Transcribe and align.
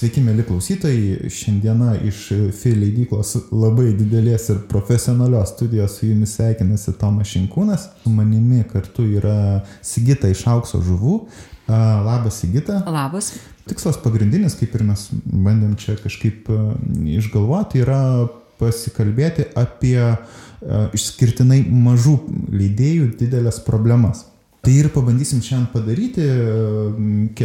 Sveiki, 0.00 0.22
mėly 0.24 0.46
klausytojai. 0.48 1.28
Šiandieną 1.28 1.90
iš 2.08 2.20
FI 2.56 2.70
leidyklos 2.72 3.34
labai 3.52 3.90
didelės 3.98 4.46
ir 4.48 4.62
profesionalios 4.70 5.50
studijos 5.52 5.98
su 5.98 6.06
jumis 6.08 6.38
sveikinasi 6.38 6.94
Tomas 6.96 7.28
Šinkūnas. 7.28 7.84
Su 8.00 8.12
manimi 8.14 8.62
kartu 8.70 9.04
yra 9.18 9.58
Sigita 9.84 10.30
iš 10.32 10.46
aukso 10.48 10.80
žuvų. 10.86 11.18
Labas, 11.68 12.40
Sigita. 12.40 12.78
Labas. 12.88 13.28
Tikslas 13.68 14.00
pagrindinis, 14.00 14.56
kaip 14.56 14.72
ir 14.78 14.86
mes 14.88 15.04
bandėm 15.20 15.76
čia 15.76 15.98
kažkaip 16.00 16.48
išgalvoti, 17.18 17.84
yra 17.84 18.00
pasikalbėti 18.56 19.50
apie 19.52 20.00
išskirtinai 20.96 21.66
mažų 21.68 22.16
leidėjų 22.56 23.12
didelės 23.20 23.60
problemas. 23.68 24.24
Tai 24.64 24.80
ir 24.80 24.88
pabandysim 24.96 25.44
šiandien 25.44 25.68
padaryti 25.76 26.24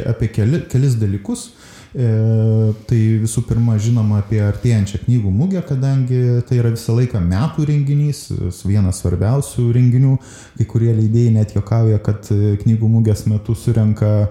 apie 0.08 0.32
keli, 0.40 0.64
kelis 0.72 0.96
dalykus. 1.04 1.50
E, 1.96 2.74
tai 2.90 2.98
visų 3.22 3.46
pirma, 3.48 3.78
žinoma 3.80 4.18
apie 4.20 4.42
artėjančią 4.44 5.00
knygų 5.06 5.30
mugę, 5.32 5.62
kadangi 5.64 6.42
tai 6.44 6.58
yra 6.60 6.74
visą 6.74 6.92
laiką 6.98 7.22
metų 7.24 7.68
renginys, 7.70 8.26
vienas 8.68 9.00
svarbiausių 9.00 9.70
renginių. 9.78 10.18
Kai 10.58 10.68
kurie 10.68 10.92
leidėjai 10.98 11.32
net 11.38 11.56
jokauja, 11.56 12.02
kad 12.04 12.28
knygų 12.66 12.90
mugės 12.98 13.24
metu 13.32 13.56
surenka 13.56 14.12
e, 14.26 14.28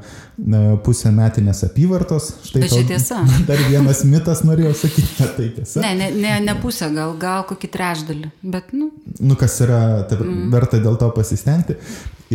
pusę 0.84 1.12
metinės 1.16 1.64
apyvartos. 1.70 2.34
Štai 2.50 2.68
tai 2.68 2.82
tiesa. 2.90 3.22
Dar 3.48 3.64
vienas 3.70 4.04
mitas 4.08 4.44
norėjau 4.44 4.74
sakyti, 4.84 5.08
kad 5.22 5.32
tai 5.38 5.48
tiesa. 5.56 5.80
Ne, 5.86 5.94
ne, 6.02 6.10
ne, 6.20 6.34
ne 6.44 6.56
pusę, 6.60 6.90
gal, 6.92 7.16
gal 7.20 7.48
kokį 7.48 7.72
trečdalį, 7.78 8.28
bet, 8.44 8.76
nu. 8.76 8.90
Nu, 9.24 9.38
kas 9.40 9.56
yra 9.64 10.02
ta, 10.10 10.20
mm. 10.20 10.50
verta 10.52 10.84
dėl 10.84 11.00
to 11.00 11.08
pasistengti 11.16 11.78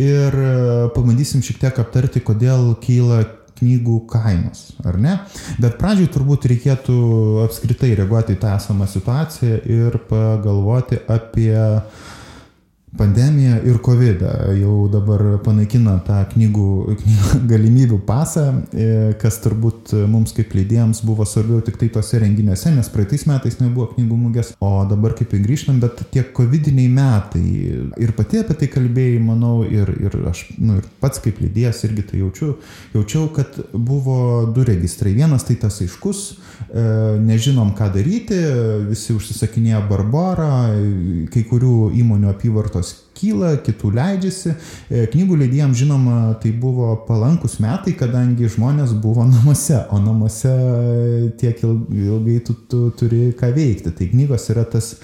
ir 0.00 0.34
e, 0.34 0.54
pabandysim 0.94 1.42
šiek 1.44 1.60
tiek 1.62 1.78
aptarti, 1.82 2.22
kodėl 2.24 2.74
kyla 2.82 3.22
knygų 3.60 4.00
kainos, 4.10 4.70
ar 4.84 4.98
ne? 5.00 5.16
Bet 5.62 5.78
pradžioj 5.80 6.10
turbūt 6.14 6.48
reikėtų 6.50 6.96
apskritai 7.46 7.92
reaguoti 7.98 8.36
į 8.36 8.40
tą 8.42 8.56
esamą 8.56 8.88
situaciją 8.90 9.60
ir 9.70 9.98
pagalvoti 10.10 11.00
apie 11.10 11.54
pandemija 12.98 13.60
ir 13.62 13.78
COVID 13.84 14.22
jau 14.58 14.74
dabar 14.90 15.22
panaikina 15.44 15.96
tą 16.06 16.18
knygų, 16.32 16.96
galimybių 17.52 18.00
pasą, 18.06 18.46
e, 18.74 18.88
kas 19.20 19.38
turbūt 19.44 19.92
mums 20.10 20.34
kaip 20.36 20.54
leidėjams 20.56 21.04
buvo 21.06 21.26
svarbiau 21.28 21.62
tik 21.64 21.78
tai 21.80 21.90
tose 21.94 22.18
renginiuose, 22.22 22.72
nes 22.74 22.90
praeitais 22.90 23.26
metais 23.30 23.60
nebuvo 23.60 23.90
knygų 23.94 24.18
mugės, 24.24 24.52
o 24.58 24.72
dabar 24.90 25.14
kaip 25.18 25.34
ir 25.36 25.44
grįžtam, 25.44 25.78
bet 25.82 26.02
tie 26.10 26.24
COVIDiniai 26.36 26.90
metai 26.90 27.44
ir 28.02 28.14
pati 28.18 28.42
apie 28.42 28.58
tai 28.58 28.70
kalbėjai, 28.72 29.22
manau, 29.22 29.60
ir, 29.64 29.92
ir 30.02 30.18
aš, 30.32 30.48
nu, 30.58 30.80
ir 30.80 30.90
pats 31.02 31.22
kaip 31.22 31.38
leidėjas 31.44 31.84
irgi 31.86 32.08
tai 32.10 32.24
jaučiu, 32.24 32.56
jaučiau, 32.96 33.28
kad 33.36 33.60
buvo 33.72 34.48
du 34.50 34.66
registrai. 34.66 35.14
Vienas 35.14 35.46
tai 35.46 35.56
tas 35.62 35.78
aiškus, 35.84 36.24
e, 36.66 36.84
nežinom 37.22 37.70
ką 37.78 37.92
daryti, 37.94 38.42
visi 38.90 39.14
užsisakinėjo 39.14 39.84
Barbarą, 39.90 40.52
kai 41.30 41.46
kurių 41.46 41.92
įmonių 42.00 42.30
apyvartos 42.34 42.79
rinkos 42.80 43.06
kyla, 43.14 43.58
kitų 43.60 43.90
leidžiasi. 43.92 44.54
E, 44.88 45.06
knygų 45.12 45.36
leidėjams, 45.42 45.76
žinoma, 45.76 46.34
tai 46.40 46.52
buvo 46.52 46.94
palankus 47.06 47.58
metai, 47.60 47.92
kadangi 47.92 48.48
žmonės 48.48 48.94
buvo 48.94 49.24
namuose, 49.28 49.86
o 49.90 49.98
namuose 49.98 51.32
tiek 51.38 51.58
ilgai 51.62 52.40
tu, 52.40 52.54
tu 52.68 52.90
turi 52.96 53.32
ką 53.36 53.52
veikti. 53.54 53.92
Tai 53.92 54.08
knygos 54.12 54.48
yra 54.50 54.64
tas 54.64 54.94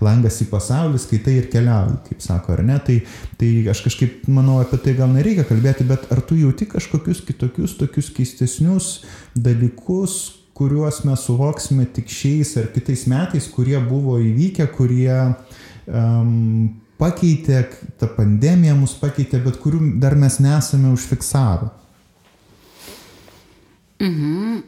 langas 0.00 0.40
į 0.40 0.48
pasaulį, 0.50 0.98
skaitai 1.00 1.36
ir 1.40 1.50
keliauji, 1.52 2.00
kaip 2.08 2.24
sako, 2.24 2.56
ar 2.56 2.64
ne? 2.64 2.78
Tai, 2.84 2.96
tai 3.36 3.50
aš 3.68 3.84
kažkaip 3.86 4.26
manau, 4.28 4.60
apie 4.60 4.78
tai 4.80 4.96
gal 4.96 5.12
nereikia 5.12 5.44
kalbėti, 5.48 5.86
bet 5.88 6.08
ar 6.12 6.20
tu 6.24 6.36
jauti 6.36 6.68
kažkokius 6.68 7.22
kitokius, 7.28 7.76
tokius 7.80 8.10
keistesnius 8.12 8.90
dalykus, 9.36 10.42
kuriuos 10.56 11.02
mes 11.04 11.20
suvoksime 11.28 11.84
tik 11.92 12.08
šiais 12.08 12.54
ar 12.60 12.70
kitais 12.72 13.04
metais, 13.08 13.48
kurie 13.52 13.76
buvo 13.84 14.16
įvykę, 14.20 14.68
kurie 14.72 15.12
um, 15.86 16.76
pakeitė, 17.00 17.62
ta 18.00 18.08
pandemija 18.10 18.74
mus 18.76 18.94
pakeitė, 19.00 19.40
bet 19.44 19.60
kurių 19.62 19.96
dar 20.00 20.16
mes 20.18 20.38
nesame 20.40 20.92
užfiksavę. 20.94 21.70
Mhm. 24.00 24.62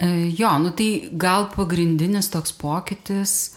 E, 0.00 0.08
jo, 0.36 0.50
nu 0.62 0.72
tai 0.76 0.90
gal 1.12 1.48
pagrindinis 1.54 2.30
toks 2.32 2.52
pokytis 2.56 3.56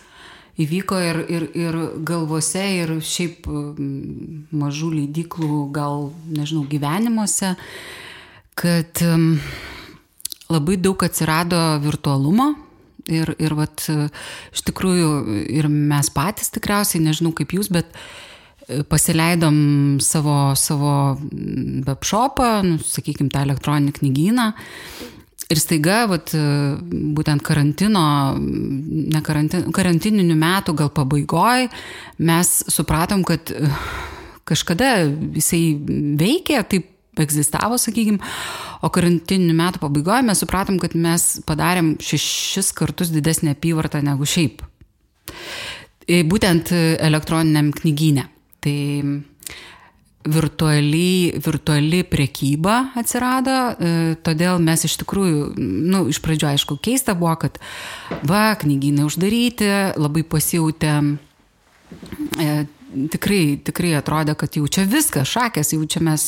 įvyko 0.59 0.99
ir, 1.01 1.19
ir, 1.33 1.45
ir 1.57 1.77
galvose, 2.05 2.63
ir 2.83 2.93
šiaip 3.01 3.47
mažų 4.53 4.91
leidiklų, 4.99 5.63
gal, 5.73 6.11
nežinau, 6.29 6.67
gyvenimuose, 6.69 7.55
kad 8.59 9.01
labai 10.53 10.77
daug 10.77 11.07
atsirado 11.07 11.61
virtualumo 11.81 12.51
Ir, 13.11 13.33
ir 13.35 13.55
vat, 13.57 13.83
iš 14.53 14.61
tikrųjų, 14.69 15.09
ir 15.51 15.67
mes 15.67 16.07
patys 16.13 16.53
tikriausiai, 16.55 17.01
nežinau 17.03 17.33
kaip 17.35 17.51
jūs, 17.51 17.67
bet 17.73 17.89
e, 17.91 18.79
pasileidom 18.87 19.57
savo, 20.03 20.53
savo 20.55 20.93
webshopą, 21.89 22.53
nu, 22.63 22.77
sakykime, 22.79 23.27
tą 23.33 23.43
elektroninį 23.43 23.97
knygyną. 23.97 24.47
Ir 25.51 25.59
staiga, 25.59 26.05
vat, 26.07 26.31
būtent 27.17 27.43
karantino, 27.43 28.05
ne 28.39 29.19
karantin, 29.25 29.67
karantininių 29.75 30.37
metų 30.39 30.77
gal 30.79 30.93
pabaigoj, 30.95 31.67
mes 32.23 32.55
supratom, 32.71 33.25
kad 33.27 33.51
e, 33.51 33.67
kažkada 34.47 34.95
jisai 35.35 35.65
veikė, 36.23 36.63
taip 36.71 36.89
egzistavo, 37.19 37.77
sakykime, 37.77 38.23
o 38.83 38.91
karantininių 38.93 39.55
metų 39.57 39.81
pabaigoje 39.83 40.27
mes 40.27 40.43
supratom, 40.43 40.79
kad 40.81 40.95
mes 40.99 41.27
padarėm 41.47 41.95
šešis 42.03 42.73
kartus 42.77 43.13
didesnį 43.13 43.55
apyvartą 43.55 44.03
negu 44.03 44.27
šiaip. 44.27 44.63
E, 46.07 46.23
būtent 46.27 46.73
elektroniniam 46.75 47.71
knygynė. 47.75 48.27
Tai 48.63 48.77
virtuali, 50.23 51.33
virtuali 51.45 52.03
priekyba 52.07 52.93
atsirado, 52.95 53.55
e, 53.75 54.15
todėl 54.23 54.61
mes 54.63 54.85
iš 54.87 54.95
tikrųjų, 55.01 55.53
nu, 55.57 56.05
iš 56.11 56.21
pradžio 56.23 56.47
aišku, 56.53 56.77
keista 56.83 57.15
buvo, 57.17 57.35
kad 57.43 57.59
va, 58.23 58.53
knygynai 58.59 59.03
uždaryti, 59.07 59.69
labai 59.99 60.23
pasijautė 60.23 60.93
e, 62.39 62.49
tikrai, 63.11 63.43
tikrai 63.67 63.93
atrodė, 63.99 64.37
kad 64.39 64.55
jau 64.55 64.67
čia 64.67 64.87
viskas, 64.87 65.27
šakės, 65.27 65.73
jau 65.75 65.83
čia 65.83 66.03
mes 66.07 66.27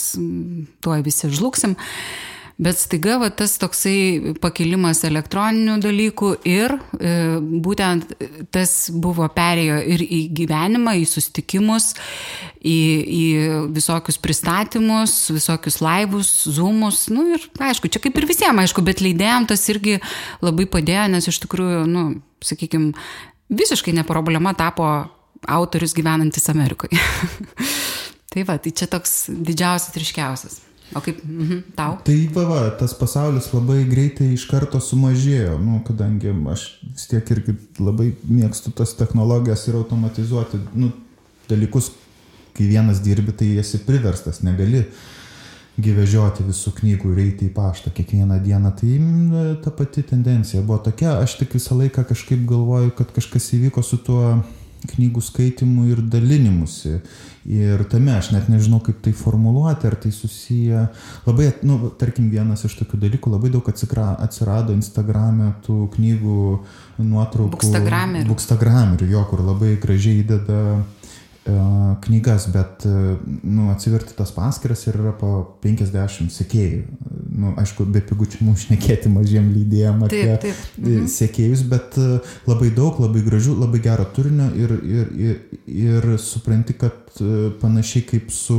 tuoj 0.84 1.06
visi 1.06 1.32
žlugsim. 1.32 1.78
Bet 2.56 2.78
staiga 2.80 3.18
va, 3.20 3.28
tas 3.36 3.58
toksai 3.60 4.36
pakilimas 4.40 5.02
elektroninių 5.04 5.74
dalykų 5.84 6.30
ir 6.48 6.72
e, 6.96 7.16
būtent 7.42 8.14
tas 8.56 8.76
buvo 8.96 9.28
perėjo 9.36 9.82
ir 9.92 10.04
į 10.06 10.20
gyvenimą, 10.40 10.94
į 11.02 11.04
sustikimus, 11.12 11.90
į, 12.64 12.78
į 13.04 13.26
visokius 13.76 14.22
pristatymus, 14.24 15.18
visokius 15.36 15.82
laivus, 15.84 16.30
zoomus. 16.56 17.10
Nu, 17.12 17.26
ir 17.36 17.44
aišku, 17.60 17.92
čia 17.92 18.00
kaip 18.06 18.16
ir 18.22 18.28
visiems, 18.30 18.64
aišku, 18.64 18.86
bet 18.88 19.04
leidėjams 19.04 19.52
tas 19.52 19.68
irgi 19.74 19.98
labai 20.40 20.70
padėjo, 20.72 21.10
nes 21.12 21.28
iš 21.28 21.42
tikrųjų, 21.44 21.82
nu, 21.92 22.06
sakykime, 22.40 22.94
visiškai 23.52 23.98
ne 24.00 24.08
problema 24.08 24.56
tapo 24.56 24.94
autorius 25.44 25.92
gyvenantis 25.98 26.48
Amerikoje. 26.56 27.04
tai 28.32 28.48
va, 28.48 28.56
tai 28.64 28.72
čia 28.72 28.88
toks 28.88 29.26
didžiausias, 29.28 30.00
ryškiausias. 30.00 30.62
O 30.94 31.02
kaip 31.02 31.24
mhm, 31.26 31.64
tau? 31.76 31.98
Tai 32.06 32.18
va, 32.36 32.44
va, 32.50 32.60
tas 32.80 32.94
pasaulis 32.98 33.50
labai 33.56 33.82
greitai 33.90 34.30
iš 34.36 34.46
karto 34.52 34.80
sumažėjo, 34.84 35.58
nu, 35.62 35.80
kadangi 35.88 36.30
aš 36.54 36.68
vis 36.84 37.08
tiek 37.12 37.32
irgi 37.34 37.56
labai 37.82 38.12
mėgstu 38.30 38.74
tas 38.76 38.94
technologijas 39.00 39.66
ir 39.68 39.80
automatizuoti 39.80 40.62
nu, 40.78 40.92
dalykus, 41.50 41.90
kai 42.56 42.70
vienas 42.70 43.02
dirbi, 43.04 43.34
tai 43.36 43.56
esi 43.60 43.82
priverstas, 43.88 44.44
negali 44.46 44.86
gyvežioti 45.76 46.46
visų 46.48 46.72
knygų 46.78 47.10
ir 47.12 47.24
eiti 47.26 47.50
į 47.50 47.56
paštą 47.56 47.92
kiekvieną 47.96 48.38
dieną. 48.44 48.72
Tai 48.80 48.92
ta 49.66 49.74
pati 49.76 50.06
tendencija 50.08 50.62
buvo 50.64 50.80
tokia, 50.86 51.18
aš 51.24 51.40
tik 51.42 51.58
visą 51.58 51.76
laiką 51.82 52.06
kažkaip 52.08 52.46
galvoju, 52.48 52.94
kad 52.96 53.12
kažkas 53.16 53.50
įvyko 53.58 53.84
su 53.84 54.00
tuo 54.06 54.38
knygų 54.90 55.24
skaitimu 55.24 55.88
ir 55.92 56.02
dalinimusi. 56.02 57.00
Ir 57.46 57.84
tame 57.92 58.16
aš 58.18 58.32
net 58.34 58.48
nežinau, 58.50 58.80
kaip 58.82 59.04
tai 59.06 59.14
formuluoti, 59.14 59.86
ar 59.86 59.96
tai 60.02 60.10
susiję. 60.16 60.88
Labai, 61.28 61.52
nu, 61.68 61.78
tarkim, 62.00 62.32
vienas 62.34 62.66
iš 62.66 62.74
tokių 62.80 63.00
dalykų, 63.04 63.36
labai 63.36 63.52
daug 63.54 63.70
atsikra, 63.70 64.16
atsirado 64.26 64.74
Instagram'e 64.74 65.52
tų 65.68 65.84
knygų 65.94 66.42
nuotraukų. 67.06 67.54
Bookstagramerių. 67.60 68.30
Bookstagramerių, 68.34 69.10
jo, 69.14 69.26
kur 69.30 69.46
labai 69.46 69.76
gražiai 69.82 70.24
įdeda 70.24 70.62
E, 70.66 71.05
knygas, 72.02 72.48
bet 72.50 72.86
e, 72.86 73.18
nu, 73.44 73.70
atsiverti 73.70 74.16
tas 74.18 74.32
paskiras 74.34 74.82
ir 74.88 74.98
yra 74.98 75.12
po 75.14 75.32
50 75.62 76.34
sekėjų. 76.34 76.80
Nu, 77.36 77.54
aišku, 77.62 77.86
be 77.92 78.02
pigučių 78.02 78.48
mums 78.48 78.66
šnekėti 78.66 79.12
mažiem 79.14 79.52
lydėjim 79.54 80.02
apie 80.08 80.24
taip, 80.24 80.42
taip. 80.48 80.64
Mhm. 80.82 81.08
sekėjus, 81.12 81.66
bet 81.70 82.00
e, 82.02 82.20
labai 82.50 82.72
daug, 82.74 82.98
labai 83.04 83.22
gražių, 83.28 83.58
labai 83.62 83.84
gero 83.86 84.08
turinio 84.16 84.50
ir, 84.58 84.74
ir, 84.82 85.12
ir, 85.28 85.42
ir 85.70 86.10
supranti, 86.22 86.78
kad 86.82 87.22
panašiai 87.62 88.04
kaip 88.10 88.34
su 88.34 88.58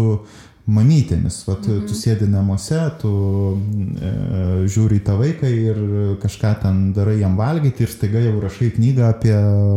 mamytėmis. 0.67 1.39
Vat, 1.47 1.63
mhm. 1.63 1.85
Tu 1.87 1.95
sėdi 1.95 2.27
namuose, 2.31 2.79
tu 3.01 3.11
e, 3.55 4.11
žiūri 4.67 4.99
į 4.99 5.05
tą 5.07 5.15
vaiką 5.21 5.51
ir 5.51 5.79
kažką 6.23 6.51
ten 6.65 6.81
darai 6.97 7.21
jam 7.21 7.37
valgyti 7.39 7.87
ir 7.87 7.93
staiga 7.93 8.23
jau 8.25 8.41
rašai 8.43 8.73
knygą 8.75 9.07
apie 9.13 9.35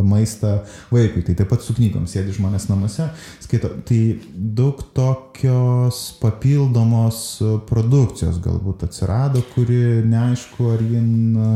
maistą 0.10 0.56
vaikui. 0.94 1.22
Tai 1.28 1.38
taip 1.38 1.52
pat 1.54 1.66
su 1.66 1.76
knygom 1.78 2.10
sėdi 2.10 2.34
žmonės 2.40 2.66
namuose, 2.72 3.12
skaito. 3.44 3.72
Tai 3.86 4.00
daug 4.34 4.82
tokios 4.98 6.02
papildomos 6.24 7.22
produkcijos 7.70 8.42
galbūt 8.42 8.88
atsirado, 8.90 9.46
kuri 9.54 10.02
neaišku, 10.10 10.74
ar 10.74 10.84
jin 10.84 11.14
e, 11.38 11.54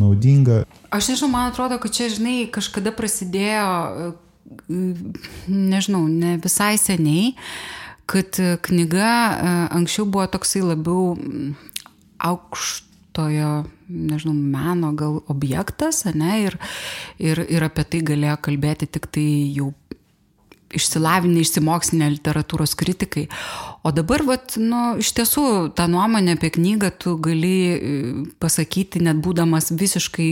naudinga. 0.00 0.62
Aš 0.94 1.12
nežinau, 1.12 1.32
man 1.36 1.52
atrodo, 1.52 1.76
kad 1.82 1.92
čia, 1.92 2.08
žinai, 2.08 2.44
kažkada 2.54 2.94
prasidėjo, 2.96 4.14
nežinau, 5.50 6.06
ne 6.08 6.36
visai 6.40 6.76
seniai. 6.80 7.32
Uh, 7.34 7.82
kad 8.10 8.40
e, 8.40 8.56
knyga 8.62 9.12
e, 9.12 9.52
anksčiau 9.78 10.08
buvo 10.08 10.26
toksai 10.30 10.64
labiau 10.64 11.14
aukštojo, 12.24 13.52
nežinau, 13.88 14.34
meno 14.34 14.92
gal 14.96 15.20
objektas, 15.32 16.04
ne, 16.14 16.38
ir, 16.46 16.58
ir, 17.20 17.44
ir 17.48 17.66
apie 17.66 17.84
tai 17.88 18.02
galėjo 18.12 18.38
kalbėti 18.48 18.88
tik 18.96 19.10
tai 19.12 19.28
jau 19.56 19.72
išsilavinę, 20.78 21.42
išsimokslinę 21.44 22.10
literatūros 22.16 22.74
kritikai. 22.78 23.26
O 23.84 23.92
dabar, 23.92 24.22
vat, 24.24 24.54
nu, 24.56 24.94
iš 25.02 25.10
tiesų, 25.18 25.44
tą 25.76 25.86
nuomonę 25.92 26.38
apie 26.38 26.48
knygą 26.54 26.88
tu 27.00 27.14
gali 27.20 27.52
e, 27.68 27.78
pasakyti, 28.40 29.02
net 29.04 29.20
būdamas 29.24 29.70
visiškai, 29.76 30.30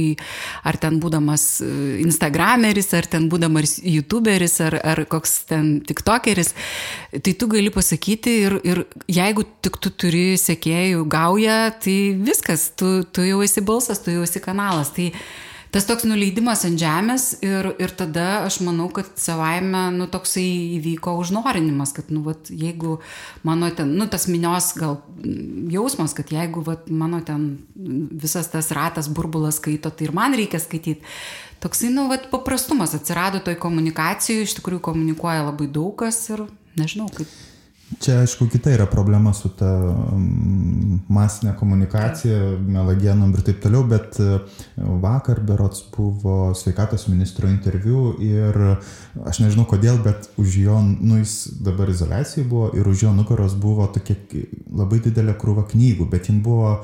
ar 0.68 0.78
ten 0.80 0.96
būdamas 1.02 1.44
e, 1.60 1.68
Instagrameris, 2.04 2.88
ar 2.96 3.08
ten 3.12 3.28
būdamas 3.32 3.76
YouTuberis, 3.84 4.56
ar, 4.64 4.78
ar 4.94 5.04
koks 5.10 5.36
ten 5.52 5.70
TikTokeris, 5.84 6.54
tai 7.12 7.36
tu 7.36 7.50
gali 7.52 7.72
pasakyti 7.74 8.36
ir, 8.46 8.58
ir 8.64 8.84
jeigu 9.10 9.44
tik 9.64 9.76
tu 9.84 9.92
turi 9.92 10.26
sekėjų 10.40 11.04
gaują, 11.12 11.60
tai 11.84 11.96
viskas, 12.24 12.70
tu, 12.78 13.02
tu 13.04 13.28
jau 13.28 13.44
esi 13.44 13.60
balsas, 13.60 14.00
tu 14.00 14.16
jau 14.16 14.24
esi 14.24 14.40
kanalas. 14.40 14.94
Tai, 14.96 15.10
tas 15.72 15.86
toks 15.88 16.04
nuleidimas 16.04 16.66
ant 16.68 16.76
žemės 16.80 17.26
ir, 17.40 17.70
ir 17.80 17.92
tada 17.96 18.44
aš 18.44 18.60
manau, 18.64 18.90
kad 18.92 19.08
savaime, 19.20 19.86
nu, 19.96 20.06
toksai 20.12 20.44
įvyko 20.78 21.14
užnorinimas, 21.22 21.94
kad, 21.96 22.10
nu, 22.12 22.20
vat, 22.26 22.50
jeigu 22.52 22.98
mano 23.46 23.70
ten, 23.72 23.94
nu, 23.96 24.06
tas 24.12 24.28
minios 24.28 24.72
gal 24.76 25.00
jausmas, 25.72 26.12
kad 26.18 26.32
jeigu, 26.34 26.64
vat, 26.66 26.90
mano 26.92 27.22
ten 27.24 27.46
visas 27.74 28.52
tas 28.52 28.68
ratas 28.76 29.08
burbulas 29.08 29.62
skaito, 29.62 29.90
tai 29.90 30.10
ir 30.10 30.16
man 30.16 30.36
reikia 30.36 30.60
skaityti. 30.60 31.00
Toksai, 31.62 31.92
nu, 31.94 32.04
vat, 32.10 32.28
paprastumas 32.32 32.92
atsirado 32.98 33.40
toj 33.40 33.56
komunikacijoje, 33.62 34.44
iš 34.44 34.58
tikrųjų 34.58 34.84
komunikuoja 34.84 35.46
labai 35.46 35.70
daug 35.72 35.94
kas 36.04 36.20
ir 36.34 36.44
nežinau, 36.76 37.08
kaip 37.16 37.30
Čia, 38.00 38.20
aišku, 38.22 38.46
kita 38.48 38.70
yra 38.70 38.86
problema 38.86 39.32
su 39.34 39.50
ta 39.58 39.68
um, 39.90 41.00
masinė 41.12 41.52
komunikacija, 41.58 42.38
melagienom 42.62 43.32
ir 43.34 43.42
taip 43.46 43.60
toliau, 43.64 43.82
bet 43.88 44.18
e, 44.22 44.38
vakar 45.02 45.40
berots 45.44 45.82
buvo 45.92 46.54
sveikatos 46.56 47.08
ministro 47.10 47.50
interviu 47.50 48.12
ir 48.22 48.58
aš 49.26 49.42
nežinau 49.42 49.66
kodėl, 49.68 49.98
bet 50.04 50.30
už 50.40 50.58
jo, 50.62 50.78
nu 50.80 51.20
jis 51.20 51.36
dabar 51.64 51.90
izolacijai 51.92 52.46
buvo 52.48 52.70
ir 52.78 52.88
už 52.88 53.06
jo 53.08 53.14
nugaros 53.16 53.56
buvo 53.58 53.88
tokia 53.92 54.16
labai 54.70 55.02
didelė 55.02 55.36
krūva 55.40 55.66
knygų, 55.72 56.08
bet 56.12 56.30
jin 56.30 56.42
buvo 56.44 56.76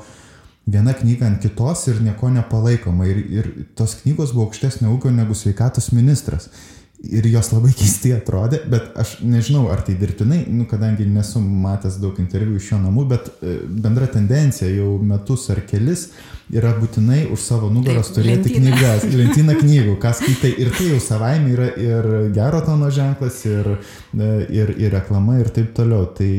viena 0.69 0.93
knyga 0.93 1.29
ant 1.29 1.41
kitos 1.41 1.87
ir 1.89 2.03
nieko 2.05 2.29
nepalaikoma. 2.33 3.07
Ir, 3.09 3.23
ir 3.39 3.53
tos 3.77 3.97
knygos 4.03 4.35
buvo 4.35 4.49
aukštesnio 4.49 4.91
ūgio 4.93 5.13
negu 5.15 5.37
sveikatos 5.37 5.93
ministras 5.95 6.51
ir 6.99 7.27
jos 7.31 7.51
labai 7.53 7.71
keistai 7.77 8.11
atrodė, 8.17 8.59
bet 8.69 8.91
aš 8.99 9.19
nežinau, 9.23 9.67
ar 9.71 9.83
tai 9.87 9.95
dirbtinai, 9.99 10.41
nu, 10.51 10.65
kadangi 10.69 11.07
nesu 11.07 11.39
matęs 11.39 11.99
daug 12.01 12.19
interviu 12.19 12.57
iš 12.59 12.73
jo 12.73 12.81
namų, 12.81 13.05
bet 13.13 13.29
e, 13.39 13.55
bendra 13.63 14.09
tendencija 14.11 14.67
jau 14.73 14.97
metus 14.99 15.47
ar 15.53 15.63
kelis 15.69 16.09
yra 16.51 16.73
būtinai 16.75 17.21
už 17.31 17.39
savo 17.39 17.69
nugaros 17.71 18.09
Taip, 18.09 18.19
turėti 18.19 18.51
lentyną. 18.51 18.75
knygas, 18.75 19.07
lentyną 19.21 19.57
knygų, 19.61 19.95
kas 20.01 20.19
skaitai. 20.19 20.53
Ir 20.59 20.73
tai 20.75 20.91
jau 20.91 21.01
savaime 21.03 21.53
yra 21.55 21.71
ir 21.79 22.09
gero 22.35 22.61
tono 22.67 22.91
ženklas, 22.93 23.41
ir, 23.47 23.75
e, 24.17 24.31
ir, 24.59 24.73
ir 24.75 24.95
reklama, 24.97 25.39
ir 25.39 25.51
taip 25.55 25.71
toliau. 25.77 26.09
Tai, 26.19 26.31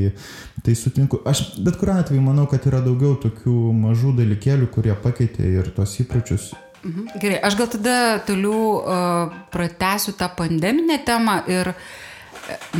tai 0.67 0.77
sutinku. 0.77 1.23
Aš 1.25 1.47
bet 1.65 1.81
kuriuo 1.81 2.03
atveju 2.03 2.25
manau, 2.25 2.45
kad 2.51 2.67
yra 2.69 2.83
daugiau 2.85 3.17
tokių 3.23 3.71
mažų 3.81 4.19
dalykėlių, 4.21 4.69
kurie 4.75 4.99
pakeitė 5.07 5.55
ir 5.57 5.73
tos 5.77 5.97
įpročius 6.05 6.51
Mhm. 6.81 7.09
Gerai, 7.21 7.41
aš 7.45 7.57
gal 7.59 7.69
tada 7.69 7.97
toliau 8.25 8.81
uh, 8.81 9.33
pratęsiu 9.53 10.15
tą 10.17 10.31
pandeminę 10.37 10.99
temą 11.05 11.43
ir 11.49 11.69
e, 11.69 11.75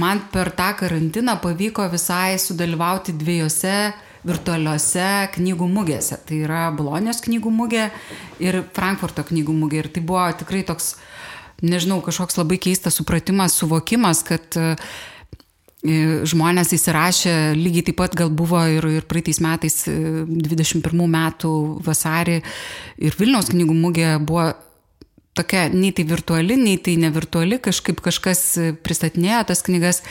man 0.01 0.23
per 0.33 0.53
tą 0.57 0.71
karantiną 0.79 1.37
pavyko 1.43 1.85
visai 1.93 2.39
sudalyvauti 2.41 3.13
dviejose 3.13 3.93
virtualiuose 4.25 5.29
knygų 5.37 5.69
mugėse. 5.69 6.17
Tai 6.25 6.41
yra 6.47 6.63
Bolonijos 6.77 7.21
knygų 7.25 7.53
mugė 7.53 7.91
ir 8.41 8.63
Frankfurto 8.77 9.25
knygų 9.25 9.53
mugė. 9.57 9.85
Ir 9.85 9.93
tai 9.93 10.03
buvo 10.05 10.25
tikrai 10.33 10.65
toks, 10.69 10.95
nežinau, 11.61 12.01
kažkoks 12.05 12.41
labai 12.41 12.61
keistas 12.61 12.97
supratimas, 13.01 13.57
suvokimas, 13.61 14.25
kad 14.25 14.61
uh, 14.61 14.91
žmonės 15.81 16.75
įsirašė, 16.77 17.35
lygiai 17.57 17.87
taip 17.89 18.01
pat 18.03 18.17
gal 18.19 18.29
buvo 18.29 18.61
ir, 18.69 18.85
ir 19.01 19.07
praeitais 19.09 19.41
metais, 19.41 19.83
21 19.89 20.85
e, 20.85 21.07
metų 21.15 21.53
vasarį, 21.87 22.41
ir 23.01 23.17
Vilniaus 23.17 23.49
knygų 23.49 23.77
mugė 23.79 24.11
buvo 24.21 24.51
tokia, 25.39 25.69
nei 25.73 25.95
tai 25.97 26.05
virtuali, 26.05 26.59
nei 26.61 26.77
tai 26.77 26.99
nevirtuali, 27.01 27.61
kažkaip 27.65 28.03
kažkas 28.05 28.45
pristatinėjo 28.85 29.45
tas 29.49 29.65
knygas. 29.65 30.03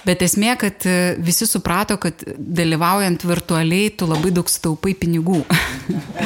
Bet 0.00 0.22
esmė, 0.24 0.54
kad 0.56 0.86
e, 0.88 1.16
visi 1.20 1.44
suprato, 1.44 1.98
kad 2.00 2.22
dalyvaujant 2.38 3.26
virtualiai 3.26 3.90
tu 3.92 4.06
labai 4.08 4.30
daug 4.32 4.48
sutaupai 4.48 4.94
pinigų. 4.96 5.42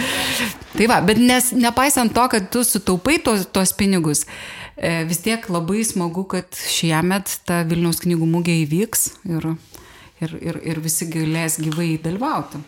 tai 0.76 0.86
va, 0.92 1.00
bet 1.02 1.18
nes, 1.18 1.48
nepaisant 1.56 2.14
to, 2.14 2.28
kad 2.30 2.52
tu 2.54 2.62
sutaupai 2.62 3.16
tos, 3.24 3.48
tos 3.50 3.74
pinigus, 3.74 4.28
E, 4.28 4.63
vis 5.08 5.22
tiek 5.22 5.46
labai 5.52 5.84
smagu, 5.86 6.26
kad 6.30 6.58
šiemet 6.68 7.38
ta 7.46 7.62
Vilniaus 7.68 8.02
knygų 8.02 8.28
mugė 8.30 8.56
įvyks 8.64 9.08
ir, 9.30 9.54
ir, 10.24 10.36
ir, 10.40 10.60
ir 10.74 10.84
visi 10.84 11.08
galės 11.10 11.60
gyvai 11.62 11.94
dalyvauti. 12.02 12.62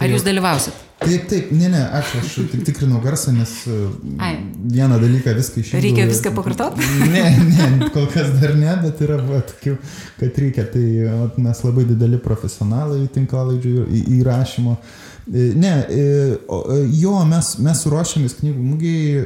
Ar 0.00 0.08
jūs 0.08 0.22
dalyvausit? 0.24 0.76
Taip, 1.00 1.24
taip, 1.28 1.50
ne, 1.56 1.68
ne, 1.72 1.80
aš, 1.96 2.12
aš 2.20 2.34
tik 2.52 2.62
tikrinau 2.64 3.00
garsą, 3.04 3.32
nes 3.36 3.50
e, 3.68 3.76
Ai. 4.20 4.30
vieną 4.72 4.96
dalyką 5.00 5.32
viską 5.36 5.60
išėjau. 5.60 5.80
Reikia 5.84 6.06
viską 6.08 6.32
pakartoti? 6.36 6.88
Ne, 7.14 7.24
ne, 7.48 7.88
kol 7.92 8.06
kas 8.12 8.30
dar 8.40 8.54
ne, 8.56 8.70
bet 8.84 9.00
yra 9.04 9.16
va, 9.24 9.40
tokių, 9.48 9.76
kad 10.20 10.40
reikia. 10.44 10.66
Tai 10.72 10.84
va, 11.08 11.28
mes 11.48 11.62
labai 11.64 11.86
dideli 11.88 12.20
profesionalai 12.20 13.06
tinklalaidžių 13.16 13.86
įrašymo. 14.20 14.76
E, 14.76 14.99
ne, 15.28 15.86
e, 15.88 16.00
e, 16.00 16.78
jo, 17.00 17.12
mes, 17.28 17.52
mes 17.62 17.82
ruošiamės 17.92 18.38
knygų 18.40 18.64
mugiai, 18.64 19.20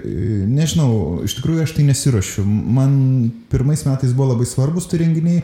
nežinau, 0.50 1.22
iš 1.24 1.38
tikrųjų 1.38 1.64
aš 1.64 1.74
tai 1.76 1.86
nesiuošiu. 1.88 2.44
Man 2.44 2.98
pirmais 3.52 3.84
metais 3.86 4.12
buvo 4.16 4.32
labai 4.32 4.48
svarbus 4.48 4.88
tai 4.90 5.04
renginiai 5.04 5.42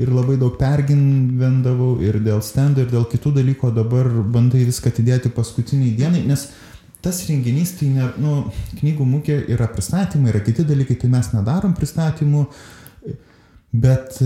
ir 0.00 0.12
labai 0.12 0.38
daug 0.40 0.56
pergyvendavau 0.58 1.96
ir 2.04 2.18
dėl 2.24 2.42
stendo, 2.44 2.82
ir 2.82 2.92
dėl 2.92 3.06
kitų 3.10 3.34
dalykų, 3.38 3.72
dabar 3.76 4.08
bandai 4.08 4.64
viską 4.66 4.92
atidėti 4.92 5.32
paskutiniai 5.34 5.94
dienai, 5.98 6.24
nes 6.26 6.48
tas 7.02 7.18
renginys, 7.28 7.74
tai 7.78 7.90
ne, 7.92 8.08
nu, 8.22 8.38
knygų 8.78 9.06
mugė 9.06 9.40
yra 9.50 9.66
pristatymai, 9.70 10.30
yra 10.32 10.42
kiti 10.46 10.64
dalykai, 10.66 10.96
tai 11.02 11.10
mes 11.12 11.32
nedarom 11.34 11.74
pristatymų, 11.74 12.46
bet 13.72 14.20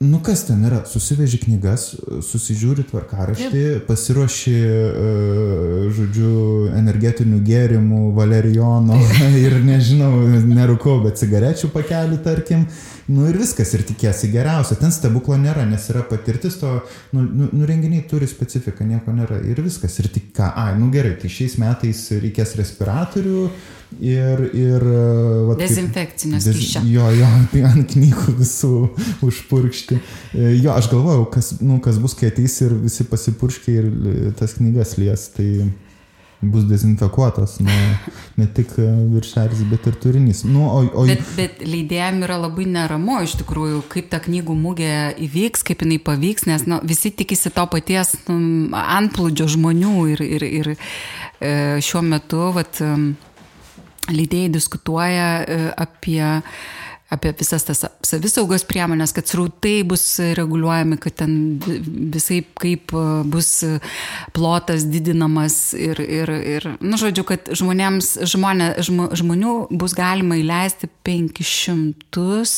Nu 0.00 0.18
kas 0.20 0.42
ten 0.44 0.60
yra, 0.68 0.82
susiveži 0.84 1.38
knygas, 1.40 1.86
susižiūri 2.28 2.82
tvarkaraštį, 2.90 3.62
pasiruoši, 3.86 4.56
uh, 4.60 5.86
žodžiu, 5.96 6.32
energetinių 6.76 7.38
gėrimų, 7.46 8.02
valerijono 8.16 8.98
ir 9.44 9.56
nežinau, 9.64 10.10
nerūkau, 10.50 10.98
bet 11.06 11.16
cigarečių 11.22 11.70
pakelių, 11.72 12.18
tarkim, 12.26 12.66
nu 13.08 13.24
ir 13.30 13.38
viskas, 13.40 13.72
ir 13.72 13.86
tikėsi 13.88 14.28
geriausia. 14.34 14.76
Ten 14.82 14.92
stebuklo 14.92 15.38
nėra, 15.40 15.64
nes 15.70 15.88
yra 15.88 16.04
patirtis 16.04 16.60
to, 16.60 16.74
nu, 17.16 17.24
nu, 17.24 17.48
nu 17.56 17.68
renginiai 17.70 18.04
turi 18.10 18.28
specifiką, 18.28 18.84
nieko 18.84 19.16
nėra 19.16 19.40
ir 19.48 19.64
viskas. 19.64 19.96
Ir 20.02 20.10
tik 20.12 20.28
ką, 20.36 20.50
ai, 20.60 20.74
nu 20.76 20.90
gerai, 20.92 21.14
tai 21.22 21.32
šiais 21.32 21.56
metais 21.62 22.04
reikės 22.20 22.52
respiratorių 22.60 23.46
ir... 24.00 24.42
ir 24.56 24.86
vat, 25.48 25.60
Dezinfekcinio 25.60 26.40
des, 26.40 26.50
skysčio. 26.50 26.84
Jo, 26.90 27.08
jo, 27.14 27.30
tai 27.52 27.64
ant 27.70 27.94
knygų 27.94 28.36
visų 28.40 28.74
užpurkšti. 29.26 29.98
E, 30.34 30.52
jo, 30.58 30.74
aš 30.74 30.90
galvojau, 30.92 31.26
kas, 31.32 31.54
nu, 31.62 31.80
kas 31.84 32.00
bus, 32.02 32.16
kai 32.18 32.30
ateis 32.32 32.60
ir 32.66 32.76
visi 32.84 33.08
pasipurškia 33.08 33.80
ir 33.80 33.90
tas 34.38 34.56
knygas 34.58 34.96
lies. 35.00 35.28
Tai 35.36 35.50
bus 36.40 36.64
dezinfekuotas, 36.68 37.58
nu, 37.58 37.70
ne 38.34 38.46
tik 38.46 38.74
e, 38.78 38.86
viršelis, 39.12 39.62
bet 39.70 39.86
ir 39.88 39.96
turinys. 40.00 40.42
Nu, 40.44 40.66
o, 40.68 40.82
o... 40.84 41.04
Bet, 41.08 41.22
bet 41.36 41.62
leidėjim 41.64 42.20
yra 42.26 42.36
labai 42.42 42.66
neramu 42.68 43.22
iš 43.24 43.38
tikrųjų, 43.40 43.80
kaip 43.92 44.10
ta 44.12 44.20
knygų 44.22 44.56
mūgė 44.60 44.92
įvyks, 45.26 45.64
kaip 45.66 45.84
jinai 45.84 45.98
pavyks, 46.04 46.46
nes 46.50 46.66
nu, 46.68 46.80
visi 46.86 47.12
tikisi 47.16 47.52
to 47.56 47.64
paties 47.72 48.14
nu, 48.28 48.38
antplūdžio 48.76 49.48
žmonių 49.56 49.94
ir, 50.12 50.24
ir, 50.26 50.46
ir 50.60 50.72
e, 50.76 51.54
šiuo 51.84 52.04
metu 52.04 52.50
vat, 52.56 52.82
leidėjai 54.12 54.52
diskutuoja 54.58 55.30
e, 55.42 55.62
apie 55.76 56.24
apie 57.06 57.30
visas 57.38 57.62
tas 57.62 57.84
savisaugos 58.02 58.64
priemonės, 58.66 59.12
kad 59.14 59.28
srautai 59.30 59.84
bus 59.86 60.02
reguliuojami, 60.34 60.96
kad 60.98 61.14
ten 61.20 61.36
visai 61.62 62.40
kaip 62.58 62.90
e, 62.90 63.04
bus 63.30 63.50
plotas 64.34 64.88
didinamas 64.90 65.70
ir, 65.78 66.02
ir, 66.02 66.32
ir 66.56 66.66
nu, 66.80 66.98
žodžiu, 66.98 67.22
kad 67.28 67.52
žmonėms, 67.54 68.16
žmonė, 68.34 68.72
žmonių 68.82 69.54
bus 69.70 69.94
galima 69.94 70.40
įleisti 70.42 70.90
500 71.06 72.50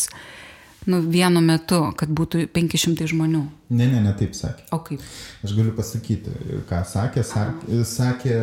nu, 0.89 1.01
vienu 1.05 1.41
metu, 1.45 1.81
kad 1.99 2.11
būtų 2.11 2.47
500 2.55 3.09
žmonių. 3.13 3.45
Ne, 3.69 3.85
ne, 3.91 4.01
ne 4.01 4.13
taip 4.17 4.33
sakė. 4.37 4.65
O 4.73 4.79
kaip? 4.85 5.03
Aš 5.45 5.53
galiu 5.53 5.75
pasakyti, 5.77 6.33
ką 6.71 6.81
sakė. 6.89 7.25
Sakė, 7.29 7.81
sakė 7.89 8.37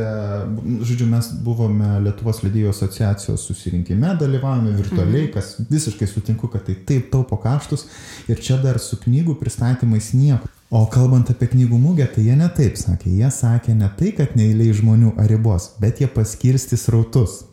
žodžiu, 0.86 1.08
mes 1.10 1.32
buvome 1.46 1.96
Lietuvos 2.06 2.44
leidėjų 2.46 2.70
asociacijos 2.70 3.48
susirinkime, 3.50 4.14
dalyvavome 4.22 4.76
virtualiai, 4.78 5.26
mhm. 5.26 5.34
kas 5.34 5.56
visiškai 5.72 6.10
sutinku, 6.12 6.52
kad 6.54 6.68
tai 6.68 6.78
taip 6.88 7.10
taupo 7.14 7.40
kaštus. 7.42 7.88
Ir 8.30 8.42
čia 8.42 8.60
dar 8.62 8.78
su 8.82 9.02
knygų 9.02 9.40
pristatymais 9.42 10.14
nieko. 10.14 10.52
O 10.76 10.84
kalbant 10.92 11.30
apie 11.32 11.48
knygų 11.52 11.78
mugę, 11.82 12.06
tai 12.14 12.28
jie 12.28 12.38
ne 12.38 12.48
taip 12.54 12.78
sakė. 12.78 13.10
Jie 13.18 13.34
sakė 13.34 13.76
ne 13.78 13.90
tai, 13.98 14.14
kad 14.18 14.38
neįliai 14.38 14.74
žmonių 14.78 15.16
ar 15.22 15.30
ribos, 15.32 15.72
bet 15.82 16.02
jie 16.02 16.10
paskirstys 16.12 16.88
rautus. 16.94 17.44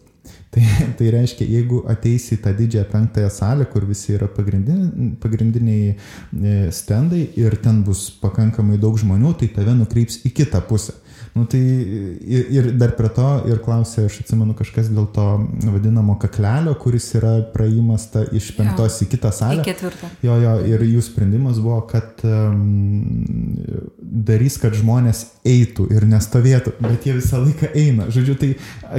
Tai, 0.52 0.62
tai 0.98 1.10
reiškia, 1.14 1.46
jeigu 1.48 1.82
ateisi 1.90 2.36
į 2.36 2.42
tą 2.44 2.52
didžiąją 2.56 2.88
penktąją 2.92 3.30
salę, 3.32 3.66
kur 3.72 3.86
visi 3.88 4.14
yra 4.16 4.28
pagrindiniai, 4.30 5.12
pagrindiniai 5.22 6.70
stendai 6.74 7.24
ir 7.40 7.56
ten 7.64 7.82
bus 7.86 8.08
pakankamai 8.22 8.78
daug 8.82 8.98
žmonių, 9.00 9.34
tai 9.40 9.50
tave 9.56 9.74
nukreips 9.78 10.20
į 10.28 10.34
kitą 10.42 10.62
pusę. 10.68 10.98
Nu, 11.32 11.46
tai 11.48 11.60
ir, 11.60 12.48
ir 12.52 12.70
dar 12.76 12.92
prie 12.96 13.08
to 13.16 13.28
ir 13.48 13.60
klausė, 13.64 14.06
aš 14.08 14.18
atsimenu 14.20 14.52
kažkas 14.58 14.90
dėl 14.92 15.06
to 15.14 15.24
vadinamo 15.72 16.18
kaklelio, 16.20 16.74
kuris 16.80 17.06
yra 17.16 17.38
praėjimas 17.54 18.08
ta, 18.12 18.24
iš 18.36 18.50
penktos 18.56 18.98
jo. 19.00 19.06
į 19.06 19.10
kitą 19.14 19.30
salę. 19.32 19.62
Į 19.62 19.68
ketvirtą. 19.70 20.10
Jo, 20.26 20.36
jo, 20.42 20.52
ir 20.68 20.84
jų 20.84 21.04
sprendimas 21.06 21.60
buvo, 21.62 21.78
kad 21.88 22.20
um, 22.28 23.56
darys, 23.98 24.58
kad 24.60 24.76
žmonės 24.76 25.24
eitų 25.48 25.88
ir 25.94 26.06
nestovėtų, 26.10 26.74
bet 26.84 27.08
jie 27.08 27.16
visą 27.16 27.40
laiką 27.42 27.72
eina. 27.80 28.10
Žodžiu, 28.12 28.36
tai 28.40 28.50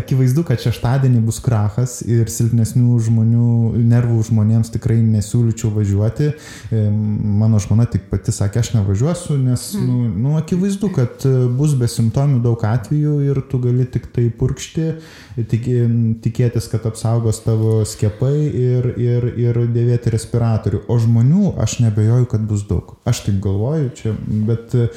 akivaizdu, 0.02 0.46
kad 0.48 0.64
šeštadienį 0.64 1.22
bus 1.28 1.38
krachas 1.44 2.00
ir 2.08 2.32
silpnesnių 2.34 2.98
žmonių, 3.08 3.52
nervų 3.94 4.24
žmonėms 4.32 4.74
tikrai 4.74 4.98
nesiūlyčiau 5.06 5.70
važiuoti. 5.78 6.32
Mano 6.74 7.62
žmona 7.62 7.86
tik 7.90 8.10
pati 8.10 8.34
sakė, 8.34 8.64
aš 8.64 8.74
nevažiuosiu, 8.80 9.38
nes, 9.38 9.70
mm. 9.78 9.86
nu, 9.86 10.10
nu, 10.26 10.36
akivaizdu, 10.42 10.90
kad 10.98 11.26
bus 11.58 11.78
besimptomių 11.78 12.03
simptomių 12.04 12.42
daug 12.44 12.64
atvejų 12.68 13.16
ir 13.30 13.42
tu 13.50 13.60
gali 13.64 13.88
tik 13.90 14.10
tai 14.16 14.28
purkšti, 14.30 14.90
tikėtis, 15.38 16.68
kad 16.72 16.86
apsaugos 16.90 17.42
tavo 17.46 17.82
skiepai 17.88 18.34
ir, 18.48 18.88
ir, 19.02 19.28
ir 19.40 19.60
dėvėti 19.74 20.14
respiratorių. 20.14 20.84
O 20.92 20.98
žmonių 21.02 21.54
aš 21.64 21.80
nebejoju, 21.84 22.28
kad 22.32 22.46
bus 22.50 22.66
daug. 22.70 22.96
Aš 23.10 23.24
taip 23.28 23.40
galvoju 23.44 23.92
čia, 23.98 24.14
bet 24.48 24.76
e, 24.78 24.88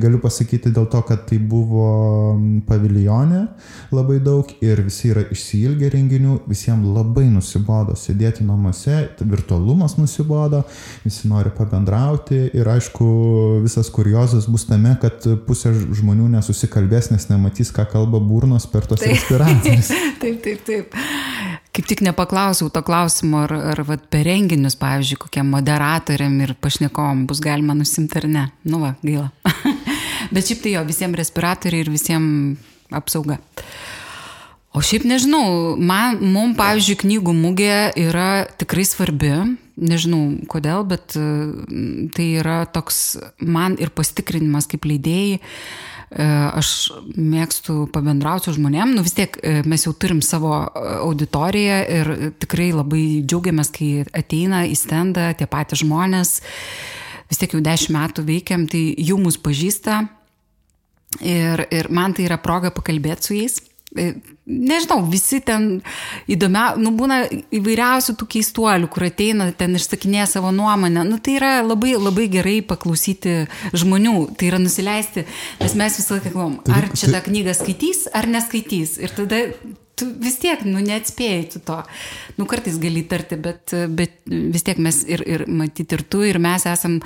galiu 0.00 0.20
pasakyti 0.22 0.72
dėl 0.74 0.88
to, 0.92 1.02
kad 1.08 1.26
tai 1.28 1.38
buvo 1.38 1.86
paviljonė 2.68 3.44
labai 3.94 4.20
daug 4.24 4.50
ir 4.64 4.84
visi 4.86 5.12
yra 5.14 5.24
išsilgę 5.34 5.90
renginių, 5.94 6.40
visiems 6.50 6.86
labai 6.94 7.26
nusibodo 7.32 7.96
sėdėti 7.98 8.46
namuose, 8.46 9.00
virtualumas 9.20 9.96
nusibodo, 9.98 10.64
visi 11.04 11.30
nori 11.30 11.52
pabendrauti 11.54 12.44
ir 12.54 12.68
aišku, 12.74 13.10
visas 13.64 13.90
kuriozas 13.94 14.48
bus 14.50 14.66
tame, 14.68 14.96
kad 15.02 15.26
pusė 15.46 15.74
žmonių 15.74 16.30
nesusikalbės 16.36 16.74
kalbės, 16.74 17.10
nes 17.12 17.28
nematys, 17.30 17.72
ką 17.74 17.86
kalba 17.90 18.20
burnos 18.20 18.66
per 18.70 18.86
tos 18.88 19.00
taip, 19.00 19.18
respiratorius. 19.84 20.18
taip, 20.20 20.42
taip, 20.42 20.64
taip. 20.64 20.94
Kaip 21.74 21.88
tik 21.90 22.02
nepaklausiau 22.06 22.70
to 22.70 22.82
klausimo, 22.82 23.44
ar, 23.44 23.52
ar 23.74 23.82
vat, 23.86 24.06
per 24.10 24.24
renginius, 24.26 24.76
pavyzdžiui, 24.80 25.18
kokiem 25.24 25.50
moderatoriam 25.50 26.36
ir 26.44 26.54
pašnekom 26.60 27.26
bus 27.26 27.42
galima 27.42 27.74
nusimti 27.74 28.20
ar 28.20 28.28
ne. 28.28 28.46
Nu, 28.64 28.80
va, 28.82 28.94
gaila. 29.02 29.30
Bet 30.34 30.46
šiaip 30.46 30.62
tai 30.64 30.76
jo, 30.76 30.84
visiems 30.86 31.18
respiratoriai 31.18 31.84
ir 31.84 31.92
visiems 31.92 32.58
apsauga. 32.94 33.40
O 34.74 34.82
šiaip 34.82 35.04
nežinau, 35.06 35.74
man, 35.78 36.18
mum, 36.18 36.54
pavyzdžiui, 36.58 36.98
knygų 37.04 37.34
mugė 37.38 37.76
yra 38.00 38.46
tikrai 38.58 38.82
svarbi, 38.86 39.30
nežinau 39.78 40.40
kodėl, 40.50 40.82
bet 40.90 41.14
tai 41.14 42.26
yra 42.40 42.64
toks 42.70 43.16
man 43.38 43.76
ir 43.78 43.94
pastikrinimas 43.94 44.66
kaip 44.70 44.86
leidėjai 44.90 45.38
aš 46.22 46.68
mėgstu 47.18 47.88
pabendrauti 47.94 48.46
su 48.46 48.56
žmonėm, 48.58 48.92
nu 48.94 49.02
vis 49.02 49.16
tiek 49.16 49.34
e, 49.42 49.62
mes 49.66 49.82
jau 49.86 49.94
turim 49.98 50.20
savo 50.22 50.52
e, 50.62 50.82
auditoriją 51.02 51.78
ir 51.96 52.10
tikrai 52.42 52.68
labai 52.70 53.04
džiaugiamės, 53.26 53.72
kai 53.74 53.88
ateina 54.14 54.62
į 54.68 54.76
stendą 54.78 55.32
tie 55.34 55.48
patys 55.50 55.82
žmonės, 55.82 56.36
vis 57.30 57.40
tiek 57.40 57.56
jau 57.56 57.62
dešimt 57.64 57.96
metų 57.98 58.26
veikiam, 58.28 58.68
tai 58.70 58.86
jau 59.02 59.18
mus 59.18 59.40
pažįsta. 59.42 60.04
Ir, 61.22 61.66
ir 61.70 61.90
man 61.94 62.14
tai 62.14 62.28
yra 62.28 62.38
proga 62.42 62.72
pakalbėti 62.74 63.26
su 63.26 63.36
jais. 63.38 63.60
E, 63.94 64.08
nežinau, 64.50 64.98
visi 65.06 65.38
ten 65.44 65.78
įdomia, 66.30 66.72
nu 66.80 66.90
būna 66.98 67.20
įvairiausių 67.54 68.16
tų 68.18 68.26
keistuolių, 68.36 68.88
kur 68.90 69.06
ateina, 69.06 69.46
ten 69.54 69.78
išsakinė 69.78 70.26
savo 70.30 70.50
nuomonę. 70.54 71.04
Nu 71.06 71.20
tai 71.22 71.36
yra 71.38 71.52
labai, 71.62 71.94
labai 72.00 72.26
gerai 72.32 72.58
paklausyti 72.66 73.44
žmonių, 73.76 74.16
tai 74.38 74.50
yra 74.50 74.58
nusileisti, 74.62 75.26
nes 75.62 75.78
mes 75.78 76.00
visą 76.00 76.18
laiką 76.18 76.34
kalbam, 76.34 76.58
ar 76.74 76.90
čia 76.96 77.12
tą 77.14 77.22
knygą 77.28 77.54
skaitys, 77.54 78.04
ar 78.10 78.28
neskaitys. 78.30 78.98
Ir 79.04 79.14
tada 79.14 79.44
tu 79.94 80.10
vis 80.18 80.40
tiek, 80.42 80.66
nu, 80.66 80.82
neatspėjai 80.82 81.48
tu 81.54 81.62
to. 81.62 81.78
Nu, 82.38 82.50
kartais 82.50 82.78
gali 82.82 83.04
tarti, 83.06 83.38
bet, 83.38 83.74
bet 83.94 84.16
vis 84.26 84.66
tiek 84.66 84.80
mes 84.82 85.04
ir, 85.06 85.22
ir 85.22 85.46
matyti 85.46 85.94
ir 85.94 86.02
tu, 86.10 86.24
ir 86.26 86.42
mes 86.42 86.66
esam, 86.66 86.98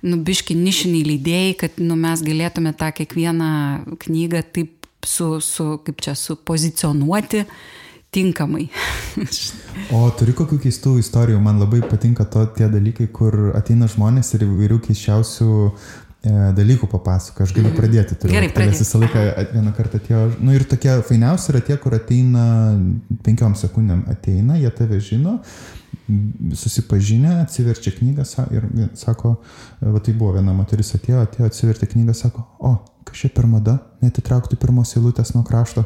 nu, 0.00 0.20
biški 0.24 0.56
nišiniai 0.56 1.04
leidėjai, 1.12 1.56
kad, 1.66 1.82
nu, 1.84 1.98
mes 2.00 2.24
galėtume 2.24 2.72
tą 2.78 2.88
kiekvieną 2.96 3.50
knygą 4.06 4.46
taip 4.56 4.78
su, 5.06 5.40
su 5.40 5.78
kaip 5.86 6.02
čia, 6.04 6.14
supozicionuoti 6.18 7.44
tinkamai. 8.12 8.66
o 9.96 10.04
turi 10.18 10.34
kokių 10.36 10.60
keistų 10.66 10.98
istorijų, 11.00 11.40
man 11.42 11.60
labai 11.62 11.80
patinka 11.86 12.26
to 12.28 12.44
tie 12.56 12.68
dalykai, 12.72 13.08
kur 13.14 13.52
ateina 13.56 13.88
žmonės 13.90 14.34
ir 14.36 14.44
įvairių 14.46 14.78
keiščiausių 14.84 15.50
e, 15.64 16.34
dalykų 16.58 16.88
papasako. 16.92 17.46
Aš 17.46 17.54
galiu 17.56 17.70
mhm. 17.70 17.78
pradėti. 17.80 18.18
Turiu, 18.20 18.36
Gerai, 18.36 18.50
pradėti. 18.52 18.76
Nes 18.76 18.84
visą 18.84 19.00
laiką 19.02 19.26
vieną 19.54 19.76
kartą 19.78 20.02
atėjo. 20.02 20.24
Nu 20.44 20.56
ir 20.56 20.66
tokie 20.68 20.98
fainiausi 21.08 21.52
yra 21.54 21.62
tie, 21.64 21.78
kur 21.80 21.96
ateina 21.96 22.46
penkiom 23.24 23.56
sekundėm 23.58 24.04
ateina, 24.12 24.60
jie 24.60 24.74
tave 24.76 25.00
žino, 25.02 25.38
susipažinę, 26.54 27.40
atsiverčia 27.42 27.92
knygą 27.96 28.26
ir 28.54 28.66
sako, 28.98 29.36
va 29.80 30.00
tai 30.00 30.14
buvo 30.14 30.36
viena 30.38 30.54
moteris 30.56 30.94
atėjo, 30.98 31.22
atėjo, 31.26 31.50
atsivertė 31.50 31.88
knygą, 31.94 32.16
sako, 32.16 32.44
o, 32.58 32.74
kažkaip 33.06 33.34
per 33.36 33.46
mada, 33.50 33.78
netitraukti 34.02 34.58
pirmos 34.60 34.94
eilutės 34.96 35.32
nuo 35.36 35.42
krašto. 35.46 35.84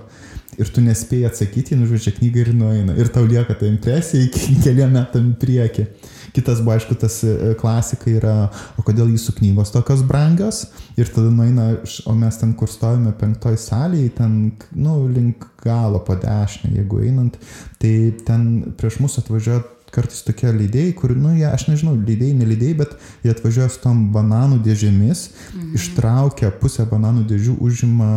Ir 0.56 0.68
tu 0.72 0.80
nespėjai 0.80 1.28
atsakyti, 1.28 1.76
nužudžia 1.76 2.14
knygą 2.16 2.42
ir 2.46 2.50
nueina. 2.56 2.94
Ir 2.96 3.10
tau 3.12 3.26
lieka 3.28 3.58
ta 3.58 3.68
impresija 3.68 4.24
iki 4.24 4.56
keliam 4.64 4.94
metam 4.96 5.34
prieki. 5.40 5.88
Kitas 6.36 6.62
buvo, 6.62 6.74
aišku, 6.76 6.96
tas 7.00 7.18
e, 7.24 7.52
klasika 7.60 8.08
yra, 8.12 8.34
o 8.76 8.84
kodėl 8.84 9.10
jūsų 9.12 9.36
knygos 9.38 9.72
tokios 9.74 10.04
brangios? 10.06 10.66
Ir 10.96 11.08
tada 11.12 11.32
nueina, 11.32 11.68
o 12.08 12.16
mes 12.16 12.40
ten, 12.40 12.54
kur 12.56 12.72
stovime 12.72 13.12
penktoj 13.20 13.56
salėje, 13.60 14.14
ten, 14.20 14.36
nu, 14.76 14.98
link 15.12 15.44
galo 15.64 16.00
po 16.04 16.16
dešinę, 16.20 16.74
jeigu 16.80 17.04
einant, 17.04 17.36
tai 17.82 17.94
ten 18.24 18.48
prieš 18.80 19.00
mus 19.04 19.20
atvažiuoja 19.20 19.64
kartais 19.96 20.22
tokie 20.26 20.50
leidėjai, 20.52 20.92
kur, 20.98 21.14
nu, 21.16 21.32
jie, 21.36 21.46
aš 21.48 21.66
nežinau, 21.70 21.94
leidėjai, 21.96 22.36
nelydėjai, 22.40 22.76
bet 22.82 22.94
jie 23.24 23.32
atvažiuoja 23.32 23.70
su 23.72 23.80
tom 23.82 24.02
bananų 24.14 24.60
dėžėmis, 24.66 25.22
mhm. 25.54 25.70
ištraukia 25.78 26.52
pusę 26.60 26.86
bananų 26.90 27.24
dėžių, 27.30 27.56
užima 27.64 28.10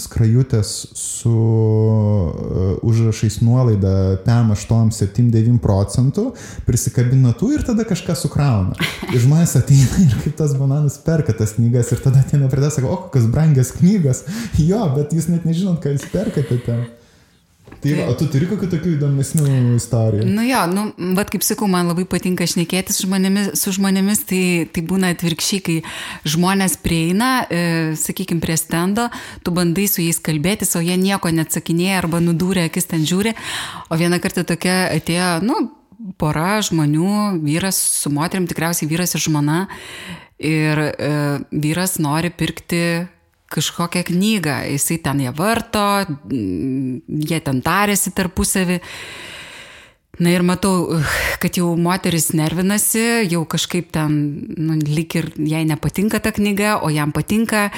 skrajutės 0.00 0.72
su 0.98 1.34
uh, 1.34 2.74
užrašais 2.86 3.40
nuolaida 3.44 3.94
PM 4.26 4.52
8-7-9 4.54 5.60
procentų, 5.64 6.26
prisikabina 6.68 7.34
tų 7.38 7.54
ir 7.58 7.66
tada 7.66 7.86
kažką 7.88 8.16
sukrauna. 8.18 8.74
Ir 9.12 9.22
žmonės 9.22 9.56
ateina 9.60 10.02
ir 10.06 10.18
kaip 10.24 10.36
tas 10.40 10.56
bananus 10.58 10.98
perka 11.04 11.36
tas 11.36 11.56
knygas 11.58 11.92
ir 11.94 12.02
tada 12.04 12.24
ateina 12.24 12.50
prie 12.52 12.64
tas, 12.64 12.76
sako, 12.78 12.90
o 12.90 13.00
kokios 13.06 13.30
brangios 13.30 13.72
knygos. 13.78 14.24
Jo, 14.60 14.84
bet 14.96 15.14
jūs 15.14 15.30
net 15.32 15.46
nežinot, 15.48 15.80
ką 15.82 15.94
jūs 15.96 16.10
perkate 16.12 16.60
ten. 16.66 16.84
Tai 17.84 17.94
va, 17.98 18.06
o 18.08 18.14
tu 18.16 18.26
turi 18.32 18.46
kokių 18.48 18.68
tokių 18.72 18.92
įdomesnių 18.94 19.46
istorijų? 19.76 20.26
Nu 20.32 20.44
jo, 20.46 20.62
nu, 20.72 20.84
bet 21.18 21.28
kaip 21.34 21.44
sakau, 21.44 21.68
man 21.68 21.90
labai 21.90 22.06
patinka 22.08 22.46
šnekėti 22.48 22.96
su 22.96 23.04
žmonėmis, 23.04 23.50
su 23.60 23.74
žmonėmis 23.76 24.24
tai, 24.30 24.42
tai 24.72 24.84
būna 24.88 25.12
atvirkščiai, 25.12 25.60
kai 25.66 25.76
žmonės 26.34 26.78
prieina, 26.84 27.30
e, 27.52 27.62
sakykime, 28.00 28.40
prie 28.44 28.56
stendo, 28.60 29.10
tu 29.44 29.52
bandai 29.54 29.84
su 29.90 30.00
jais 30.00 30.20
kalbėtis, 30.24 30.72
o 30.78 30.84
jie 30.84 30.96
nieko 31.00 31.28
neatsakinėja 31.34 32.00
arba 32.00 32.22
nudūrė 32.24 32.70
akis 32.70 32.88
ten 32.88 33.04
žiūri, 33.04 33.34
o 33.92 34.00
vieną 34.00 34.20
kartą 34.24 34.46
tokia 34.48 34.86
atėjo, 34.94 35.30
nu, 35.44 35.60
pora 36.20 36.56
žmonių, 36.64 37.42
vyras 37.44 37.78
su 38.00 38.12
moterim, 38.12 38.48
tikriausiai 38.48 38.88
vyras 38.88 39.12
ir 39.16 39.24
žmona, 39.28 39.66
ir 40.40 40.86
e, 40.88 41.12
vyras 41.52 41.98
nori 42.00 42.32
pirkti 42.32 42.84
kažkokią 43.52 44.04
knygą, 44.08 44.56
jisai 44.72 44.98
ten 44.98 45.20
ją 45.20 45.32
varto, 45.36 45.84
jie 47.28 47.40
ten 47.44 47.62
tarėsi 47.64 48.14
tarpusavį. 48.16 48.80
Na 50.22 50.30
ir 50.30 50.44
matau, 50.46 51.00
kad 51.42 51.56
jau 51.58 51.72
moteris 51.74 52.30
nervinasi, 52.38 53.26
jau 53.32 53.42
kažkaip 53.50 53.90
ten, 53.94 54.12
nu, 54.54 54.78
lik 54.78 55.16
ir 55.18 55.32
jai 55.34 55.64
nepatinka 55.66 56.20
ta 56.22 56.30
knyga, 56.34 56.78
o 56.86 56.90
jam 56.94 57.10
patinka. 57.14 57.70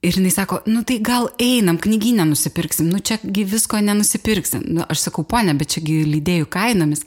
Ir 0.00 0.16
jinai 0.16 0.30
sako, 0.32 0.62
nu 0.70 0.80
tai 0.86 1.00
gal 1.04 1.26
einam, 1.42 1.76
knyginę 1.76 2.24
nusipirksim, 2.30 2.86
nu 2.88 3.02
čiagi 3.04 3.44
visko 3.44 3.82
nenusipirksim. 3.84 4.62
Nu, 4.78 4.86
aš 4.88 5.08
sakau, 5.08 5.26
ponė, 5.28 5.52
bet 5.58 5.74
čiagi 5.74 5.98
lydėjų 6.08 6.46
kainomis. 6.54 7.04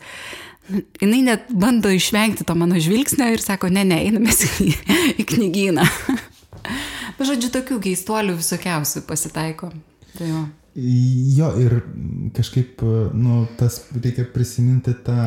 Nu, 0.70 0.84
jinai 1.02 1.24
net 1.26 1.48
bando 1.50 1.90
išvengti 1.90 2.46
to 2.46 2.54
mano 2.60 2.78
žvilgsnio 2.84 3.32
ir 3.34 3.42
sako, 3.42 3.72
ne, 3.74 3.88
ne, 3.88 3.98
einamės 4.04 4.44
į, 4.62 4.70
į 5.24 5.26
knygyną. 5.32 5.88
Žodžiu, 7.28 7.50
tokių 7.54 7.80
keistuolių 7.88 8.36
visokiausių 8.40 9.06
pasitaiko. 9.08 9.72
Tai 10.18 10.28
jo. 10.30 10.44
Jo, 10.74 11.52
ir 11.62 11.76
kažkaip, 12.34 12.82
nu, 13.14 13.44
tas 13.60 13.78
reikia 13.94 14.26
prisiminti 14.34 14.96
tą, 15.06 15.18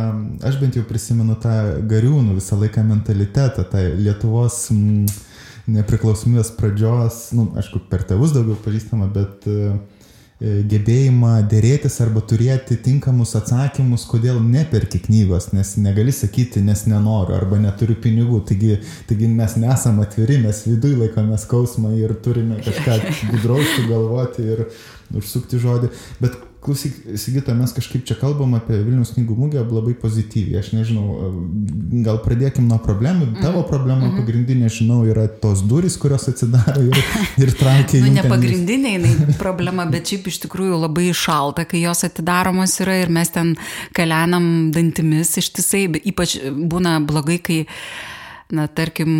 aš 0.42 0.58
bent 0.58 0.74
jau 0.74 0.82
prisimenu 0.88 1.36
tą 1.38 1.54
gariūnų 1.86 2.34
visą 2.40 2.58
laiką 2.58 2.82
mentalitetą, 2.82 3.62
tą 3.70 3.84
Lietuvos 3.94 4.64
m, 4.74 5.04
nepriklausomybės 5.70 6.50
pradžios, 6.58 7.20
nu, 7.38 7.46
aišku, 7.62 7.84
per 7.92 8.02
tėvus 8.10 8.34
daugiau 8.34 8.58
pažįstama, 8.64 9.06
bet 9.14 9.46
uh, 9.46 9.78
gebėjimą 10.40 11.30
dėrėtis 11.48 11.94
arba 12.04 12.20
turėti 12.20 12.76
tinkamus 12.84 13.30
atsakymus, 13.38 14.04
kodėl 14.10 14.36
neperki 14.44 15.00
knygos, 15.06 15.48
nes 15.56 15.70
negali 15.80 16.12
sakyti, 16.12 16.60
nes 16.60 16.84
nenoriu 16.90 17.38
arba 17.38 17.56
neturiu 17.62 17.96
pinigų. 18.04 18.42
Taigi, 18.50 18.76
taigi 19.08 19.30
mes 19.32 19.56
nesame 19.56 20.04
atviri, 20.04 20.36
mes 20.44 20.60
viduje 20.68 20.98
laikome 21.00 21.38
skausmą 21.40 21.94
ir 21.96 22.12
turime 22.20 22.60
kažką 22.60 22.98
gudraus 23.32 23.72
sugalvoti 23.78 24.44
ir 24.44 24.66
užsukti 25.14 25.60
žodį. 25.62 25.92
Bet 26.20 26.38
Klausyk, 26.66 26.94
Sigita, 27.14 27.54
mes 27.54 27.70
kažkaip 27.70 28.02
čia 28.08 28.16
kalbam 28.18 28.56
apie 28.58 28.74
Vilnius 28.82 29.12
knygų 29.14 29.34
mugę 29.38 29.60
labai 29.62 29.92
pozityviai. 30.00 30.58
Aš 30.58 30.72
nežinau, 30.74 31.28
gal 32.02 32.18
pradėkim 32.24 32.66
nuo 32.66 32.80
problemų. 32.82 33.28
Mhm. 33.28 33.44
Tavo 33.44 33.62
problema 33.68 34.00
mm 34.00 34.08
-hmm. 34.08 34.16
pagrindinė, 34.18 34.70
žinau, 34.74 35.04
yra 35.06 35.28
tos 35.28 35.62
durys, 35.62 35.94
kurios 35.96 36.26
atsidaro 36.32 36.82
ir, 36.82 36.98
ir 37.44 37.52
traukia. 37.60 38.00
nu, 38.02 38.10
ne 38.16 38.24
pagrindinė 38.26 38.96
jinai 38.96 39.36
problema, 39.38 39.86
bet 39.86 40.10
šiaip 40.10 40.26
iš 40.26 40.40
tikrųjų 40.46 40.80
labai 40.80 41.12
šalta, 41.14 41.64
kai 41.64 41.84
jos 41.84 42.02
atidaromos 42.04 42.74
yra 42.80 42.98
ir 43.04 43.14
mes 43.14 43.30
ten 43.30 43.54
kalenam 43.92 44.72
dantimis 44.74 45.36
ištisai, 45.38 45.86
ypač 46.02 46.38
būna 46.50 46.98
blogai, 47.06 47.38
kai 47.38 47.66
na, 48.54 48.66
tarkim, 48.66 49.10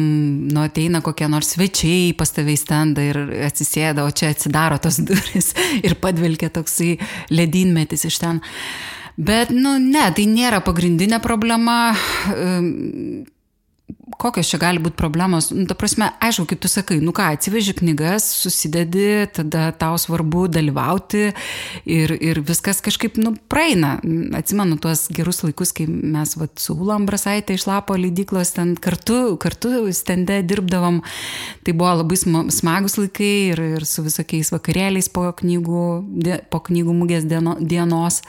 nu, 0.53 0.61
ateina 0.63 1.01
kokie 1.03 1.29
nors 1.31 1.55
svečiai 1.57 2.13
pas 2.19 2.31
tave 2.35 2.55
į 2.55 2.61
standą 2.61 3.07
ir 3.07 3.19
atsisėda, 3.49 4.05
o 4.07 4.13
čia 4.15 4.31
atsidaro 4.35 4.79
tos 4.83 5.01
duris 5.09 5.53
ir 5.83 5.97
padvilkia 6.03 6.53
toksai 6.55 6.97
ledynmetis 7.35 8.07
iš 8.11 8.21
ten. 8.23 8.43
Bet, 9.17 9.51
nu, 9.55 9.79
ne, 9.81 10.05
tai 10.13 10.27
nėra 10.29 10.61
pagrindinė 10.65 11.23
problema 11.25 11.97
kokios 14.21 14.49
čia 14.51 14.61
gali 14.61 14.81
būti 14.83 14.97
problemos? 14.99 15.51
Nu, 15.55 15.67
ta 15.69 15.77
prasme, 15.79 16.09
aišku, 16.25 16.47
kaip 16.51 16.63
tu 16.63 16.71
sakai, 16.71 16.99
nu 17.05 17.13
ką, 17.17 17.29
atsiveži 17.37 17.75
knygas, 17.79 18.27
susidedi, 18.43 19.27
tada 19.37 19.69
tau 19.77 19.99
svarbu 20.01 20.47
dalyvauti 20.53 21.31
ir, 21.85 22.15
ir 22.17 22.41
viskas 22.47 22.83
kažkaip, 22.85 23.19
nu, 23.23 23.35
praeina. 23.51 23.97
Atsimenu 24.37 24.79
tuos 24.83 25.07
gerus 25.15 25.43
laikus, 25.45 25.75
kai 25.77 25.89
mes, 25.89 26.37
va, 26.41 26.49
su 26.61 26.77
Ula 26.77 26.97
Ambrasaitė 27.01 27.57
iš 27.57 27.69
Lapo 27.69 27.97
leidyklos 27.99 28.55
ten 28.57 28.75
kartu, 28.81 29.37
kartu 29.43 29.87
stende 29.97 30.41
dirbdavom. 30.47 31.03
Tai 31.67 31.77
buvo 31.77 31.95
labai 32.01 32.19
smagus 32.53 32.99
laikai 33.01 33.35
ir, 33.53 33.63
ir 33.79 33.87
su 33.89 34.05
visokiais 34.07 34.53
vakarėliais 34.55 35.11
po 35.13 35.29
knygų, 35.41 35.87
po 36.51 36.65
knygų 36.69 36.99
mugės 37.05 37.29
dienos. 37.29 38.23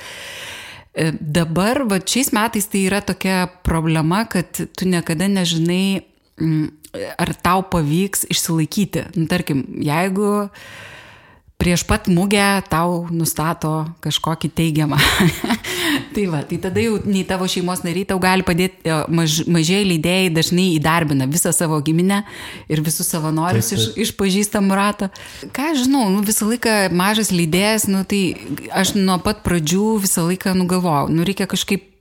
E, 0.97 1.11
dabar, 1.21 1.83
va 1.85 1.99
šiais 2.01 2.31
metais 2.33 2.65
tai 2.71 2.87
yra 2.87 3.03
tokia 3.05 3.45
problema, 3.65 4.23
kad 4.25 4.49
tu 4.49 4.87
niekada 4.89 5.27
nežinai, 5.29 6.01
mm, 6.41 6.65
ar 7.21 7.33
tau 7.45 7.61
pavyks 7.69 8.25
išsilaikyti. 8.33 9.03
Nu, 9.13 9.27
tarkim, 9.29 9.61
jeigu 9.85 10.49
prieš 11.57 11.83
pat 11.89 12.05
mugę 12.07 12.61
tau 12.69 13.07
nustato 13.09 13.87
kažkokį 14.05 14.49
teigiamą 14.53 14.99
tai 16.15 16.27
va, 16.29 16.43
tai 16.45 16.59
tada 16.61 16.83
jau 16.83 16.99
nei 17.05 17.25
tavo 17.27 17.47
šeimos 17.49 17.81
nariai 17.85 18.05
tau 18.09 18.19
gali 18.21 18.45
padėti, 18.45 18.93
maž, 19.09 19.39
mažieji 19.49 19.89
leidėjai 19.91 20.29
dažnai 20.35 20.67
įdarbina 20.75 21.27
visą 21.29 21.53
savo 21.55 21.79
giminę 21.81 22.21
ir 22.69 22.83
visus 22.85 23.09
savanorius 23.09 23.73
iš, 23.73 23.89
iš 23.97 24.13
pažįstamų 24.19 24.77
rato. 24.77 25.09
Ką 25.53 25.71
aš 25.73 25.87
žinau, 25.87 26.05
nu, 26.13 26.21
visą 26.27 26.47
laiką 26.49 26.77
mažas 26.93 27.33
leidėjas, 27.33 27.89
nu, 27.89 28.05
tai 28.05 28.21
aš 28.71 28.93
nuo 28.99 29.17
pat 29.25 29.41
pradžių 29.45 29.97
visą 30.05 30.27
laiką 30.29 30.53
nugalvojau, 30.57 31.09
nu, 31.09 31.25
reikia 31.27 31.49
kažkaip 31.49 31.96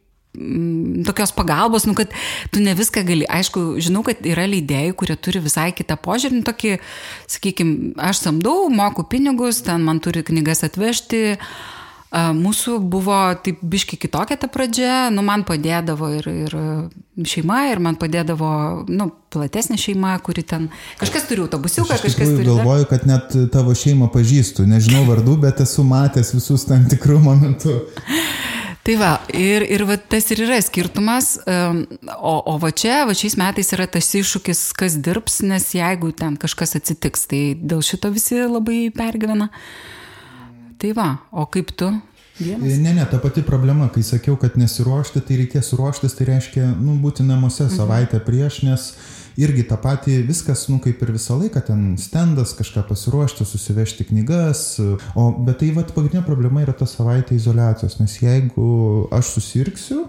tokios 1.06 1.32
pagalbos, 1.36 1.86
nu, 1.88 1.94
kad 1.98 2.12
tu 2.50 2.62
ne 2.64 2.74
viską 2.76 3.04
gali. 3.06 3.28
Aišku, 3.28 3.76
žinau, 3.82 4.04
kad 4.06 4.20
yra 4.26 4.46
leidėjai, 4.50 4.96
kurie 4.98 5.16
turi 5.20 5.42
visai 5.44 5.70
kitą 5.76 5.98
požiūrį, 6.02 6.40
nu, 6.40 6.46
tokį, 6.46 6.76
sakykime, 7.36 7.94
aš 8.08 8.24
samdau, 8.26 8.68
moku 8.72 9.06
pinigus, 9.08 9.62
ten 9.66 9.84
man 9.86 10.02
turi 10.04 10.24
knygas 10.26 10.64
atvežti, 10.66 11.38
Mūsų 12.14 12.78
buvo 12.86 13.16
taip 13.44 13.58
biški 13.66 13.98
kitokia 13.98 14.38
ta 14.38 14.48
pradžia, 14.48 15.08
nu, 15.12 15.24
man 15.26 15.42
padėdavo 15.44 16.08
ir, 16.14 16.28
ir 16.46 16.54
šeima, 17.26 17.64
ir 17.72 17.82
man 17.82 17.98
padėdavo 17.98 18.50
nu, 18.88 19.08
platesnė 19.34 19.76
šeima, 19.80 20.14
kuri 20.24 20.44
ten 20.46 20.68
kažkas 21.00 21.26
turi 21.28 21.42
autobusiuką, 21.44 21.98
kažkas 22.06 22.30
turi. 22.30 22.46
Galvoju, 22.46 22.86
kad 22.92 23.04
net 23.10 23.34
tavo 23.52 23.74
šeimą 23.76 24.08
pažįstu, 24.14 24.64
nežinau 24.70 25.02
vardų, 25.10 25.34
bet 25.44 25.60
esu 25.66 25.84
matęs 25.84 26.30
visus 26.36 26.64
tam 26.70 26.86
tikrų 26.88 27.18
momentų. 27.26 27.74
Tai 28.86 28.94
va, 29.00 29.10
ir, 29.34 29.64
ir 29.66 29.82
va, 29.88 29.96
tas 29.98 30.30
ir 30.30 30.44
yra 30.44 30.60
skirtumas, 30.62 31.32
o, 31.42 32.34
o 32.38 32.54
va 32.62 32.70
čia, 32.70 33.00
va 33.08 33.16
šiais 33.18 33.34
metais 33.40 33.72
yra 33.74 33.88
tas 33.90 34.12
iššūkis, 34.14 34.60
kas 34.78 34.94
dirbs, 35.02 35.40
nes 35.42 35.72
jeigu 35.74 36.12
ten 36.14 36.38
kažkas 36.38 36.78
atsitiks, 36.78 37.26
tai 37.26 37.42
dėl 37.58 37.82
šito 37.82 38.12
visi 38.14 38.38
labai 38.46 38.84
pergyvena. 38.94 39.50
Uh, 39.50 39.96
Tai 40.76 40.92
va, 40.92 41.08
o 41.30 41.46
kaip 41.48 41.72
tu? 41.72 41.88
Vienas? 42.36 42.76
Ne, 42.84 42.92
ne, 42.92 43.04
ta 43.08 43.16
pati 43.18 43.40
problema, 43.42 43.88
kai 43.88 44.02
sakiau, 44.04 44.36
kad 44.40 44.58
nesiruošti, 44.60 45.22
tai 45.24 45.38
reikės 45.40 45.72
ruoštis, 45.78 46.16
tai 46.18 46.26
reiškia, 46.28 46.66
nu, 46.76 46.98
būti 47.00 47.24
namuose 47.24 47.64
mhm. 47.64 47.76
savaitę 47.78 48.20
prieš, 48.26 48.60
nes 48.66 48.90
irgi 49.40 49.64
tą 49.68 49.78
patį 49.80 50.20
viskas, 50.28 50.66
nu, 50.72 50.78
kaip 50.82 51.02
ir 51.04 51.12
visą 51.16 51.36
laiką, 51.40 51.62
ten 51.68 51.82
stendas, 52.00 52.54
kažką 52.56 52.86
pasiruošti, 52.88 53.46
susivežti 53.48 54.06
knygas, 54.08 54.64
o, 55.14 55.28
bet 55.46 55.60
tai 55.62 55.72
vad 55.76 55.92
pagrindinė 55.96 56.24
problema 56.26 56.64
yra 56.64 56.74
ta 56.76 56.88
savaitė 56.88 57.36
izolacijos, 57.36 57.98
nes 58.00 58.16
jeigu 58.22 58.68
aš 59.14 59.34
susirksiu, 59.36 60.06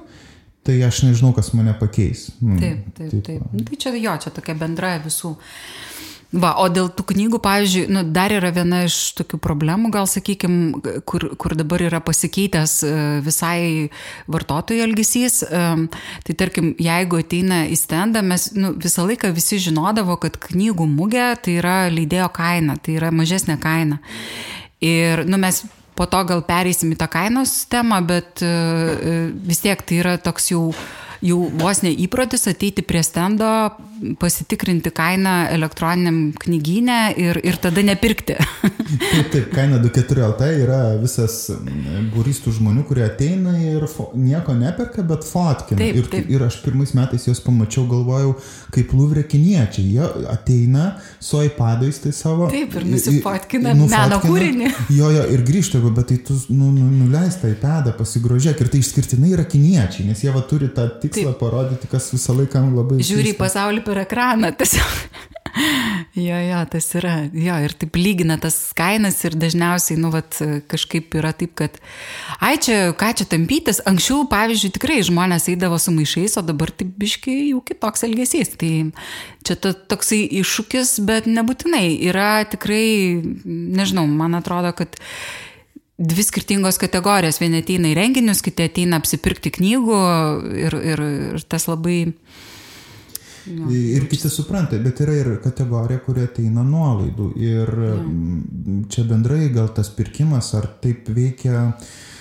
tai 0.68 0.80
aš 0.84 1.04
nežinau, 1.08 1.34
kas 1.36 1.54
mane 1.56 1.76
pakeis. 1.80 2.28
Hmm, 2.42 2.60
taip, 2.60 2.88
taip, 2.98 3.12
taip. 3.12 3.28
taip. 3.28 3.54
Nu, 3.54 3.68
tai 3.68 3.80
čia 3.80 3.94
jo, 3.96 4.16
čia 4.24 4.34
tokia 4.36 4.58
bendra 4.60 4.98
visų 5.04 5.36
Va, 6.36 6.50
o 6.60 6.66
dėl 6.68 6.90
tų 6.92 7.06
knygų, 7.14 7.40
pavyzdžiui, 7.40 7.86
nu, 7.96 8.02
dar 8.12 8.34
yra 8.36 8.50
viena 8.52 8.82
iš 8.84 9.14
tokių 9.16 9.38
problemų, 9.40 9.94
gal 9.96 10.10
sakykime, 10.12 10.82
kur, 11.08 11.24
kur 11.40 11.56
dabar 11.56 11.86
yra 11.86 12.02
pasikeitęs 12.04 12.74
e, 12.84 12.92
visai 13.24 13.62
vartotojų 14.28 14.84
elgesys. 14.90 15.40
E, 15.48 15.64
tai 16.28 16.36
tarkim, 16.36 16.74
jeigu 16.84 17.22
ateina 17.24 17.62
į 17.72 17.80
stendą, 17.80 18.26
mes 18.28 18.50
nu, 18.60 18.74
visą 18.76 19.08
laiką 19.08 19.32
visi 19.38 19.62
žinodavo, 19.70 20.20
kad 20.20 20.36
knygų 20.50 20.90
mugė 20.98 21.30
tai 21.40 21.62
yra 21.62 21.78
leidėjo 21.96 22.28
kaina, 22.36 22.76
tai 22.76 23.00
yra 23.00 23.14
mažesnė 23.16 23.56
kaina. 23.64 24.02
Ir 24.84 25.24
nu, 25.32 25.40
mes 25.40 25.64
po 25.98 26.06
to 26.12 26.26
gal 26.28 26.44
pereisim 26.46 26.92
į 26.92 27.00
tą 27.00 27.08
kainos 27.16 27.56
temą, 27.72 28.04
bet 28.06 28.44
e, 28.44 29.32
vis 29.48 29.64
tiek 29.64 29.80
tai 29.80 30.04
yra 30.04 30.18
toks 30.20 30.52
jau 30.52 30.68
jau 31.26 31.38
vos 31.60 31.82
ne 31.84 31.92
įprotis 32.06 32.48
ateiti 32.50 32.84
prie 32.86 33.02
stendo, 33.06 33.48
pasitikrinti 34.22 34.92
kainą 34.96 35.36
elektroniniam 35.56 36.20
knygynę 36.38 37.00
ir, 37.18 37.40
ir 37.46 37.58
tada 37.62 37.84
nepirkti. 37.86 38.38
taip, 39.14 39.32
taip, 39.34 39.48
kaina 39.56 39.80
24 39.82 40.28
LT 40.32 40.50
yra 40.64 40.82
visas 41.02 41.40
būrys 42.14 42.42
tų 42.44 42.54
žmonių, 42.60 42.86
kurie 42.90 43.06
ateina 43.08 43.56
ir 43.62 43.88
fo, 43.92 44.12
nieko 44.18 44.56
neperka, 44.58 45.06
bet 45.08 45.26
fotkina. 45.28 45.82
Taip, 45.82 46.02
ir, 46.02 46.12
taip. 46.12 46.30
ir 46.32 46.46
aš 46.48 46.60
pirmais 46.66 46.94
metais 46.98 47.28
juos 47.30 47.42
pamačiau, 47.44 47.88
galvojau, 47.90 48.36
kaip 48.74 48.94
lūvrė 48.96 49.24
kiniečiai. 49.30 49.86
Jie 49.98 50.08
ateina 50.32 50.88
su 51.24 51.42
iPadais 51.46 52.02
tai 52.04 52.14
savo. 52.16 52.50
Taip, 52.52 52.76
ir 52.80 52.88
nusifotkina 52.90 53.76
meno 53.78 54.20
kūrinį. 54.24 54.72
Jo, 54.98 55.12
jo, 55.14 55.24
ir 55.36 55.46
grįžta, 55.48 55.82
bet 55.86 56.10
tai 56.12 56.20
tu 56.28 56.38
nu, 56.50 56.72
nu, 56.76 56.88
nuleis 57.04 57.40
tą 57.42 57.52
iPadą, 57.54 57.96
pasigrožėk. 57.98 58.62
Ir 58.64 58.74
tai 58.74 58.84
išskirtinai 58.84 59.34
yra 59.36 59.48
kiniečiai, 59.48 60.08
nes 60.10 60.24
jie 60.24 60.34
va 60.34 60.44
turi 60.48 60.72
tą 60.74 60.90
tikslą 61.02 61.32
Taip. 61.32 61.42
parodyti, 61.42 61.90
kas 61.92 62.12
visą 62.16 62.36
laiką 62.38 62.64
labai... 62.72 63.02
Žiūri 63.06 63.34
į 63.36 63.40
pasaulį 63.40 63.84
per 63.88 64.04
ekraną 64.04 64.54
tiesiog. 64.58 65.36
jo, 66.14 66.38
jo, 66.50 66.66
tas 66.72 66.88
yra. 66.98 67.16
Jo, 67.34 67.58
ir 67.66 67.74
taip 67.80 67.98
lygina 67.98 68.38
tas 68.42 68.56
kainas 68.78 69.20
ir 69.28 69.38
dažniausiai, 69.40 69.98
nu, 70.02 70.12
vat, 70.14 70.38
kažkaip 70.72 71.16
yra 71.18 71.34
taip, 71.38 71.54
kad, 71.60 71.78
ai 72.44 72.56
čia, 72.62 72.94
ką 72.98 73.12
čia 73.20 73.28
tampytis, 73.32 73.82
anksčiau, 73.90 74.26
pavyzdžiui, 74.32 74.74
tikrai 74.78 75.00
žmonės 75.08 75.50
eidavo 75.54 75.80
su 75.82 75.94
maišais, 75.96 76.38
o 76.40 76.46
dabar 76.46 76.74
taip 76.74 76.94
biški 77.00 77.38
jau 77.52 77.62
kitoks 77.66 78.06
elgesys. 78.08 78.54
Tai 78.60 78.72
čia 79.46 79.58
ta, 79.62 79.74
toksai 79.74 80.22
iššūkis, 80.42 80.98
bet 81.08 81.30
nebūtinai. 81.30 81.86
Yra 82.10 82.42
tikrai, 82.50 83.22
nežinau, 83.46 84.08
man 84.10 84.38
atrodo, 84.40 84.74
kad 84.78 84.98
dvi 85.98 86.26
skirtingos 86.26 86.80
kategorijos. 86.82 87.42
Vieni 87.42 87.64
ateina 87.64 87.92
į 87.92 87.98
renginius, 87.98 88.44
kiti 88.46 88.68
ateina 88.68 89.02
apsipirkti 89.02 89.54
knygų 89.58 90.02
ir, 90.66 90.78
ir, 90.94 91.08
ir 91.38 91.48
tas 91.50 91.70
labai... 91.70 92.02
Jo. 93.48 93.70
Ir 93.72 94.10
kiti 94.12 94.28
supranta, 94.28 94.76
bet 94.84 95.00
yra 95.06 95.14
ir 95.16 95.30
kategorija, 95.40 96.02
kurie 96.04 96.26
ateina 96.28 96.66
nuolaidų. 96.68 97.30
Ir 97.40 97.72
ja. 97.72 97.94
čia 98.92 99.06
bendrai 99.08 99.46
gal 99.56 99.72
tas 99.72 99.88
pirkimas, 99.96 100.52
ar 100.58 100.68
taip 100.84 101.08
veikia 101.16 101.62
Nu, 101.64 102.17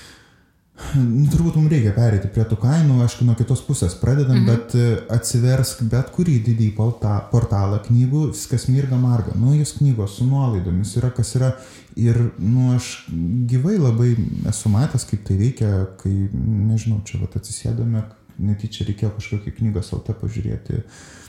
turbūt 1.32 1.56
mums 1.56 1.70
reikia 1.72 1.92
perėti 1.96 2.28
prie 2.32 2.44
tų 2.48 2.58
kainų, 2.60 2.98
aišku, 3.06 3.24
nuo 3.24 3.36
kitos 3.38 3.62
pusės 3.64 3.96
pradedam, 4.00 4.42
mhm. 4.42 4.46
bet 4.50 4.76
e, 4.76 4.88
atsiversk 5.16 5.82
bet 5.90 6.12
kurį 6.14 6.36
didį 6.50 6.70
portalą 6.76 7.80
knygų, 7.86 8.26
viskas 8.34 8.68
mirga 8.68 8.98
marga. 9.00 9.36
Nu, 9.40 9.54
jūs 9.56 9.76
knygos 9.78 10.18
su 10.18 10.28
nuolaidomis 10.28 10.96
yra, 11.00 11.12
kas 11.16 11.34
yra. 11.38 11.54
Ir, 11.96 12.18
nu, 12.36 12.74
aš 12.76 13.06
gyvai 13.48 13.78
labai 13.80 14.10
esu 14.50 14.68
matęs, 14.68 15.06
kaip 15.08 15.22
tai 15.24 15.38
veikia, 15.40 15.70
kai, 16.02 16.12
nežinau, 16.36 17.00
čia 17.08 17.22
vat 17.22 17.38
atsisėdome, 17.40 18.02
netyčia 18.36 18.84
reikėjo 18.84 19.14
kažkokį 19.16 19.54
knygą 19.62 19.80
SLT 19.80 20.18
pažiūrėti. 20.20 20.82
Uh, 20.82 21.22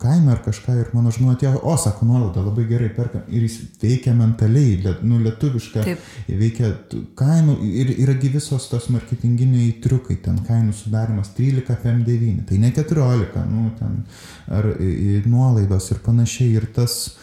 kaime 0.00 0.32
ar 0.32 0.40
kažką 0.44 0.74
ir 0.80 0.90
mano 0.96 1.12
žmona 1.14 1.36
atėjo, 1.36 1.60
o 1.68 1.74
sako, 1.80 2.06
nuolaida 2.08 2.42
labai 2.44 2.64
gerai 2.68 2.88
perka 2.96 3.22
ir 3.28 3.44
jis 3.46 3.58
veikia 3.82 4.14
mentaliai, 4.16 4.94
nu, 5.06 5.18
lietuviška, 5.22 5.84
Taip. 5.86 6.06
veikia 6.28 6.72
kainų 7.18 7.56
ir 7.68 7.92
yragi 8.04 8.32
visos 8.34 8.68
tos 8.70 8.88
marketinginiai 8.92 9.76
triukai, 9.84 10.18
ten 10.24 10.40
kainų 10.46 10.74
sudarimas 10.76 11.32
13 11.38 11.76
FM9, 11.76 12.46
tai 12.48 12.60
ne 12.62 12.72
14, 12.74 13.44
nu, 13.50 13.68
ten 13.78 14.02
ar 14.52 14.72
nuolaidos 15.28 15.90
ir 15.94 16.02
panašiai. 16.04 16.54
Ir 16.58 16.68
tas 16.74 17.14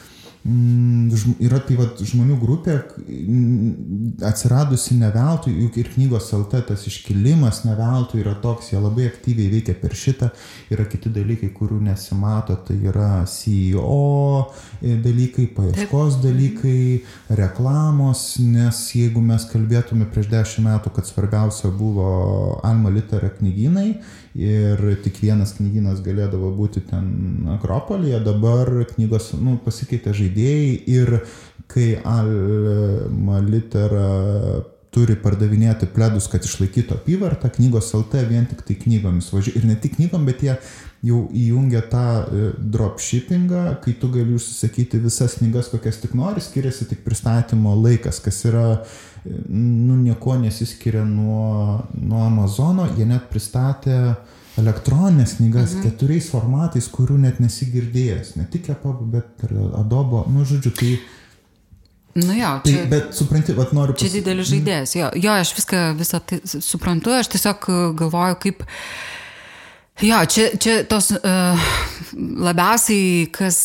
yra 0.41 1.59
tai 1.61 1.75
vat, 1.77 1.99
žmonių 2.01 2.35
grupė 2.41 2.73
mm, 2.97 4.23
atsiradusi 4.25 4.95
ne 4.97 5.11
veltui, 5.13 5.53
juk 5.67 5.75
ir 5.77 5.91
knygos 5.93 6.31
LT 6.33 6.63
tas 6.71 6.85
iškilimas 6.89 7.59
ne 7.67 7.75
veltui 7.77 8.23
yra 8.23 8.33
toks, 8.41 8.71
jie 8.71 8.79
labai 8.81 9.05
aktyviai 9.11 9.51
veikia 9.51 9.75
per 9.77 9.93
šitą, 9.93 10.31
yra 10.73 10.87
kiti 10.89 11.11
dalykai, 11.13 11.51
kurių 11.53 11.77
nesimato, 11.85 12.57
tai 12.65 12.79
yra 12.89 13.21
CEO 13.29 14.49
e, 14.81 14.95
dalykai, 15.03 15.45
paieškos 15.53 16.17
dalykai, 16.25 17.03
reklamos, 17.37 18.25
nes 18.41 18.81
jeigu 18.97 19.21
mes 19.21 19.45
kalbėtume 19.51 20.09
prieš 20.09 20.31
dešimt 20.33 20.65
metų, 20.71 20.95
kad 20.95 21.05
svarbiausia 21.05 21.69
buvo 21.69 22.09
Alma 22.65 22.89
Litera 22.89 23.29
knygynai, 23.29 23.91
ir 24.35 24.81
tik 25.03 25.19
vienas 25.21 25.55
knygynas 25.57 26.01
galėdavo 26.05 26.51
būti 26.55 26.83
ten 26.87 27.47
Akropolyje, 27.57 28.21
dabar 28.23 28.69
knygos 28.93 29.33
nu, 29.39 29.57
pasikeitė 29.63 30.13
žaidėjai 30.15 30.75
ir 30.91 31.17
kai 31.71 31.95
Alma 32.03 33.39
Litera 33.43 34.61
turi 34.91 35.15
pardavinėti 35.15 35.87
pledus, 35.95 36.27
kad 36.27 36.43
išlaikytų 36.43 36.97
apyvartą, 36.97 37.51
knygos 37.55 37.93
LT 37.95 38.25
vien 38.27 38.47
tik 38.49 38.65
tai 38.67 38.75
knygomis 38.75 39.29
važiuoja. 39.31 39.61
Ir 39.61 39.67
ne 39.69 39.77
tik 39.79 39.95
knygom, 39.95 40.25
bet 40.27 40.43
jie 40.43 40.57
jau 41.07 41.21
įjungia 41.31 41.79
tą 41.89 42.03
e, 42.27 42.49
dropshippingą, 42.73 43.61
kai 43.85 43.93
tu 44.01 44.09
gali 44.11 44.35
užsisakyti 44.35 44.99
visas 45.01 45.37
knygas, 45.39 45.71
kokias 45.71 46.01
tik 46.03 46.11
nori, 46.19 46.43
skiriasi 46.43 46.89
tik 46.91 47.05
pristatymo 47.07 47.71
laikas, 47.79 48.19
kas 48.21 48.43
yra 48.51 48.65
uh, 48.73 48.99
nu, 49.25 49.95
nieko 49.95 50.35
nesiskiria 50.41 51.03
nuo, 51.05 51.81
nuo 52.01 52.25
Amazono, 52.25 52.87
jie 52.97 53.05
net 53.05 53.29
pristatė 53.29 53.97
elektroninės 54.59 55.37
knygas 55.39 55.75
mhm. 55.77 55.85
keturiais 55.85 56.27
formatais, 56.33 56.89
kurių 56.91 57.19
net 57.21 57.39
nesigirdėjęs, 57.43 58.35
ne 58.39 58.47
tik 58.51 58.71
EPUB, 58.73 59.03
bet 59.13 59.45
ir 59.47 59.55
Adobe, 59.79 60.25
nu, 60.33 60.45
žodžiu, 60.47 60.73
tai... 60.77 60.93
Nu 62.11 62.33
jo, 62.35 62.49
tai, 62.65 62.73
čia, 62.73 62.87
bet 62.91 63.13
supranti, 63.15 63.53
vad 63.55 63.71
noriu 63.71 63.95
pasakyti. 63.95 64.09
Čia 64.11 64.19
didelis 64.19 64.49
žaidėjas, 64.49 64.95
jo, 64.97 65.07
jo, 65.15 65.35
aš 65.39 65.53
viską 65.55 65.83
visą 65.95 66.19
tai 66.27 66.41
suprantu, 66.51 67.15
aš 67.15 67.31
tiesiog 67.37 67.71
galvoju, 68.01 68.39
kaip... 68.43 68.65
Jo, 70.01 70.17
čia, 70.25 70.47
čia 70.57 70.79
tos 70.89 71.11
uh, 71.13 71.65
labiausiai, 72.17 73.27
kas, 73.29 73.57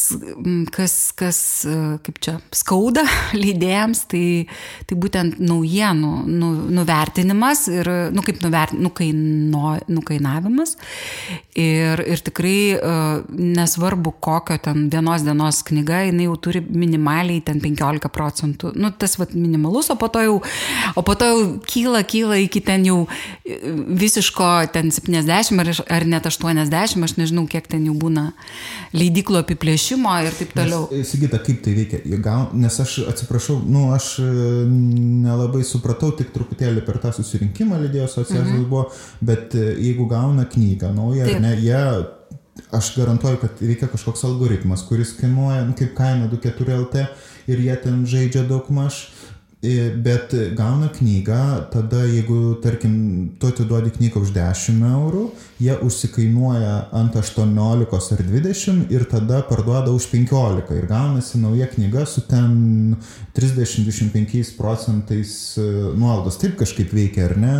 kas, 0.68 0.94
kas 1.16 1.38
uh, 1.64 1.94
kaip 2.04 2.18
čia, 2.20 2.34
skauda 2.52 3.06
leidėjams, 3.42 4.02
tai, 4.10 4.44
tai 4.84 4.98
būtent 5.00 5.38
naujienų 5.40 6.10
nu, 6.28 6.50
nuvertinimas 6.76 7.62
ir, 7.72 7.88
nu, 8.12 8.24
kaip 8.26 8.42
nuvert, 8.44 8.76
nukaino, 8.76 9.78
nukainavimas. 9.88 10.74
Ir, 11.56 12.04
ir 12.04 12.24
tikrai 12.26 12.58
uh, 12.76 13.24
nesvarbu, 13.32 14.12
kokio 14.20 14.58
ten 14.60 14.90
vienos 14.92 15.24
dienos 15.24 15.62
knyga, 15.64 16.02
jinai 16.10 16.28
jau 16.28 16.36
turi 16.50 16.60
minimaliai 16.60 17.40
ten 17.48 17.64
15 17.64 18.12
procentų. 18.12 18.74
Nu, 18.76 18.92
tas 18.92 19.16
vat, 19.16 19.32
minimalus, 19.32 19.88
o 19.88 19.96
po 19.96 20.12
to 20.12 20.26
jau, 20.26 20.36
o 20.92 21.06
po 21.06 21.16
to 21.16 21.32
jau 21.32 21.48
kyla, 21.64 22.04
kyla 22.04 22.42
iki 22.44 22.60
ten 22.60 22.84
jau 22.84 23.00
visiško 24.04 24.52
ten 24.76 24.92
70 24.92 25.64
ar, 25.64 25.74
ar 25.96 26.10
net 26.12 26.25
80, 26.28 27.04
aš 27.06 27.14
nežinau, 27.20 27.46
kiek 27.50 27.68
ten 27.70 27.86
jau 27.88 27.94
būna 27.98 28.30
leidiklo 28.96 29.40
apiplėšimo 29.42 30.12
ir 30.26 30.36
taip 30.38 30.54
toliau. 30.56 30.88
Nes, 30.92 31.12
Sigita, 31.12 31.40
kaip 31.42 31.62
tai 31.64 31.76
veikia? 31.76 32.02
Nes 32.56 32.80
aš 32.82 32.98
atsiprašau, 33.12 33.60
nu, 33.66 33.88
aš 33.96 34.10
e, 34.24 34.28
nelabai 35.26 35.62
supratau, 35.66 36.12
tik 36.16 36.32
truputėlį 36.34 36.84
per 36.86 37.00
tą 37.02 37.14
susirinkimą 37.16 37.80
lydėjo 37.86 38.10
asociacijos 38.10 38.52
mhm. 38.52 38.68
buvo, 38.70 38.88
bet 39.24 39.56
e, 39.58 39.72
jeigu 39.88 40.08
gauna 40.10 40.48
knygą 40.50 40.92
naują, 40.96 41.30
ne, 41.42 41.56
jie 41.62 41.82
aš 42.74 42.96
garantuoju, 42.96 43.36
kad 43.40 43.60
reikia 43.60 43.88
kažkoks 43.92 44.24
algoritmas, 44.24 44.84
kuris 44.88 45.14
kainuoja, 45.20 45.64
nu, 45.68 45.74
kaip 45.78 45.94
kaina 45.96 46.28
24 46.32 46.78
LT 46.82 47.06
ir 47.52 47.62
jie 47.62 47.76
ten 47.82 48.02
žaidžia 48.08 48.46
daug 48.48 48.68
maž 48.74 49.06
bet 50.02 50.32
gauna 50.56 50.88
knygą, 50.92 51.40
tada 51.72 52.04
jeigu, 52.06 52.56
tarkim, 52.62 52.94
tu 53.40 53.50
atiduodi 53.50 53.90
knygą 53.94 54.22
už 54.22 54.32
10 54.34 54.84
eurų, 54.86 55.24
jie 55.62 55.76
užsikainuoja 55.86 56.74
ant 56.96 57.16
18 57.16 58.16
ar 58.16 58.22
20 58.30 58.94
ir 58.94 59.06
tada 59.10 59.42
parduoda 59.48 59.92
už 59.94 60.08
15 60.12 60.72
ir 60.76 60.88
gaunasi 60.90 61.40
nauja 61.42 61.68
knyga 61.72 62.06
su 62.06 62.24
ten 62.28 62.96
30-25 63.36 64.56
procentais 64.56 65.56
e, 65.58 65.68
nuolaidos. 65.96 66.40
Taip 66.42 66.58
kažkaip 66.60 66.92
veikia, 66.92 67.30
ar 67.30 67.36
ne? 67.40 67.58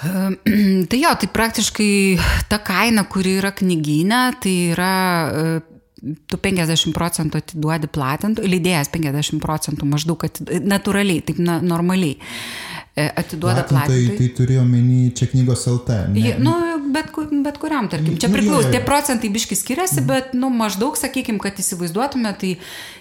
Tai 0.90 0.98
jo, 0.98 1.10
tai 1.20 1.28
praktiškai 1.28 1.92
ta 2.48 2.60
kaina, 2.64 3.04
kuri 3.04 3.36
yra 3.36 3.50
knyginė, 3.52 4.22
tai 4.40 4.54
yra 4.72 4.94
e, 5.28 5.58
tu 6.00 6.38
50 6.40 6.94
procentų 6.96 7.40
atiduodi 7.42 7.90
platintų, 7.92 8.46
leidėjas 8.48 8.90
50 8.94 9.42
procentų 9.42 9.88
maždaug, 9.90 10.24
natūraliai, 10.64 11.22
taip 11.26 11.40
na, 11.42 11.58
normaliai 11.64 12.16
e, 12.16 13.06
atiduoda 13.08 13.66
platintojai. 13.68 14.14
Tai, 14.14 14.18
tai 14.20 14.30
turiu 14.38 14.60
omeny 14.62 15.10
čia 15.16 15.28
knygos 15.32 15.66
LT. 15.70 16.00
Ne? 16.14 16.34
Nu, 16.42 16.56
bet, 16.94 17.12
bet 17.44 17.60
kuriam, 17.62 17.88
tarkim, 17.92 18.16
čia 18.20 18.30
nu, 18.30 18.38
priklauso, 18.38 18.70
tie 18.72 18.82
procentai 18.84 19.30
biški 19.32 19.58
skiriasi, 19.58 20.04
bet, 20.06 20.34
nu, 20.38 20.52
maždaug, 20.54 20.98
sakykim, 21.00 21.40
kad 21.42 21.58
įsivaizduotume, 21.62 22.34
tai 22.40 22.56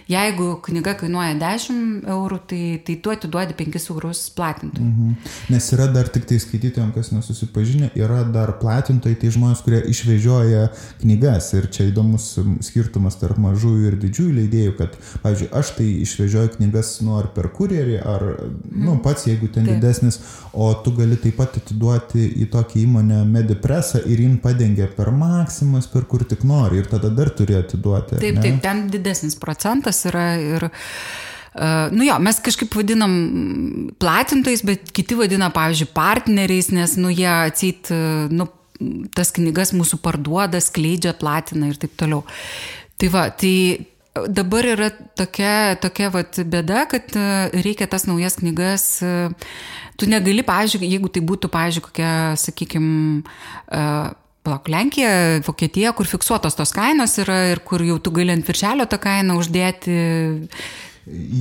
Jeigu 0.10 0.56
knyga 0.66 0.96
kainuoja 0.98 1.36
10 1.38 2.08
eurų, 2.10 2.38
tai, 2.50 2.62
tai 2.82 2.96
tu 2.98 3.12
atiduodi 3.14 3.54
5 3.54 3.76
eurus 3.92 4.24
platintojui. 4.34 4.88
Mhm. 4.88 5.34
Nes 5.54 5.68
yra 5.76 5.86
dar 5.94 6.08
tik 6.10 6.24
tai 6.26 6.40
skaitytojams, 6.42 6.96
kas 6.96 7.12
nesusipažinę, 7.14 7.92
yra 7.94 8.24
dar 8.26 8.56
platintojai, 8.58 9.20
tai 9.22 9.30
žmonės, 9.36 9.62
kurie 9.62 9.84
išvežioja 9.92 10.64
knygas. 11.04 11.52
Ir 11.60 11.68
čia 11.70 11.86
įdomus 11.92 12.32
skirtumas 12.66 13.20
tarp 13.22 13.38
mažųjų 13.44 13.92
ir 13.92 14.00
didžiųjų 14.02 14.34
leidėjų, 14.40 14.74
kad, 14.80 14.98
pavyzdžiui, 15.22 15.52
aš 15.62 15.76
tai 15.78 15.92
išvežioju 16.08 16.56
knygas 16.56 16.96
nu 17.06 17.20
ar 17.20 17.30
per 17.36 17.52
kurjerį, 17.54 18.02
ar, 18.02 18.26
mhm. 18.34 18.82
nu, 18.88 18.98
pats, 19.06 19.28
jeigu 19.30 19.52
ten 19.54 19.70
taip. 19.70 19.78
didesnis, 19.78 20.18
o 20.58 20.72
tu 20.74 20.96
gali 20.98 21.22
taip 21.22 21.38
pat 21.38 21.62
atiduoti 21.62 22.26
į 22.48 22.50
tokią 22.50 22.82
įmonę 22.88 23.22
Medipresą 23.80 24.12
ir 24.12 24.20
jin 24.20 24.38
padengia 24.44 24.88
per 24.96 25.12
maksimas, 25.12 25.88
per 25.88 26.06
kur 26.10 26.24
tik 26.28 26.44
nori. 26.44 26.80
Ir 26.80 26.90
tada 26.90 27.10
dar 27.10 27.32
turi 27.32 27.56
atiduoti. 27.56 28.20
Taip, 28.20 28.36
ne? 28.36 28.44
taip, 28.44 28.62
ten 28.64 28.88
didesnis 28.92 29.40
procentas 29.40 30.06
yra 30.10 30.36
ir 30.38 30.70
Uh, 31.50 31.90
nu 31.90 32.06
jo, 32.06 32.14
mes 32.22 32.38
kažkaip 32.46 32.76
vadinam 32.78 33.14
platintojais, 34.00 34.62
bet 34.64 34.92
kiti 34.94 35.16
vadina, 35.18 35.48
pavyzdžiui, 35.50 35.88
partneriais, 35.98 36.70
nes, 36.70 36.94
nu, 37.02 37.10
jie 37.10 37.26
atseit, 37.26 37.90
nu, 38.30 38.46
tas 39.18 39.34
knygas 39.34 39.74
mūsų 39.74 39.98
parduoda, 40.06 40.62
skleidžia, 40.62 41.16
platina 41.18 41.72
ir 41.72 41.82
taip 41.82 41.98
toliau. 42.00 42.22
Tai 43.02 43.10
va, 43.16 43.26
tai 43.34 43.52
dabar 44.16 44.66
yra 44.66 44.90
tokia, 45.18 45.76
tokia 45.82 46.10
vat, 46.14 46.40
bėda, 46.50 46.86
kad 46.92 47.14
reikia 47.54 47.88
tas 47.92 48.08
naujas 48.10 48.40
knygas, 48.42 48.88
tu 50.00 50.10
negali, 50.10 50.44
pavyzdžiui, 50.48 50.90
jeigu 50.96 51.12
tai 51.14 51.24
būtų, 51.26 51.52
pavyzdžiui, 51.54 51.86
kokia, 51.90 52.16
sakykime, 52.40 53.22
Palauk, 54.40 54.70
Lenkija, 54.72 55.42
Vokietija, 55.44 55.92
kur 55.94 56.08
fiksuotos 56.08 56.56
tos 56.56 56.72
kainos 56.72 57.18
yra 57.20 57.42
ir 57.52 57.60
kur 57.68 57.84
jau 57.84 57.98
tu 58.00 58.14
gali 58.16 58.32
ant 58.32 58.48
viršelio 58.48 58.86
tą 58.90 58.98
kainą 59.04 59.36
uždėti. 59.38 59.98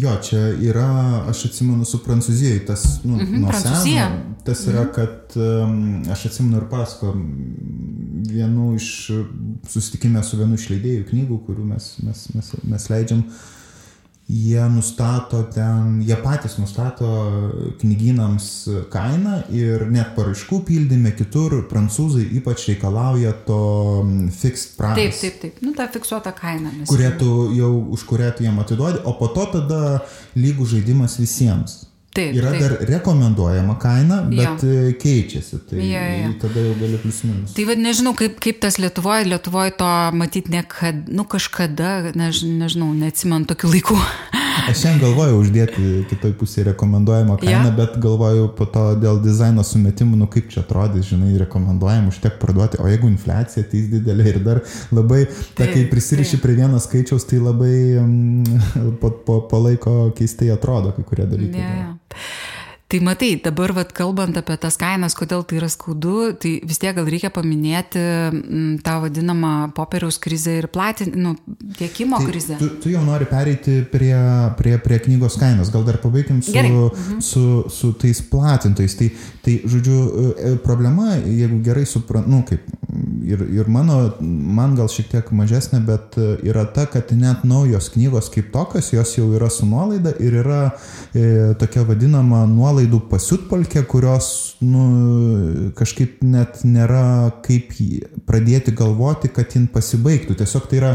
Jo, 0.00 0.16
čia 0.22 0.38
yra, 0.64 0.88
aš 1.28 1.44
atsimenu 1.50 1.85
su 1.85 2.00
Prancūzijai, 2.04 2.61
tas 2.66 3.00
nu, 3.04 3.16
mm 3.16 3.20
-hmm, 3.20 3.40
nuo 3.40 3.50
Prancūzija. 3.50 4.07
seno, 4.09 4.35
tas 4.44 4.66
yra, 4.66 4.83
mm 4.83 4.87
-hmm. 4.87 4.94
kad 4.94 5.37
um, 5.37 6.02
aš 6.12 6.26
atsimenu 6.26 6.57
ir 6.57 6.68
pasko 6.70 7.14
vienu 8.28 8.74
iš 8.74 9.11
susitikime 9.68 10.22
su 10.22 10.37
vienu 10.37 10.54
iš 10.54 10.70
leidėjų 10.70 11.04
knygų, 11.11 11.38
kurių 11.46 11.64
mes, 11.64 11.96
mes, 12.02 12.28
mes, 12.35 12.52
mes 12.62 12.88
leidžiam. 12.90 13.22
Jie 14.29 14.69
nustato 14.69 15.43
ten, 15.43 16.03
jie 16.05 16.17
patys 16.21 16.59
nustato 16.59 17.09
knygynams 17.81 18.49
kainą 18.93 19.38
ir 19.57 19.87
net 19.88 20.12
paraiškų 20.19 20.61
pildyme 20.69 21.14
kitur 21.17 21.62
prancūzai 21.71 22.27
ypač 22.37 22.67
reikalauja 22.69 23.33
to 23.49 23.61
fixed 24.29 24.77
price. 24.77 25.01
Taip, 25.01 25.17
taip, 25.17 25.41
taip, 25.41 25.62
nu 25.64 25.73
ta 25.77 25.88
fiksuota 25.88 26.35
kaina. 26.37 26.75
Kurie 26.91 27.09
tu 27.17 27.49
jau, 27.57 27.73
už 27.97 28.05
kurią 28.11 28.35
tu 28.37 28.45
jiem 28.45 28.61
atiduodi, 28.61 29.01
o 29.09 29.17
po 29.17 29.33
to 29.33 29.49
tada 29.57 29.83
lygų 30.37 30.69
žaidimas 30.77 31.17
visiems. 31.23 31.88
Taip, 32.16 32.35
Yra 32.35 32.51
taip. 32.51 32.62
dar 32.64 32.73
rekomenduojama 32.88 33.75
kaina, 33.79 34.23
bet 34.31 34.62
Jo. 34.64 34.71
e, 34.88 34.92
keičiasi. 34.99 35.59
Tai 35.68 35.79
Jo, 35.79 36.01
jo. 36.23 36.31
tada 36.42 36.61
jau 36.64 36.75
gali 36.81 36.99
plius 37.03 37.21
minus. 37.29 37.53
Tai 37.55 37.66
vad 37.68 37.79
nežinau, 37.85 38.14
kaip, 38.18 38.40
kaip 38.42 38.61
tas 38.64 38.79
Lietuvoje, 38.81 39.29
Lietuvoje 39.29 39.77
to 39.79 39.90
matyti 40.16 40.51
nekad, 40.57 41.05
nu 41.12 41.25
kažkada, 41.29 42.11
než, 42.16 42.42
nežinau, 42.49 42.90
neatsimenu 42.97 43.47
tokių 43.53 43.75
laikų. 43.77 43.99
Aš 44.66 44.83
šiandien 44.83 45.03
galvojau 45.05 45.38
uždėti 45.42 45.85
kitoj 46.11 46.33
pusėje 46.40 46.66
rekomenduojamą 46.73 47.38
kainą, 47.40 47.71
Jo. 47.71 47.75
bet 47.79 47.97
galvojau 48.03 48.49
po 48.59 48.66
to 48.73 48.85
dėl 49.01 49.21
dizaino 49.23 49.64
sumetimų, 49.66 50.18
nu 50.23 50.29
kaip 50.31 50.51
čia 50.53 50.62
atrodys, 50.64 51.09
žinai, 51.12 51.37
rekomenduojam 51.44 52.11
užtek 52.11 52.40
parduoti, 52.42 52.81
o 52.83 52.88
jeigu 52.90 53.11
infliacija 53.12 53.64
ateis 53.66 53.88
didelė 53.92 54.29
ir 54.33 54.40
dar 54.44 54.62
labai, 54.94 55.25
ta, 55.55 55.68
kai 55.71 55.87
prisiriši 55.90 56.40
prie 56.42 56.59
vieno 56.59 56.81
skaičiaus, 56.83 57.29
tai 57.31 57.40
labai 57.44 57.75
mm, 58.03 58.68
po, 59.03 59.12
po, 59.25 59.40
po 59.51 59.62
laiko 59.64 59.97
keistai 60.18 60.51
atrodo 60.55 60.94
kai 60.97 61.07
kurie 61.07 61.29
dalykai. 61.31 61.64
Ne, 61.64 61.83
ja. 61.85 61.90
Tai 62.88 62.98
matai, 63.05 63.35
dabar 63.44 63.74
vat, 63.77 63.90
kalbant 63.92 64.38
apie 64.40 64.55
tas 64.57 64.79
kainas, 64.81 65.12
kodėl 65.12 65.42
tai 65.44 65.59
yra 65.59 65.66
skaudu, 65.68 66.31
tai 66.40 66.55
vis 66.64 66.79
tiek 66.81 66.94
gal 66.96 67.05
reikia 67.05 67.29
paminėti 67.29 68.01
m, 68.01 68.79
tą 68.81 68.94
vadinamą 69.03 69.51
popieriaus 69.77 70.16
krizę 70.24 70.55
ir 70.62 70.70
platin, 70.72 71.12
nu, 71.20 71.35
tiekimo 71.77 72.16
Tai 72.16 72.31
krizę. 72.31 72.57
Tu, 72.57 72.70
tu 72.81 72.92
jau 72.94 73.03
nori 73.05 73.29
pereiti 73.29 73.83
prie, 73.92 74.14
prie, 74.57 74.79
prie 74.81 75.01
knygos 75.05 75.37
kainos. 75.37 75.68
Gal 75.74 75.85
dar 75.85 76.01
pabaikim 76.01 76.40
su, 76.40 76.55
Gerai. 76.57 76.72
Mhm. 76.72 77.20
su, 77.29 77.44
su 77.68 77.92
tais 77.92 78.22
platintojais. 78.33 78.96
Tai, 78.96 79.11
tai, 79.44 79.59
žodžiu, 79.68 79.98
e, 80.33 80.55
problema, 80.64 81.11
jeigu 81.27 81.61
gerai 81.68 81.85
suprantu, 81.85 82.33
nu, 82.33 82.40
kaip 82.48 82.64
ir, 83.29 83.45
ir 83.53 83.69
mano, 83.71 83.99
man 84.21 84.75
gal 84.79 84.88
šiek 84.93 85.11
tiek 85.12 85.31
mažesnė, 85.37 85.81
bet 85.87 86.17
e, 86.21 86.29
yra 86.49 86.64
ta, 86.75 86.87
kad 86.91 87.12
net 87.17 87.45
naujos 87.49 87.91
knygos 87.95 88.31
kaip 88.35 88.51
tokios, 88.55 88.91
jos 88.95 89.14
jau 89.19 89.29
yra 89.37 89.51
su 89.53 89.69
nuolaida 89.69 90.14
ir 90.23 90.41
yra 90.43 90.61
e, 91.12 91.55
tokia 91.61 91.85
vadinama 91.88 92.45
nuolaidų 92.51 93.03
pasiutpolkė, 93.11 93.85
kurios 93.91 94.31
nu, 94.64 94.85
kažkaip 95.79 96.23
net 96.27 96.62
nėra 96.67 97.31
kaip 97.45 97.75
pradėti 98.29 98.75
galvoti, 98.77 99.31
kad 99.33 99.55
jin 99.55 99.69
pasibaigtų. 99.73 100.38
Tiesiog 100.38 100.69
tai 100.71 100.83
yra 100.83 100.93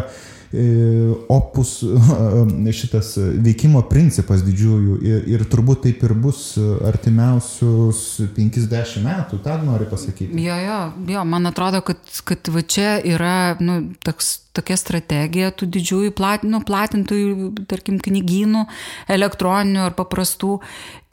opus 1.34 1.80
šitas 2.80 3.16
veikimo 3.18 3.82
principas 3.90 4.44
didžiųjų 4.46 4.98
ir, 5.02 5.26
ir 5.34 5.46
turbūt 5.50 5.84
taip 5.88 6.04
ir 6.06 6.14
bus 6.14 6.44
artimiausius 6.86 8.04
50 8.36 9.02
metų, 9.04 9.42
tą 9.44 9.58
noriu 9.66 9.90
pasakyti. 9.90 10.30
Jo, 10.44 10.58
jo, 10.62 10.80
jo, 11.16 11.24
man 11.26 11.50
atrodo, 11.50 11.82
kad, 11.86 12.02
kad 12.28 12.52
va 12.54 12.62
čia 12.62 12.98
yra 13.02 13.36
nu, 13.64 13.80
toks, 14.06 14.36
tokia 14.54 14.78
strategija 14.78 15.54
tų 15.58 15.72
didžiųjų 15.74 16.14
plat, 16.18 16.46
nu, 16.46 16.62
platintojų, 16.66 17.54
tarkim, 17.70 17.98
knygynų, 18.04 18.68
elektroninių 19.14 19.88
ar 19.88 19.98
paprastų. 19.98 20.60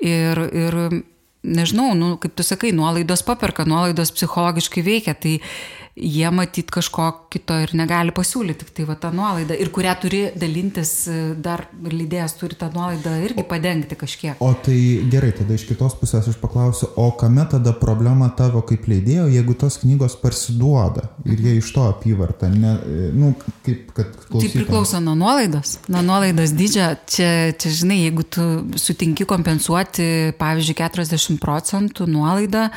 Ir, 0.04 0.44
ir 0.56 0.80
nežinau, 1.42 1.92
nu, 1.96 2.14
kaip 2.20 2.36
tu 2.36 2.44
sakai, 2.44 2.72
nuolaidos 2.76 3.24
paperka, 3.24 3.64
nuolaidos 3.68 4.12
psichologiškai 4.16 4.84
veikia, 4.84 5.16
tai 5.16 5.38
jie 5.96 6.30
matyt 6.32 6.70
kažko 6.72 7.10
kito 7.30 7.56
ir 7.62 7.72
negali 7.78 8.12
pasiūlyti, 8.14 8.64
tik 8.64 8.72
tai 8.74 8.86
va 8.88 8.96
ta 8.98 9.12
nuolaida. 9.14 9.54
Ir 9.54 9.70
kurią 9.74 9.94
turi 10.02 10.22
dalintis, 10.38 10.92
dar 11.38 11.66
lydėjas 11.86 12.34
turi 12.40 12.58
tą 12.58 12.70
nuolaidą 12.74 13.14
irgi 13.24 13.44
padengti 13.46 13.98
kažkiek. 13.98 14.40
O 14.42 14.50
tai 14.58 14.76
gerai, 15.12 15.30
tada 15.38 15.54
iš 15.54 15.66
kitos 15.68 15.94
pusės 16.00 16.26
aš 16.30 16.38
paklausiu, 16.42 16.90
o 16.98 17.10
kame 17.20 17.44
tada 17.50 17.72
problema 17.78 18.30
tavo 18.36 18.62
kaip 18.66 18.88
leidėjo, 18.90 19.28
jeigu 19.30 19.54
tos 19.58 19.78
knygos 19.84 20.16
parsiduoda 20.20 21.06
ir 21.28 21.38
jie 21.44 21.56
iš 21.60 21.70
to 21.76 21.86
apyvartą, 21.90 22.50
ne, 22.50 22.74
nu, 23.14 23.32
kaip 23.66 23.92
kad 23.96 24.10
Tai 24.10 24.26
klausytojams. 24.26 24.56
priklauso 24.56 25.00
nuo 25.02 25.14
nuolaidos. 25.18 25.76
Nuo 25.90 26.02
nuolaidos 26.06 26.52
dydžio. 26.54 26.88
Čia, 27.10 27.30
čia, 27.58 27.70
žinai, 27.80 28.00
jeigu 28.04 28.22
tu 28.26 28.44
sutinki 28.78 29.26
kompensuoti, 29.28 30.34
pavyzdžiui, 30.38 30.76
40 30.78 31.38
procentų 31.42 32.06
nuolaidą, 32.10 32.68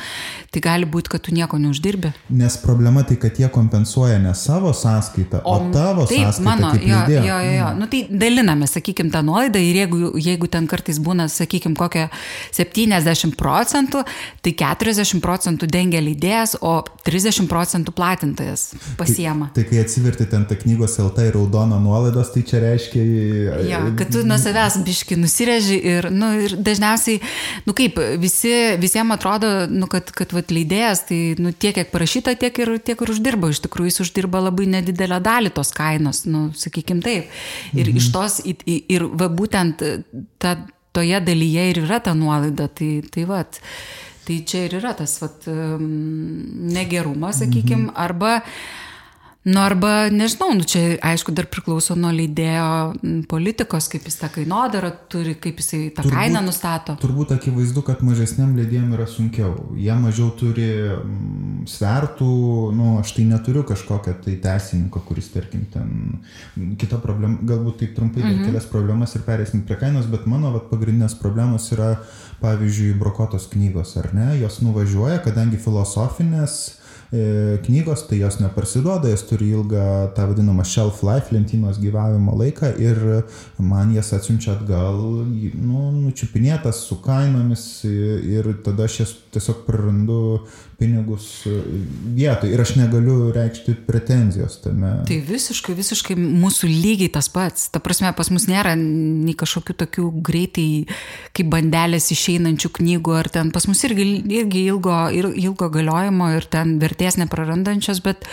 tai 0.54 0.62
gali 0.64 0.86
būti, 0.90 1.12
kad 1.14 1.22
tu 1.26 1.34
nieko 1.34 1.58
neuždirbi. 1.62 2.10
Nes 2.34 2.56
problema 2.62 3.04
tai, 3.06 3.18
kad 3.22 3.38
jie 3.38 3.50
kompensuoja 3.54 4.18
ne 4.22 4.34
savo 4.44 4.72
sąskaitą, 4.76 5.40
o, 5.42 5.54
o 5.56 5.70
tavo 5.72 6.06
taip, 6.06 6.26
sąskaitą. 6.26 6.44
mano, 6.44 6.72
jo, 6.74 7.00
jo, 7.14 7.22
jo, 7.28 7.52
jo. 7.58 7.68
Nu, 7.78 7.88
tai 7.90 8.04
daliname, 8.10 8.68
sakykime, 8.70 9.10
tą 9.14 9.22
nuolaidą 9.26 9.62
ir 9.62 9.78
jeigu, 9.82 10.12
jeigu 10.20 10.48
ten 10.52 10.68
kartais 10.70 10.98
būna, 11.02 11.28
sakykime, 11.32 11.76
kokia 11.78 12.08
70 12.54 13.36
procentų, 13.40 14.04
tai 14.44 14.54
40 14.60 15.22
procentų 15.24 15.68
dengia 15.70 16.02
leidėjas, 16.04 16.56
o 16.60 16.76
30 17.06 17.48
procentų 17.50 17.94
platintojas 17.96 18.66
pasiema. 19.00 19.50
Tai, 19.54 19.62
tai 19.62 19.66
kai 19.70 19.82
atsiverti 19.84 20.28
ten 20.30 20.46
tą 20.48 20.58
knygos 20.60 20.98
LT 21.02 21.28
ir 21.28 21.38
raudoną 21.38 21.80
nuolaidos, 21.82 22.32
tai 22.34 22.44
čia 22.46 22.62
reiškia... 22.64 23.04
Ja, 23.68 23.82
kad 23.98 24.12
tu 24.14 24.24
nuo 24.26 24.38
savęs 24.40 24.80
biški 24.84 25.18
nusireži 25.20 25.78
ir, 25.94 26.10
nu, 26.12 26.32
ir 26.46 26.56
dažniausiai, 26.58 27.20
nu 27.68 27.76
kaip, 27.76 28.00
visi, 28.20 28.52
visiems 28.80 29.16
atrodo, 29.16 29.52
nu, 29.70 29.88
kad, 29.90 30.10
kad 30.14 30.32
vat, 30.34 30.52
leidėjas, 30.54 31.06
tai 31.08 31.20
nu, 31.40 31.52
tiek, 31.52 31.74
kiek 31.74 31.90
parašyta, 31.92 32.34
tiek 32.38 32.58
ir, 32.62 32.74
tiek 32.84 33.00
ir 33.00 33.12
uždirba. 33.14 33.50
Iš 33.52 33.62
tikrųjų, 33.64 33.90
jis 33.90 34.02
uždirba 34.06 34.33
labai 34.42 34.66
nedidelę 34.76 35.20
dalį 35.24 35.52
tos 35.54 35.72
kainos, 35.76 36.24
nu, 36.30 36.46
sakykim 36.56 37.02
taip. 37.04 37.30
Ir 37.74 37.88
mhm. 37.88 37.98
iš 38.00 38.10
tos, 38.14 38.40
ir, 38.48 38.62
ir 38.66 39.06
va, 39.12 39.28
būtent 39.28 39.84
ta, 40.42 40.56
toje 40.94 41.20
dalyje 41.26 41.68
ir 41.72 41.82
yra 41.84 42.00
ta 42.04 42.14
nuolaida. 42.18 42.68
Tai, 42.68 42.90
tai 43.10 43.26
vat. 43.28 43.60
Tai 44.24 44.38
čia 44.48 44.64
ir 44.68 44.78
yra 44.78 44.94
tas 44.96 45.18
vat, 45.20 45.44
negerumas, 45.44 47.42
sakykim, 47.42 47.90
mhm. 47.90 47.96
arba 48.06 48.38
Nu, 49.44 49.60
arba, 49.60 50.08
nežinau, 50.08 50.54
nu, 50.56 50.64
čia 50.64 50.94
aišku 51.04 51.34
dar 51.36 51.44
priklauso 51.52 51.92
nuo 52.00 52.08
leidėjo 52.16 52.94
politikos, 53.28 53.90
kaip 53.92 54.06
jis 54.08 54.14
tą 54.16 54.30
kainodarą 54.32 54.88
turi, 55.12 55.34
kaip 55.36 55.58
jisai 55.60 55.80
tą 55.92 56.00
turbūt, 56.00 56.14
kainą 56.16 56.40
nustato. 56.46 56.94
Turbūt 57.02 57.34
akivaizdu, 57.36 57.82
kad 57.84 58.00
mažesniam 58.06 58.54
leidėjim 58.56 58.94
yra 58.96 59.04
sunkiau. 59.04 59.50
Jie 59.76 59.92
mažiau 60.00 60.30
turi 60.40 60.68
svertų, 61.68 62.28
nu, 62.78 62.86
aš 63.02 63.12
tai 63.18 63.26
neturiu 63.28 63.66
kažkokio 63.68 64.14
tai 64.24 64.38
teisininko, 64.46 65.02
kuris, 65.04 65.28
tarkim, 65.34 65.66
ten 65.74 66.78
kita 66.80 66.96
problema, 67.02 67.36
galbūt 67.44 67.82
taip 67.82 67.92
trumpai 67.98 68.24
mhm. 68.24 68.46
kelias 68.46 68.68
problemas 68.70 69.12
ir 69.12 69.26
perėsim 69.28 69.66
prie 69.68 69.76
kainos, 69.82 70.08
bet 70.08 70.24
mano 70.24 70.54
vat, 70.56 70.70
pagrindinės 70.72 71.18
problemos 71.20 71.68
yra, 71.76 71.98
pavyzdžiui, 72.40 72.96
brokotos 72.96 73.50
knygos, 73.52 73.92
ar 74.00 74.08
ne, 74.16 74.30
jos 74.40 74.62
nuvažiuoja, 74.64 75.20
kadangi 75.28 75.60
filosofinės 75.60 76.56
knygos, 77.66 78.06
tai 78.08 78.18
jos 78.18 78.38
neparsiduoda, 78.40 79.08
jos 79.12 79.22
turi 79.28 79.50
ilgą 79.54 79.84
tą 80.16 80.26
vadinamą 80.30 80.64
shelf 80.66 81.02
life, 81.06 81.34
lentynos 81.34 81.78
gyvavimo 81.82 82.34
laiką 82.40 82.72
ir 82.82 83.00
man 83.58 83.92
jas 83.94 84.12
atsiunčia 84.16 84.56
atgal, 84.56 84.98
nu, 85.54 85.84
nučiupinėtas 86.00 86.84
su 86.88 86.98
kainomis 87.04 87.66
ir 87.86 88.50
tada 88.66 88.88
aš 88.88 89.00
jas 89.02 89.16
tiesiog 89.34 89.62
prarandu 89.68 90.20
pinigus 90.78 91.26
vietoj 92.16 92.52
ir 92.52 92.62
aš 92.62 92.74
negaliu 92.78 93.30
reikšti 93.34 93.74
pretenzijos 93.86 94.58
tame. 94.64 94.90
Tai 95.08 95.18
visiškai, 95.28 95.74
visiškai 95.76 96.16
mūsų 96.18 96.70
lygiai 96.70 97.10
tas 97.14 97.28
pats. 97.32 97.68
Ta 97.74 97.82
prasme, 97.84 98.12
pas 98.16 98.30
mus 98.34 98.48
nėra 98.50 98.74
nei 98.78 99.36
kažkokių 99.38 99.76
tokių 99.84 100.08
greitai 100.24 100.68
kaip 101.36 101.50
bandelės 101.52 102.10
išeinančių 102.14 102.72
knygų, 102.80 103.14
ar 103.18 103.30
ten 103.32 103.52
pas 103.54 103.68
mus 103.70 103.84
irgi, 103.86 104.08
irgi 104.40 104.66
ilgo, 104.70 104.96
ilgo 105.12 105.70
galiojimo 105.74 106.32
ir 106.36 106.48
ten 106.50 106.78
vertės 106.82 107.18
neprarandančios, 107.20 108.02
bet, 108.04 108.26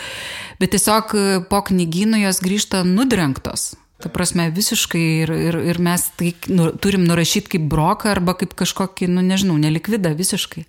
bet 0.61 0.75
tiesiog 0.75 1.15
po 1.51 1.63
knygynų 1.69 2.25
jos 2.25 2.41
grįžta 2.43 2.85
nudrenktos. 2.87 3.71
Ta 4.01 4.09
prasme, 4.09 4.47
visiškai 4.49 5.01
ir, 5.21 5.31
ir, 5.49 5.57
ir 5.73 5.79
mes 5.83 6.07
tai 6.17 6.31
nu, 6.49 6.71
turim 6.81 7.03
nurašyti 7.05 7.53
kaip 7.55 7.67
broką 7.69 8.09
arba 8.15 8.33
kaip 8.39 8.55
kažkokį, 8.57 9.11
nu 9.13 9.21
nežinau, 9.25 9.59
nelikvidą 9.61 10.15
visiškai. 10.17 10.65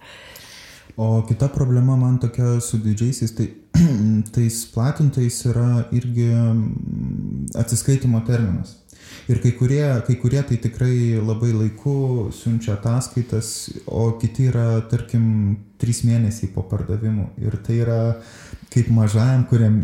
O 0.97 1.23
kita 1.29 1.49
problema 1.49 1.97
man 1.97 2.19
tokia 2.19 2.61
su 2.61 2.79
didžiaisiais, 2.79 3.33
tai 3.37 3.49
tais 4.35 4.67
platintojais 4.75 5.41
yra 5.49 5.87
irgi 5.93 6.29
atsiskaitimo 7.57 8.21
terminas. 8.27 8.77
Ir 9.31 9.39
kai 9.43 9.53
kurie, 9.57 9.85
kai 10.07 10.17
kurie 10.21 10.43
tai 10.43 10.59
tikrai 10.61 11.21
labai 11.23 11.53
laiku 11.55 12.31
siunčia 12.35 12.75
ataskaitas, 12.75 13.71
o 13.87 14.13
kiti 14.21 14.49
yra, 14.51 14.83
tarkim, 14.91 15.25
trys 15.81 16.03
mėnesiai 16.07 16.51
po 16.55 16.65
pardavimų. 16.69 17.29
Ir 17.43 17.57
tai 17.65 17.81
yra 17.85 18.01
kaip 18.73 18.91
mažajam, 18.93 19.47
kuriam 19.51 19.79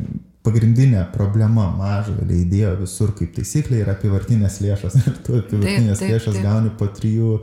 pagrindinė 0.48 1.02
problema 1.12 1.66
mažojo 1.76 2.24
leidėjo 2.28 2.72
visur 2.80 3.12
kaip 3.16 3.34
taisyklė 3.36 3.82
yra 3.82 3.94
apivartinės 3.96 4.58
lėšos. 4.64 4.96
Ir 5.08 5.18
tu 5.26 5.36
apivartinės 5.38 6.02
lėšas 6.04 6.38
taip. 6.38 6.44
gauni 6.46 6.72
po 6.78 6.88
trijų 6.96 7.34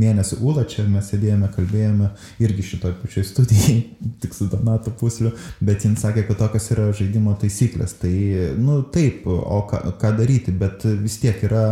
mėnesių. 0.00 0.40
Ula, 0.48 0.64
čia 0.68 0.86
mes 0.88 1.10
sėdėjome, 1.12 1.50
kalbėjome 1.54 2.10
irgi 2.42 2.66
šitoj 2.70 2.96
pačioj 3.02 3.26
studijai, 3.28 3.76
tik 4.24 4.36
su 4.36 4.48
Donato 4.52 4.94
pusliu, 5.00 5.34
bet 5.64 5.84
jin 5.84 5.98
sakė, 6.00 6.26
kad 6.28 6.40
tokios 6.40 6.70
yra 6.74 6.88
žaidimo 6.96 7.36
taisyklės. 7.40 7.98
Tai, 8.00 8.14
nu 8.60 8.80
taip, 8.94 9.28
o 9.28 9.60
ką, 9.70 9.82
ką 10.00 10.14
daryti, 10.18 10.54
bet 10.64 10.86
vis 11.04 11.20
tiek 11.22 11.44
yra, 11.46 11.66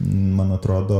man 0.00 0.52
atrodo, 0.54 0.98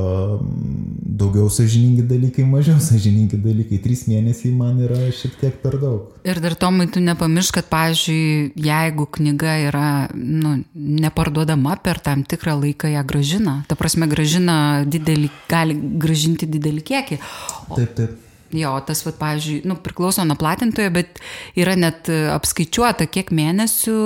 daugiau 1.18 1.46
sažiningi 1.50 2.02
dalykai, 2.02 2.44
mažiau 2.48 2.80
sažiningi 2.82 3.38
dalykai. 3.38 3.78
Trys 3.82 4.06
mėnesiai 4.11 4.52
man 4.58 4.80
yra 4.82 4.98
šiek 5.14 5.37
tiek 5.38 5.58
per 5.62 5.78
daug. 5.78 6.12
Ir 6.26 6.40
dar 6.42 6.56
Tomai, 6.58 6.88
tu 6.90 7.02
nepamiršk, 7.04 7.61
kad, 7.61 7.68
pavyzdžiui, 7.70 8.52
jeigu 8.58 9.08
knyga 9.18 9.56
yra 9.68 9.88
nu, 10.14 10.58
neparduodama 10.74 11.78
per 11.84 12.02
tam 12.02 12.26
tikrą 12.26 12.58
laiką, 12.58 12.90
ją 12.94 13.04
gražina. 13.06 13.58
Ta 13.70 13.78
prasme, 13.78 14.11
gražina 14.11 14.58
didelį, 14.87 15.30
gali 15.50 15.78
gražinti 16.02 16.50
didelį 16.50 16.87
kiekį. 16.90 17.20
O, 17.68 17.78
taip, 17.78 17.94
taip. 17.98 18.24
Jo, 18.58 18.72
tas, 18.80 19.02
va, 19.04 19.12
pavyzdžiui, 19.12 19.61
nu, 19.68 19.76
priklauso 19.84 20.24
nuo 20.24 20.38
platintojo, 20.40 20.88
bet 20.94 21.20
yra 21.58 21.74
net 21.76 22.08
apskaičiuota, 22.32 23.04
kiek 23.12 23.28
mėnesių, 23.37 23.98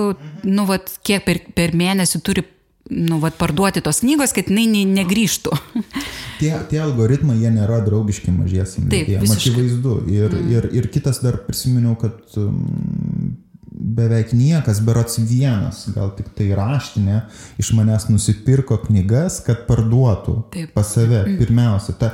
nu, 0.50 0.64
va, 0.66 0.80
kiek 1.06 1.22
per, 1.24 1.38
per 1.54 1.76
mėnesį 1.78 2.20
turi 2.26 2.42
nu, 2.90 3.18
vat, 3.22 3.36
parduoti 3.38 3.82
tos 3.84 4.02
knygos, 4.02 4.34
kad 4.36 4.50
jinai 4.50 4.84
negrįžtų. 4.88 5.54
tie, 6.40 6.52
tie 6.70 6.82
algoritmai, 6.82 7.38
jie 7.42 7.52
nėra 7.54 7.82
draugiški 7.86 8.34
mažiesiam 8.34 8.90
leidėjams. 8.90 9.36
Akivaizdu. 9.38 9.96
Ir, 10.10 10.28
mm. 10.28 10.52
ir, 10.56 10.68
ir 10.80 10.90
kitas 10.92 11.22
dar 11.22 11.38
prisiminiau, 11.46 11.94
kad 12.00 12.18
um, 12.40 13.36
beveik 13.72 14.32
niekas, 14.36 14.80
berots 14.84 15.18
vienas, 15.18 15.84
gal 15.94 16.10
tik 16.16 16.28
tai 16.36 16.50
raštinė, 16.56 17.22
iš 17.60 17.72
manęs 17.76 18.08
nusipirko 18.10 18.76
knygas, 18.86 19.40
kad 19.46 19.64
parduotų 19.68 20.36
Taip. 20.54 20.72
pas 20.76 20.92
save. 20.94 21.22
Mm. 21.24 21.38
Pirmiausia, 21.40 21.94
ta 21.98 22.12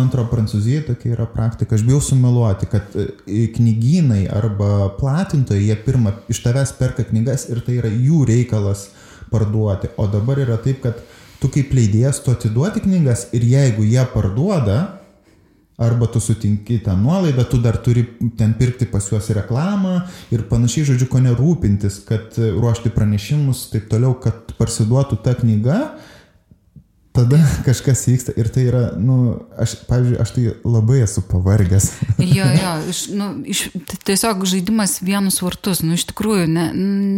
antro 0.00 0.26
Prancūzijoje 0.30 0.86
tokia 0.90 1.14
yra 1.16 1.28
praktika. 1.30 1.76
Aš 1.76 1.86
bijau 1.86 2.00
sumeluoti, 2.04 2.68
kad 2.72 2.96
e, 2.98 3.08
knygynai 3.56 4.24
arba 4.32 4.90
platintojai, 4.98 5.64
jie 5.70 5.78
pirmą 5.86 6.16
iš 6.32 6.42
tavęs 6.44 6.74
perka 6.78 7.06
knygas 7.08 7.48
ir 7.52 7.62
tai 7.64 7.78
yra 7.80 7.92
jų 7.92 8.26
reikalas 8.28 8.90
parduoti. 9.32 9.90
O 9.96 10.06
dabar 10.12 10.40
yra 10.44 10.58
taip, 10.62 10.82
kad 10.84 11.00
tu 11.42 11.50
kaip 11.52 11.72
leidėjas 11.74 12.22
tu 12.22 12.34
atiduoti 12.34 12.84
knygas 12.84 13.30
ir 13.36 13.46
jeigu 13.48 13.86
jie 13.88 14.04
parduoda, 14.12 14.80
arba 15.82 16.06
tu 16.06 16.20
sutinki 16.20 16.78
tą 16.84 16.94
nuolaidą, 16.96 17.44
tu 17.48 17.58
dar 17.58 17.76
turi 17.82 18.04
ten 18.38 18.54
pirkti 18.54 18.86
pas 18.86 19.08
juos 19.10 19.30
reklamą 19.34 20.02
ir 20.30 20.44
panašiai, 20.50 20.86
žodžiu, 20.92 21.08
ko 21.10 21.22
nerūpintis, 21.24 22.02
kad 22.06 22.36
ruošti 22.38 22.92
pranešimus, 22.94 23.66
taip 23.72 23.88
toliau, 23.90 24.14
kad 24.22 24.54
parsiduotų 24.58 25.18
ta 25.24 25.34
knyga, 25.38 25.80
tada 27.12 27.38
kažkas 27.66 28.06
vyksta 28.08 28.32
ir 28.40 28.48
tai 28.52 28.64
yra, 28.70 28.82
nu, 29.00 29.16
aš, 29.60 29.76
pavyzdžiui, 29.88 30.18
aš 30.22 30.32
tai 30.32 30.44
labai 30.64 31.02
esu 31.04 31.22
pavargęs. 31.28 31.88
jo, 32.38 32.46
jo, 32.56 32.72
iš, 32.92 33.02
nu, 33.12 33.28
iš, 33.52 33.66
tiesiog 34.08 34.46
žaidimas 34.48 34.98
vienus 35.04 35.42
vartus, 35.44 35.82
nu, 35.84 35.96
iš 35.98 36.06
tikrųjų, 36.10 36.48
ne, 36.52 36.70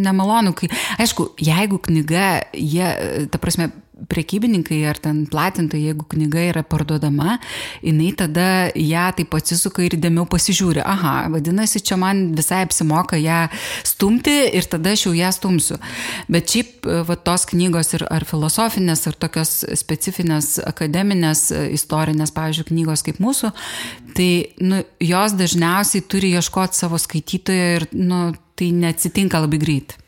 nemalonu, 0.07 0.55
kai, 0.59 0.71
aišku, 1.03 1.31
jeigu 1.43 1.79
knyga, 1.87 2.27
jie, 2.59 2.91
ta 3.31 3.41
prasme, 3.43 3.71
prekybininkai 4.11 4.81
ar 4.89 4.99
ten 4.99 5.23
platintojai, 5.31 5.91
jeigu 5.91 6.07
knyga 6.11 6.43
yra 6.51 6.63
parduodama, 6.67 7.39
jinai 7.85 8.11
tada 8.19 8.47
ją 8.75 9.07
taip 9.19 9.35
atsisuka 9.39 9.85
ir 9.85 9.97
įdėmiau 9.99 10.27
pasižiūri. 10.31 10.83
Aha, 10.83 11.15
vadinasi, 11.33 11.83
čia 11.85 11.99
man 12.01 12.27
visai 12.37 12.65
apsimoka 12.67 13.19
ją 13.21 13.45
stumti 13.87 14.35
ir 14.59 14.69
tada 14.71 14.95
aš 14.95 15.07
jau 15.07 15.15
ją 15.17 15.31
stumsiu. 15.35 15.79
Bet 16.33 16.51
šiaip 16.51 16.89
va, 17.09 17.17
tos 17.17 17.47
knygos 17.51 17.95
ir 17.99 18.07
ar 18.11 18.27
filosofinės, 18.29 19.07
ar 19.11 19.19
tokios 19.27 19.57
specifinės 19.79 20.57
akademinės, 20.67 21.49
istorinės, 21.79 22.35
pavyzdžiui, 22.35 22.71
knygos 22.73 23.07
kaip 23.07 23.23
mūsų, 23.23 23.55
tai 24.19 24.31
nu, 24.63 24.83
jos 25.03 25.37
dažniausiai 25.39 26.07
turi 26.11 26.35
ieškoti 26.35 26.83
savo 26.83 27.01
skaitytojo 27.01 27.75
ir 27.79 27.89
nu, 27.95 28.25
tai 28.59 28.71
neatsitinka 28.75 29.41
labai 29.45 29.63
greit. 29.63 29.99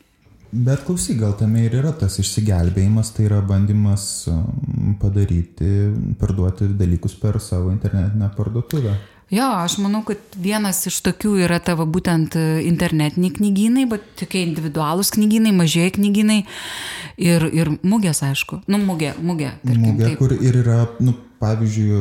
Bet 0.51 0.85
klausyk, 0.87 1.19
gal 1.19 1.35
tame 1.39 1.65
ir 1.65 1.75
yra 1.81 1.91
tas 1.91 2.15
išsigelbėjimas, 2.21 3.11
tai 3.15 3.27
yra 3.27 3.41
bandymas 3.45 4.05
um, 4.31 4.95
padaryti, 5.01 5.91
parduoti 6.21 6.69
dalykus 6.79 7.17
per 7.19 7.41
savo 7.43 7.73
internetinę 7.73 8.31
parduotuvę. 8.37 8.95
Jo, 9.27 9.43
aš 9.59 9.75
manau, 9.83 10.05
kad 10.07 10.21
vienas 10.39 10.85
iš 10.87 11.01
tokių 11.03 11.33
yra 11.43 11.57
tavo 11.59 11.83
būtent 11.83 12.37
internetiniai 12.63 13.33
knygynai, 13.35 13.83
bet 13.91 14.05
tokie 14.21 14.45
individualūs 14.45 15.11
knygynai, 15.17 15.51
mažieji 15.51 15.97
knygynai 15.97 16.37
ir, 17.19 17.43
ir 17.51 17.73
mugės, 17.83 18.23
aišku. 18.23 18.61
Nu, 18.71 18.79
mugė, 18.79 19.11
mugė. 19.19 19.51
Tarkim, 19.65 19.83
mugė, 19.83 20.05
taip. 20.05 20.21
kur 20.21 20.31
ir 20.37 20.61
yra, 20.63 20.79
nu, 21.03 21.17
pavyzdžiui, 21.39 21.97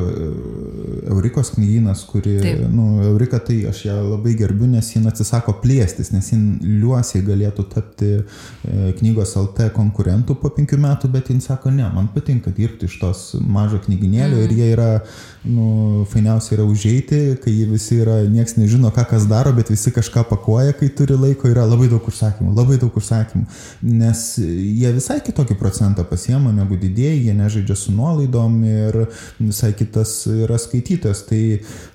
Eurikos 1.10 1.50
knygynas, 1.50 2.04
kuri, 2.08 2.38
Taip. 2.40 2.60
nu, 2.72 3.02
Eurika 3.04 3.38
tai 3.38 3.58
aš 3.68 3.82
ją 3.84 3.96
labai 4.10 4.32
gerbiu, 4.38 4.66
nes 4.70 4.88
jin 4.94 5.04
atsisako 5.10 5.58
plėstis, 5.62 6.10
nes 6.14 6.30
jin 6.32 6.44
liuosiai 6.64 7.20
galėtų 7.26 7.66
tapti 7.72 8.08
e, 8.16 8.22
knygos 8.98 9.34
LT 9.36 9.68
konkurentų 9.76 10.38
po 10.40 10.50
penkių 10.56 10.78
metų, 10.80 11.10
bet 11.12 11.28
jin 11.32 11.42
sako, 11.44 11.70
ne, 11.74 11.84
man 11.92 12.08
patinka 12.14 12.52
dirbti 12.56 12.88
iš 12.88 12.96
tos 13.02 13.24
mažo 13.40 13.82
knyginėlio 13.84 14.40
mm. 14.40 14.46
ir 14.46 14.54
jie 14.56 14.70
yra, 14.72 14.88
nu, 15.44 16.06
fainiausia 16.12 16.56
yra 16.56 16.66
užeiti, 16.66 17.20
kai 17.44 17.54
visi 17.68 18.00
yra, 18.00 18.22
nieks 18.32 18.56
nežino, 18.56 18.90
ką 18.94 19.04
kas 19.12 19.28
daro, 19.28 19.52
bet 19.56 19.70
visi 19.74 19.92
kažką 19.94 20.24
pakuoja, 20.30 20.72
kai 20.80 20.88
turi 20.96 21.18
laiko, 21.20 21.50
yra 21.52 21.68
labai 21.68 21.90
daug 21.92 22.08
užsakymų, 22.08 22.54
labai 22.56 22.80
daug 22.80 22.96
užsakymų, 22.96 23.44
nes 23.92 24.24
jie 24.40 24.96
visai 24.96 25.20
kitokį 25.28 25.58
procentą 25.60 26.08
pasiema 26.08 26.54
negu 26.56 26.80
didėjai, 26.80 27.22
jie 27.28 27.36
nežaidžia 27.36 27.76
su 27.78 27.94
nuolaidom 27.94 28.58
ir 28.66 29.00
visai 29.38 29.72
kitas 29.76 30.18
yra 30.30 30.58
skaitytas. 30.60 31.24
Tai 31.28 31.40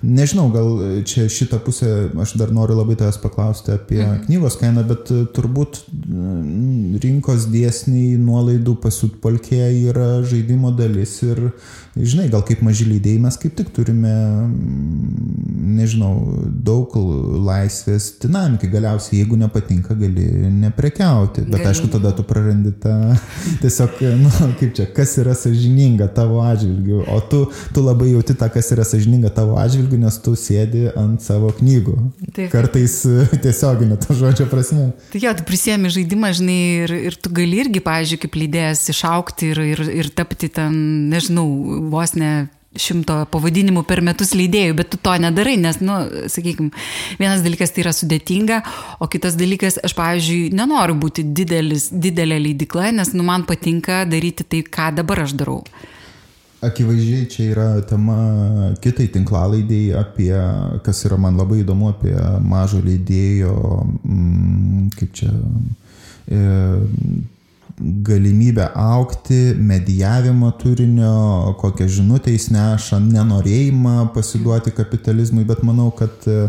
nežinau, 0.06 0.48
gal 0.54 1.02
čia 1.08 1.28
šitą 1.32 1.60
pusę 1.64 1.92
aš 2.22 2.36
dar 2.40 2.52
noriu 2.54 2.76
labai 2.78 2.96
tavęs 3.00 3.20
paklausti 3.22 3.74
apie 3.76 4.00
mhm. 4.02 4.24
knygos 4.26 4.58
kainą, 4.60 4.86
bet 4.88 5.12
turbūt 5.36 5.82
mm, 5.90 6.98
rinkos 7.02 7.48
dėsniai 7.52 8.18
nuolaidų 8.20 8.76
pasiutpolkė 8.82 9.62
yra 9.92 10.10
žaidimo 10.26 10.72
dalis 10.76 11.18
ir 11.26 11.48
žinai, 11.96 12.28
gal 12.32 12.44
kaip 12.46 12.62
maži 12.64 12.86
leidėjai 12.88 13.20
mes 13.20 13.36
kaip 13.40 13.54
tik 13.58 13.72
turime, 13.76 14.12
mm, 14.46 15.72
nežinau, 15.76 16.12
daug 16.64 16.94
laisvės 17.46 18.08
dinamikai. 18.22 18.70
Galiausiai, 18.72 19.20
jeigu 19.20 19.36
nepatinka, 19.40 19.96
gali 19.98 20.26
neprekiauti. 20.62 21.44
Bet 21.52 21.66
aišku, 21.68 21.90
tada 21.92 22.14
tu 22.16 22.24
prarandi 22.26 22.72
tą 22.82 22.94
tiesiog, 23.62 24.00
nu, 24.22 24.32
kaip 24.60 24.74
čia, 24.78 24.88
kas 24.96 25.16
yra 25.22 25.36
sažininga 25.38 26.08
tavo 26.16 26.42
atžvilgiu. 26.46 27.02
O 27.12 27.20
tu, 27.30 27.42
tu 27.74 27.84
labai 27.84 28.12
jauti 28.12 28.36
tą, 28.38 28.48
kas 28.52 28.72
yra 28.74 28.86
sažininga 28.88 29.32
tavo 29.34 29.58
atžvilgiu, 29.60 30.00
nes 30.02 30.18
tu 30.24 30.34
sėdi 30.38 30.88
ant 30.98 31.22
savo 31.24 31.52
knygų. 31.58 31.96
Taip. 32.30 32.48
Kartais 32.54 32.96
tiesioginė 33.44 33.98
to 34.02 34.16
žodžio 34.18 34.48
prasme. 34.50 34.90
Tai 35.12 35.22
jo, 35.22 35.34
tu 35.38 35.46
prisėmi 35.48 35.92
žaidimą, 35.92 36.32
žinai, 36.38 36.62
ir, 36.86 36.96
ir 37.10 37.20
tu 37.20 37.32
gali 37.34 37.62
irgi, 37.64 37.84
pažiūrėjau, 37.84 38.24
kaip 38.24 38.40
leidėjas 38.40 38.88
išaukti 38.94 39.52
ir, 39.52 39.62
ir, 39.74 39.86
ir 40.02 40.10
tapti 40.16 40.50
ten, 40.52 40.74
nežinau, 41.12 41.46
vos 41.92 42.16
ne 42.18 42.32
šimto 42.78 43.18
pavadinimų 43.32 43.82
per 43.88 44.00
metus 44.04 44.32
leidėjų, 44.36 44.76
bet 44.78 44.92
tu 44.92 45.00
to 45.02 45.14
nedarai, 45.20 45.56
nes, 45.60 45.78
nu, 45.84 45.98
sakykime, 46.32 46.72
vienas 47.20 47.44
dalykas 47.44 47.74
tai 47.74 47.84
yra 47.84 47.94
sudėtinga, 47.96 48.60
o 49.02 49.08
kitas 49.12 49.36
dalykas, 49.40 49.78
aš, 49.84 49.94
pavyzdžiui, 49.98 50.52
nenoriu 50.56 50.96
būti 51.02 51.26
didelis, 51.36 51.90
didelė 51.92 52.40
leidikla, 52.46 52.90
nes, 52.96 53.12
nu, 53.16 53.26
man 53.28 53.46
patinka 53.48 54.02
daryti 54.08 54.46
tai, 54.48 54.62
ką 54.64 54.92
dabar 55.02 55.26
aš 55.26 55.36
darau. 55.36 55.60
Akivaizdžiai 56.62 57.26
čia 57.26 57.48
yra 57.50 57.66
tema 57.82 58.16
kitai 58.82 59.08
tinklalaidėjai 59.10 59.96
apie, 59.98 60.30
kas 60.86 61.02
yra 61.08 61.18
man 61.18 61.34
labai 61.40 61.64
įdomu, 61.64 61.90
apie 61.90 62.14
mažo 62.46 62.78
leidėjo, 62.84 63.56
mm, 64.06 64.84
kaip 64.94 65.10
čia, 65.18 65.32
e, 66.30 66.44
galimybę 67.82 68.68
aukti, 68.78 69.40
medijavimo 69.58 70.52
turinio, 70.62 71.56
kokią 71.58 71.90
žinutę 71.98 72.30
jis 72.30 72.52
neša, 72.54 73.02
nenorėjimą 73.10 74.12
pasiduoti 74.14 74.70
kapitalizmui, 74.78 75.42
bet 75.48 75.66
manau, 75.66 75.90
kad 75.98 76.30
e, 76.30 76.40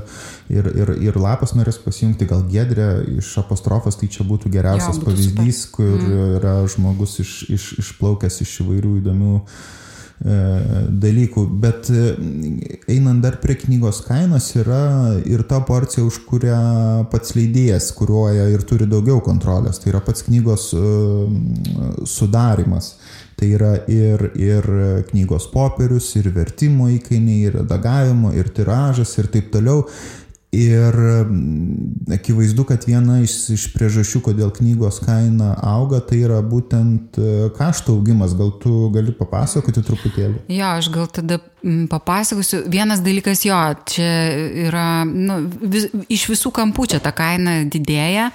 ir, 0.54 0.73
ir, 0.78 0.95
ir 1.10 1.21
lapas 1.26 1.58
norės 1.58 1.82
pasijungti 1.82 2.30
gal 2.30 2.45
gedrę 2.54 2.99
iš 3.17 3.34
apostrofos, 3.41 3.97
tai 3.97 4.13
čia 4.13 4.30
būtų 4.30 4.54
geriausias 4.54 5.02
jo, 5.02 5.08
pavyzdys, 5.10 5.67
super. 5.71 5.80
kur 5.80 6.10
mm. 6.10 6.34
yra 6.41 6.60
žmogus 6.69 7.17
iš, 7.26 7.39
iš, 7.49 7.71
išplaukęs 7.82 8.44
iš 8.46 8.60
įvairių 8.62 9.00
įdomių 9.02 9.40
uh, 9.40 9.63
dalykų, 10.24 11.42
bet 11.60 11.90
e, 11.92 12.13
einant 12.94 13.24
dar 13.24 13.40
prie 13.44 13.58
knygos 13.60 14.00
kainos 14.08 14.54
yra 14.56 15.17
ir 15.28 15.44
ta 15.50 15.60
porcija, 15.67 16.06
už 16.08 16.21
kurią 16.30 16.60
pats 17.12 17.36
leidėjas 17.36 17.90
kuruoja 17.98 18.48
ir 18.54 18.63
turi 18.67 18.88
daugiau 18.88 19.19
kontrolės, 19.26 19.82
tai 19.84 19.92
yra 19.92 20.00
pats 20.06 20.24
knygos 20.30 20.69
e, 20.78 20.86
sudarimas. 22.08 22.96
Tai 23.34 23.48
yra 23.50 23.71
ir, 23.90 24.21
ir 24.40 24.67
knygos 25.10 25.50
popierius, 25.52 26.12
ir 26.15 26.30
vertimo 26.32 26.86
įkainiai, 26.94 27.48
ir 27.50 27.56
redagavimo, 27.58 28.30
ir 28.38 28.52
tiražas, 28.56 29.17
ir 29.17 29.28
taip 29.34 29.50
toliau. 29.52 29.88
Ir 30.54 30.93
akivaizdu, 32.13 32.63
kad 32.69 32.83
viena 32.85 33.17
iš, 33.23 33.33
iš 33.56 33.63
priežasčių, 33.73 34.21
kodėl 34.27 34.51
knygos 34.54 34.99
kaina 35.01 35.56
auga, 35.65 35.97
tai 36.06 36.19
yra 36.27 36.43
būtent 36.45 37.17
e, 37.17 37.31
kaštų 37.58 37.95
augimas. 37.97 38.35
Gal 38.37 38.54
tu 38.62 38.91
gali 38.93 39.15
papasakoti 39.17 39.81
truputėlį? 39.87 40.43
Jo, 40.54 40.75
aš 40.77 40.91
gal 40.93 41.10
tada 41.10 41.39
papasakosiu. 41.89 42.63
Vienas 42.67 43.01
dalykas, 43.04 43.45
jo, 43.47 43.58
čia 43.87 44.08
yra, 44.67 44.87
nu, 45.08 45.39
vis, 45.62 45.87
iš 46.12 46.27
visų 46.29 46.51
kampų 46.56 46.89
čia 46.91 46.99
ta 47.04 47.13
kaina 47.15 47.62
didėja. 47.71 48.29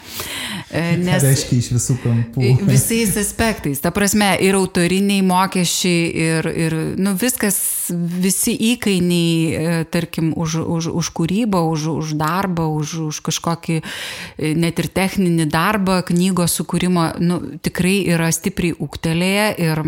E, 0.72 0.96
nes, 1.00 1.20
tai 1.20 1.32
reiškia 1.34 1.58
iš 1.60 1.70
visų 1.76 1.98
kampų. 2.02 2.52
Visais 2.68 3.14
aspektais. 3.20 3.82
Ta 3.84 3.92
prasme, 3.94 4.32
ir 4.44 4.56
autoriniai 4.58 5.22
mokesčiai, 5.26 6.08
ir, 6.24 6.50
ir 6.66 6.78
nu, 6.98 7.14
viskas, 7.20 7.60
visi 7.92 8.56
įkainiai, 8.72 9.36
e, 9.52 9.76
tarkim, 9.92 10.32
už, 10.36 10.60
už, 10.64 10.90
už 10.96 11.12
kūrybą, 11.20 11.62
už, 11.68 11.88
už 11.98 12.07
už 12.08 12.16
darbą, 12.16 12.70
už, 12.80 13.12
už 13.12 13.20
kažkokį 13.28 13.78
e, 13.78 14.54
net 14.56 14.80
ir 14.80 14.88
techninį 14.88 15.48
darbą, 15.52 16.00
knygos 16.08 16.56
sukūrimo, 16.58 17.12
nu, 17.20 17.40
tikrai 17.60 18.00
yra 18.08 18.32
stipriai 18.32 18.76
ūktelėję 18.80 19.48
ir 19.60 19.84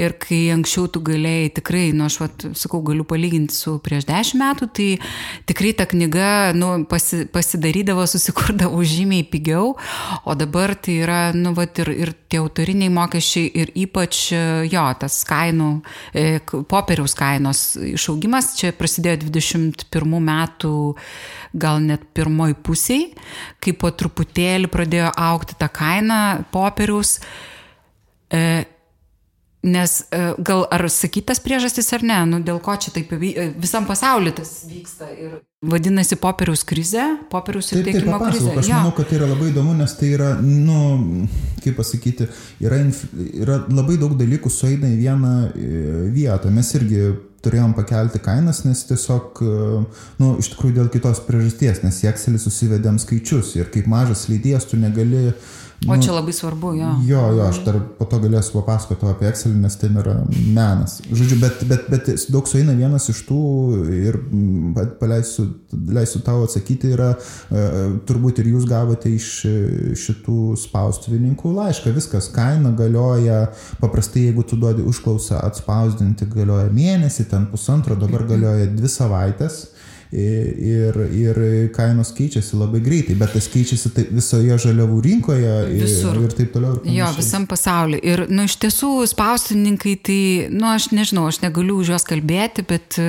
Ir 0.00 0.14
kai 0.20 0.38
anksčiau 0.54 0.88
tu 0.92 1.02
galėjai 1.04 1.50
tikrai, 1.58 1.90
nu 1.96 2.06
aš 2.06 2.16
vat, 2.22 2.44
sakau, 2.56 2.80
galiu 2.86 3.04
palyginti 3.08 3.52
su 3.52 3.74
prieš 3.84 4.06
dešimt 4.08 4.40
metų, 4.40 4.68
tai 4.76 4.88
tikrai 5.50 5.74
ta 5.76 5.84
knyga 5.90 6.30
nu, 6.56 6.70
pasi, 6.88 7.26
pasidarydavo, 7.28 8.06
susikurdavo 8.08 8.80
žymiai 8.94 9.26
pigiau, 9.28 9.74
o 10.24 10.36
dabar 10.38 10.72
tai 10.74 11.00
yra, 11.04 11.20
nu, 11.36 11.52
vat, 11.58 11.82
ir, 11.84 11.92
ir 12.06 12.14
tie 12.32 12.40
autoriniai 12.40 12.92
mokesčiai 12.94 13.52
ir 13.60 13.74
ypač 13.84 14.22
jo, 14.70 14.86
tas 15.02 15.20
kainų, 15.28 15.70
e, 16.16 16.26
popieriaus 16.48 17.16
kainos 17.18 17.64
išaugimas 17.90 18.54
čia 18.58 18.72
prasidėjo 18.76 19.26
21 19.26 20.18
metų, 20.30 20.74
gal 21.60 21.84
net 21.84 22.08
pirmoj 22.16 22.56
pusiai, 22.64 23.10
kai 23.60 23.76
po 23.76 23.92
truputėlį 23.92 24.70
pradėjo 24.72 25.12
aukti 25.28 25.58
ta 25.60 25.68
kaina 25.68 26.20
popieriaus. 26.54 27.18
E, 28.30 28.64
Nes 29.62 30.04
e, 30.08 30.18
gal 30.40 30.62
ar 30.72 30.86
sakytas 30.88 31.40
priežastis 31.44 31.90
ar 31.92 32.00
ne, 32.00 32.16
nu, 32.30 32.38
dėl 32.40 32.62
ko 32.64 32.72
čia 32.80 32.94
taip 32.94 33.10
e, 33.12 33.50
visam 33.60 33.84
pasauliu 33.84 34.32
tas 34.32 34.62
vyksta. 34.64 35.10
Ir 35.12 35.34
vadinasi 35.68 36.16
popieriaus 36.16 36.64
krize, 36.64 37.02
popieriaus 37.28 37.68
ir 37.74 37.82
tiekimo 37.84 38.16
krize. 38.22 38.54
Aš 38.56 38.70
ja. 38.70 38.78
manau, 38.80 38.94
kad 38.96 39.10
tai 39.10 39.18
yra 39.18 39.28
labai 39.28 39.50
įdomu, 39.50 39.74
nes 39.76 39.92
tai 40.00 40.14
yra, 40.14 40.30
nu, 40.40 41.28
kaip 41.60 41.76
pasakyti, 41.76 42.30
yra, 42.64 42.80
yra 43.36 43.60
labai 43.68 44.00
daug 44.00 44.16
dalykų 44.16 44.48
sueina 44.48 44.88
į 44.88 44.96
vieną 45.02 45.34
e, 45.44 45.84
vietą. 46.16 46.48
Mes 46.56 46.72
irgi 46.80 47.10
turėjom 47.44 47.76
pakelti 47.76 48.20
kainas, 48.24 48.64
nes 48.64 48.80
tiesiog, 48.88 49.44
nu, 50.20 50.34
iš 50.40 50.54
tikrųjų 50.54 50.76
dėl 50.76 50.88
kitos 50.92 51.20
priežasties, 51.24 51.84
nes 51.84 52.00
į 52.04 52.10
Excelį 52.14 52.40
susivedėm 52.40 53.00
skaičius 53.00 53.54
ir 53.56 53.68
kaip 53.72 53.88
mažas 53.88 54.26
leidėjas 54.28 54.68
tu 54.68 54.80
negali 54.80 55.30
uh, 55.30 55.48
O 55.88 55.96
nu, 55.96 56.02
čia 56.02 56.12
labai 56.12 56.32
svarbu, 56.32 56.74
jo. 56.76 56.88
Jo, 57.08 57.20
jo, 57.32 57.44
aš 57.48 57.62
dar 57.64 57.78
po 57.96 58.04
to 58.04 58.18
galėsiu 58.20 58.58
papasakoti 58.58 59.06
apie 59.08 59.28
Excel, 59.30 59.54
nes 59.56 59.78
ten 59.80 59.96
yra 59.96 60.18
menas. 60.28 60.98
Žodžiu, 61.08 61.38
bet, 61.40 61.62
bet, 61.70 61.86
bet 61.88 62.10
daug 62.28 62.48
sueina 62.50 62.74
vienas 62.76 63.08
iš 63.08 63.22
tų 63.24 63.38
ir 63.96 64.18
mm, 64.20 64.90
paleisiu, 65.00 65.46
leisiu 65.96 66.20
tau 66.26 66.44
atsakyti, 66.44 66.92
yra 66.92 67.14
e, 67.16 67.64
turbūt 68.04 68.42
ir 68.42 68.52
jūs 68.52 68.68
gavote 68.68 69.08
iš 69.08 69.30
šitų 70.04 70.38
spaustuvininkų 70.60 71.56
laišką. 71.56 71.96
Viskas, 71.96 72.28
kaina 72.34 72.74
galioja, 72.76 73.46
paprastai 73.80 74.28
jeigu 74.28 74.44
tu 74.44 74.60
duodi 74.60 74.84
užklausą 74.84 75.40
atspausdinti, 75.48 76.28
galioja 76.28 76.68
mėnesį, 76.76 77.30
ten 77.32 77.48
pusantro, 77.48 77.96
dabar 77.96 78.28
galioja 78.28 78.68
dvi 78.68 78.92
savaitės 79.00 79.62
ir, 80.12 80.96
ir 81.14 81.40
kainos 81.74 82.10
keičiasi 82.16 82.58
labai 82.58 82.80
greitai, 82.82 83.14
bet 83.18 83.34
tas 83.36 83.46
keičiasi 83.50 83.92
tai 83.94 84.06
visoje 84.10 84.58
žaliavų 84.66 85.00
rinkoje 85.06 85.56
ir, 85.70 85.84
Visur. 85.84 86.18
ir 86.24 86.34
taip 86.34 86.52
toliau. 86.54 86.80
Ir 86.84 87.00
jo, 87.00 87.10
visam 87.18 87.46
pasauliu. 87.50 88.00
Ir, 88.02 88.24
nu, 88.30 88.46
iš 88.50 88.58
tiesų, 88.62 88.92
spaustininkai, 89.10 89.96
tai, 90.06 90.22
nu, 90.54 90.66
aš 90.72 90.90
nežinau, 90.96 91.28
aš 91.30 91.42
negaliu 91.44 91.80
už 91.82 91.94
juos 91.94 92.08
kalbėti, 92.08 92.66
bet 92.68 93.00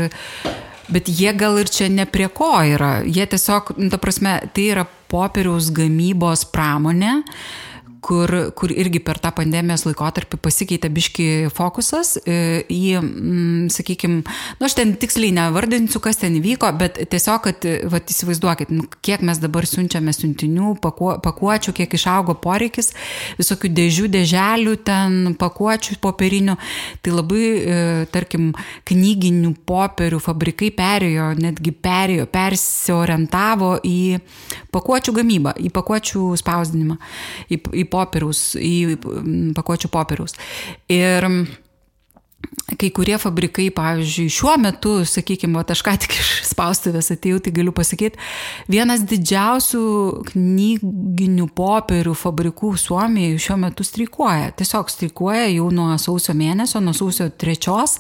Bet 0.92 1.08
jie 1.08 1.32
gal 1.40 1.56
ir 1.56 1.70
čia 1.72 1.86
ne 1.88 2.04
prie 2.04 2.26
ko 2.28 2.50
yra. 2.68 2.98
Jie 3.08 3.24
tiesiog, 3.32 3.70
nu, 3.80 3.88
ta 3.94 3.96
prasme, 4.02 4.34
tai 4.52 4.66
yra 4.74 4.84
popieriaus 5.08 5.70
gamybos 5.72 6.42
pramonė, 6.52 7.14
uh, 7.22 7.71
kur, 8.02 8.32
kur 8.58 8.72
irgi 8.74 9.00
per 9.04 9.20
tą 9.22 9.32
pandemijos 9.38 9.86
laikotarpį 9.86 10.40
pasikeitė 10.42 10.90
biški 10.94 11.28
fokusas 11.54 12.16
e, 12.26 12.38
į, 12.72 12.98
mm, 12.98 13.70
sakykime, 13.74 14.22
nu 14.60 14.68
aš 14.68 14.76
ten 14.80 14.96
tiksliai 15.00 15.34
nevardinsiu, 15.36 16.02
kas 16.04 16.20
ten 16.22 16.36
įvyko, 16.40 16.70
bet 16.80 16.98
tiesiog, 17.12 17.44
kad, 17.46 17.68
vat, 17.94 18.10
įsivaizduokit, 18.12 18.74
nu, 18.74 18.88
kiek 19.06 19.24
mes 19.26 19.42
dabar 19.42 19.68
siunčiame 19.70 20.14
siuntinių, 20.16 20.74
pakuo, 20.82 21.14
pakuočių, 21.24 21.76
kiek 21.78 21.94
išaugo 21.98 22.36
poreikis, 22.42 22.92
visokių 23.40 23.72
dėžių, 23.78 24.10
dėželių, 24.18 24.76
ten 24.88 25.38
pakuočių 25.42 26.00
popierinių, 26.02 26.58
tai 27.06 27.16
labai, 27.16 27.46
e, 27.46 27.80
tarkim, 28.14 28.52
knyginių 28.90 29.54
popierių 29.70 30.22
fabrikai 30.24 30.72
perėjo, 30.76 31.32
netgi 31.42 31.76
perėjo, 31.78 32.28
persiorientavo 32.32 33.76
į 33.86 34.02
pakuočių 34.74 35.16
gamybą, 35.22 35.56
į 35.62 35.72
pakuočių 35.76 36.26
spausdinimą, 36.42 36.98
į, 37.52 37.62
į 37.84 37.88
popieriaus, 37.92 38.44
į 38.58 38.98
pakuočių 39.58 39.92
popieriaus. 39.94 40.38
Ir 40.92 41.28
kai 42.80 42.90
kurie 42.94 43.18
fabrikai, 43.20 43.68
pavyzdžiui, 43.76 44.32
šiuo 44.32 44.54
metu, 44.62 44.94
sakykime, 45.08 45.64
aš 45.74 45.82
ką 45.86 45.96
tik 46.04 46.16
iš 46.16 46.30
spaustuvės 46.52 47.12
atėjau, 47.14 47.42
tai 47.44 47.54
galiu 47.56 47.74
pasakyti, 47.76 48.20
vienas 48.72 49.04
didžiausių 49.10 49.82
knyginių 50.32 51.48
popierių 51.58 52.14
fabrikų 52.18 52.74
Suomijoje 52.80 53.42
šiuo 53.44 53.58
metu 53.66 53.86
streikuoja. 53.88 54.52
Tiesiog 54.60 54.92
streikuoja 54.94 55.50
jau 55.52 55.68
nuo 55.74 55.90
sausio 56.02 56.36
mėnesio, 56.38 56.82
nuo 56.84 56.94
sausio 56.98 57.28
trečios, 57.30 57.98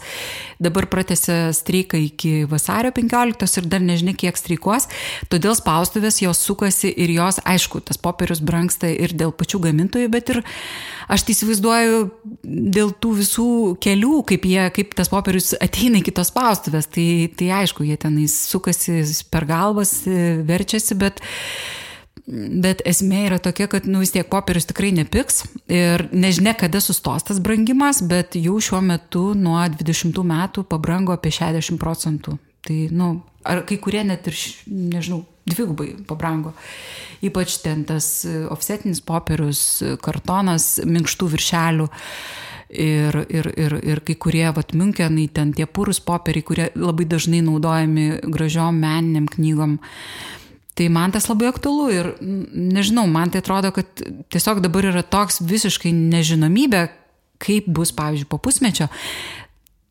dabar 0.61 0.87
pratęsė 0.91 1.39
streiką 1.57 1.99
iki 2.07 2.33
vasario 2.49 2.93
15 2.95 3.61
ir 3.61 3.69
dar 3.71 3.83
nežinia, 3.83 4.15
kiek 4.17 4.39
streikuos, 4.39 4.87
todėl 5.31 5.57
spaustuvės 5.57 6.21
jos 6.23 6.41
sukasi 6.45 6.91
ir 6.91 7.15
jos, 7.17 7.41
aišku, 7.43 7.83
tas 7.87 7.99
popierius 8.01 8.43
brangsta 8.45 8.89
ir 8.91 9.15
dėl 9.17 9.33
pačių 9.35 9.65
gamintojų, 9.67 10.11
bet 10.13 10.33
ir 10.35 10.43
aš 11.11 11.25
tai 11.27 11.35
įsivaizduoju 11.35 12.01
dėl 12.71 12.93
tų 13.01 13.13
visų 13.19 13.49
kelių, 13.83 14.21
kaip, 14.29 14.45
jie, 14.47 14.50
kaip 14.75 14.95
tas 14.97 15.11
popierius 15.11 15.53
ateina 15.61 16.01
iki 16.01 16.13
tos 16.15 16.31
spaustuvės, 16.31 16.89
tai, 16.91 17.05
tai 17.37 17.51
aišku, 17.61 17.85
jie 17.87 17.99
tenais 18.01 18.35
sukasi 18.51 19.03
per 19.31 19.47
galvas, 19.49 20.01
verčiasi, 20.47 20.97
bet 20.99 21.23
Bet 22.31 22.83
esmė 22.87 23.25
yra 23.27 23.39
tokia, 23.43 23.65
kad 23.71 23.87
nu, 23.89 23.99
vis 24.03 24.13
tiek 24.13 24.27
popierius 24.29 24.67
tikrai 24.69 24.91
nepiks 24.95 25.41
ir 25.71 26.05
nežinia, 26.13 26.53
kada 26.55 26.79
sustos 26.83 27.25
tas 27.27 27.41
brangimas, 27.43 27.99
bet 28.07 28.37
jau 28.39 28.59
šiuo 28.61 28.79
metu 28.85 29.31
nuo 29.35 29.57
20 29.65 30.21
metų 30.29 30.63
pabrango 30.69 31.15
apie 31.15 31.33
60 31.33 31.81
procentų. 31.81 32.37
Tai, 32.67 32.77
nu, 32.93 33.09
ar 33.43 33.63
kai 33.67 33.79
kurie 33.81 34.03
net 34.07 34.29
ir, 34.29 34.37
nežinau, 34.69 35.23
dvigubai 35.51 35.93
pabrango. 36.07 36.53
Ypač 37.25 37.59
ten 37.63 37.83
tas 37.89 38.23
e, 38.25 38.45
offsetinis 38.51 39.03
popierius, 39.05 39.63
kartonas, 40.03 40.77
minkštų 40.85 41.29
viršelių. 41.35 41.89
Ir, 42.71 43.17
ir, 43.27 43.49
ir, 43.59 43.73
ir 43.83 43.99
kai 44.07 44.15
kurie, 44.15 44.45
vat, 44.55 44.69
Münchenai, 44.71 45.25
ten 45.35 45.49
tie 45.51 45.65
purus 45.67 45.99
popieriai, 45.99 46.45
kurie 46.47 46.67
labai 46.79 47.03
dažnai 47.03 47.41
naudojami 47.43 48.21
gražiom 48.31 48.77
meniniam 48.79 49.27
knygom. 49.27 49.75
Tai 50.79 50.87
man 50.87 51.11
tas 51.11 51.27
labai 51.27 51.49
aktualu 51.51 51.89
ir 51.91 52.07
nežinau, 52.23 53.03
man 53.11 53.33
tai 53.33 53.41
atrodo, 53.43 53.73
kad 53.75 54.05
tiesiog 54.31 54.63
dabar 54.63 54.87
yra 54.87 55.03
toks 55.03 55.41
visiškai 55.43 55.91
nežinomybė, 55.91 56.85
kaip 57.43 57.67
bus, 57.67 57.91
pavyzdžiui, 57.97 58.29
po 58.31 58.39
pusmečio. 58.39 58.87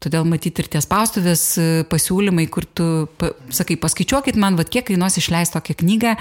Todėl 0.00 0.24
matyti 0.24 0.62
ir 0.62 0.68
tie 0.72 0.80
spaustuvės 0.80 1.42
e, 1.60 1.64
pasiūlymai, 1.90 2.46
kur 2.48 2.64
tu 2.64 2.86
sakai, 3.52 3.76
paskaičiuokit 3.80 4.38
man, 4.40 4.56
va, 4.56 4.64
kiek 4.64 4.86
kainuos 4.88 5.18
išleisti 5.20 5.58
tokią 5.58 5.76
knygą 5.82 6.14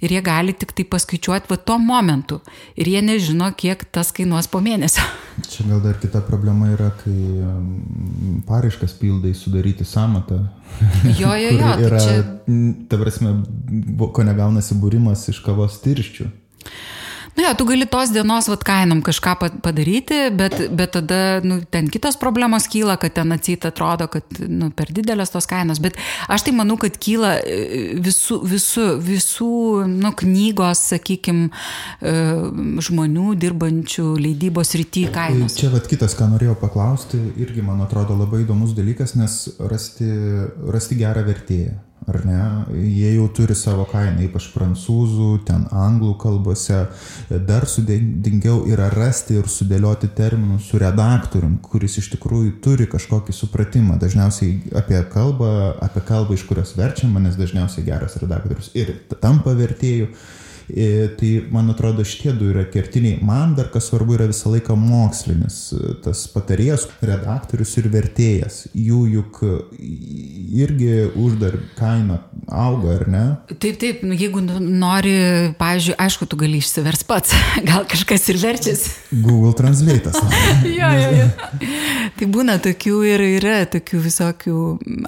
ir 0.00 0.14
jie 0.16 0.22
gali 0.24 0.54
tik 0.56 0.72
tai 0.74 0.86
paskaičiuoti 0.88 1.50
va 1.50 1.58
tuo 1.60 1.76
momentu 1.78 2.40
ir 2.74 2.90
jie 2.90 3.02
nežino, 3.04 3.52
kiek 3.54 3.84
tas 3.94 4.10
kainuos 4.16 4.48
po 4.50 4.62
mėnesio. 4.64 5.04
Čia 5.52 5.68
gal 5.68 5.82
dar 5.84 6.00
kita 6.02 6.24
problema 6.26 6.72
yra, 6.74 6.90
kai 7.04 7.14
paraiškas 8.48 8.96
pildai 8.98 9.36
sudaryti 9.38 9.86
samatą. 9.86 10.42
Jo, 11.14 11.30
jo, 11.38 11.54
jo. 11.54 11.70
Tai 11.76 11.86
yra, 11.86 12.00
čia... 12.02 12.18
ta 12.90 12.98
prasme, 12.98 13.36
ko 14.00 14.26
negaunasi 14.26 14.78
būrimas 14.80 15.28
iš 15.30 15.38
kavos 15.46 15.78
tirščių. 15.84 16.26
Nu, 17.36 17.44
jo, 17.46 17.54
tu 17.56 17.64
gali 17.64 17.86
tos 17.86 18.10
dienos 18.12 18.48
vat, 18.50 18.62
kainom 18.66 19.00
kažką 19.06 19.34
padaryti, 19.64 20.18
bet, 20.36 20.56
bet 20.76 20.92
tada 20.96 21.40
nu, 21.46 21.60
ten 21.70 21.88
kitos 21.92 22.18
problemos 22.20 22.66
kyla, 22.70 22.96
kad 23.00 23.14
ten 23.16 23.32
atsita 23.32 23.70
atrodo, 23.70 24.08
kad 24.12 24.40
nu, 24.44 24.70
per 24.74 24.90
didelės 24.94 25.32
tos 25.32 25.48
kainos. 25.50 25.80
Bet 25.82 25.98
aš 26.28 26.46
tai 26.48 26.54
manau, 26.56 26.76
kad 26.80 26.98
kyla 27.00 27.36
e, 27.40 27.58
visų, 28.02 28.40
visų, 28.50 28.86
visų 29.06 29.50
nu, 29.90 30.12
knygos, 30.20 30.82
sakykime, 30.94 31.50
žmonių 32.90 33.34
dirbančių 33.40 34.06
leidybos 34.20 34.74
rytį 34.80 35.04
kainos. 35.14 35.58
Čia 35.60 35.70
vat 35.74 35.86
kitas, 35.90 36.16
ką 36.18 36.30
norėjau 36.32 36.56
paklausti, 36.60 37.20
irgi 37.40 37.64
man 37.64 37.82
atrodo 37.84 38.18
labai 38.18 38.44
įdomus 38.44 38.74
dalykas, 38.76 39.14
nes 39.18 39.42
rasti, 39.70 40.10
rasti 40.70 40.98
gerą 41.00 41.24
vertėją 41.28 41.78
ar 42.08 42.18
ne? 42.24 42.40
Jie 42.80 43.12
jau 43.16 43.26
turi 43.34 43.54
savo 43.58 43.84
kainą, 43.90 44.22
ypač 44.26 44.48
prancūzų, 44.54 45.28
ten 45.48 45.66
anglų 45.74 46.14
kalbose. 46.22 46.80
Dar 47.28 47.66
sudėtingiau 47.68 48.64
yra 48.70 48.88
rasti 48.94 49.38
ir 49.40 49.50
sudėlioti 49.50 50.10
terminus 50.16 50.70
su 50.70 50.80
redaktorium, 50.80 51.58
kuris 51.64 51.98
iš 52.00 52.10
tikrųjų 52.16 52.56
turi 52.64 52.88
kažkokį 52.90 53.36
supratimą. 53.36 53.98
Dažniausiai 54.02 54.74
apie 54.80 55.00
kalbą, 55.12 55.52
apie 55.84 56.04
kalbą, 56.08 56.36
iš 56.36 56.46
kurios 56.48 56.76
verčiama, 56.78 57.22
nes 57.22 57.38
dažniausiai 57.40 57.86
geras 57.86 58.18
redaktorius 58.22 58.72
ir 58.78 58.94
tampa 59.20 59.56
vertėjų. 59.58 60.12
Tai 61.20 61.30
man 61.52 61.70
atrodo 61.72 62.04
šitie 62.06 62.34
du 62.36 62.50
yra 62.52 62.64
kertiniai. 62.70 63.20
Man 63.26 63.54
dar 63.58 63.70
kas 63.72 63.90
svarbu 63.90 64.16
yra 64.18 64.28
visą 64.30 64.52
laiką 64.54 64.76
mokslinis, 64.78 65.58
tas 66.04 66.24
patarėjas, 66.32 66.88
redaktorius 67.04 67.76
ir 67.80 67.90
vertėjas. 67.92 68.62
Jų 68.76 69.02
juk 69.16 69.42
irgi 70.50 71.10
uždar 71.18 71.56
kaina 71.78 72.20
auga, 72.50 72.96
ar 72.98 73.06
ne? 73.10 73.24
Taip, 73.52 73.78
taip, 73.80 74.02
nu, 74.06 74.14
jeigu 74.18 74.42
nori, 74.42 75.14
pavyzdžiui, 75.60 75.96
aišku, 76.00 76.28
tu 76.30 76.38
gali 76.40 76.60
išsivers 76.60 77.04
pats, 77.08 77.34
gal 77.68 77.86
kažkas 77.90 78.28
ir 78.32 78.40
verčiasi. 78.42 78.94
Google 79.24 79.54
Translate. 79.58 80.12
jo, 80.80 80.90
jo, 81.00 81.10
jo. 81.20 81.28
Tai 82.18 82.30
būna 82.34 82.58
tokių 82.62 83.00
ir 83.12 83.24
yra 83.38 83.56
tokių 83.70 84.02
visokių 84.06 84.56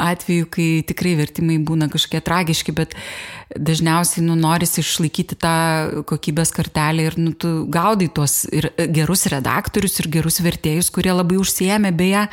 atvejų, 0.03 0.49
kai 0.53 0.69
tikrai 0.89 1.17
vertimai 1.19 1.59
būna 1.63 1.91
kažkokie 1.93 2.23
tragiški, 2.25 2.75
bet 2.77 2.97
dažniausiai 3.57 4.25
nu, 4.27 4.37
norisi 4.39 4.83
išlaikyti 4.83 5.39
tą 5.41 5.57
kokybės 6.09 6.55
kartelę 6.55 7.09
ir 7.11 7.19
nu, 7.21 7.33
tu 7.33 7.65
gaudai 7.73 8.09
tuos 8.15 8.43
ir 8.53 8.71
gerus 8.95 9.27
redaktorius, 9.33 9.99
ir 10.03 10.11
gerus 10.13 10.41
vertėjus, 10.45 10.93
kurie 10.95 11.13
labai 11.15 11.41
užsiemė 11.43 11.93
beje 11.97 12.27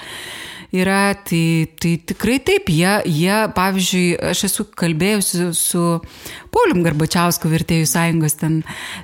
yra, 0.76 1.16
tai, 1.26 1.70
tai 1.82 1.96
tikrai 2.06 2.38
taip, 2.46 2.70
jie, 2.70 2.92
jie, 3.10 3.36
pavyzdžiui, 3.56 4.06
aš 4.32 4.44
esu 4.50 4.66
kalbėjusi 4.78 5.50
su 5.58 5.84
Paulium 6.54 6.84
Garbačiausku 6.86 7.50
vertėjų 7.50 7.90
sąjungos 7.90 8.38
ten, 8.38 8.60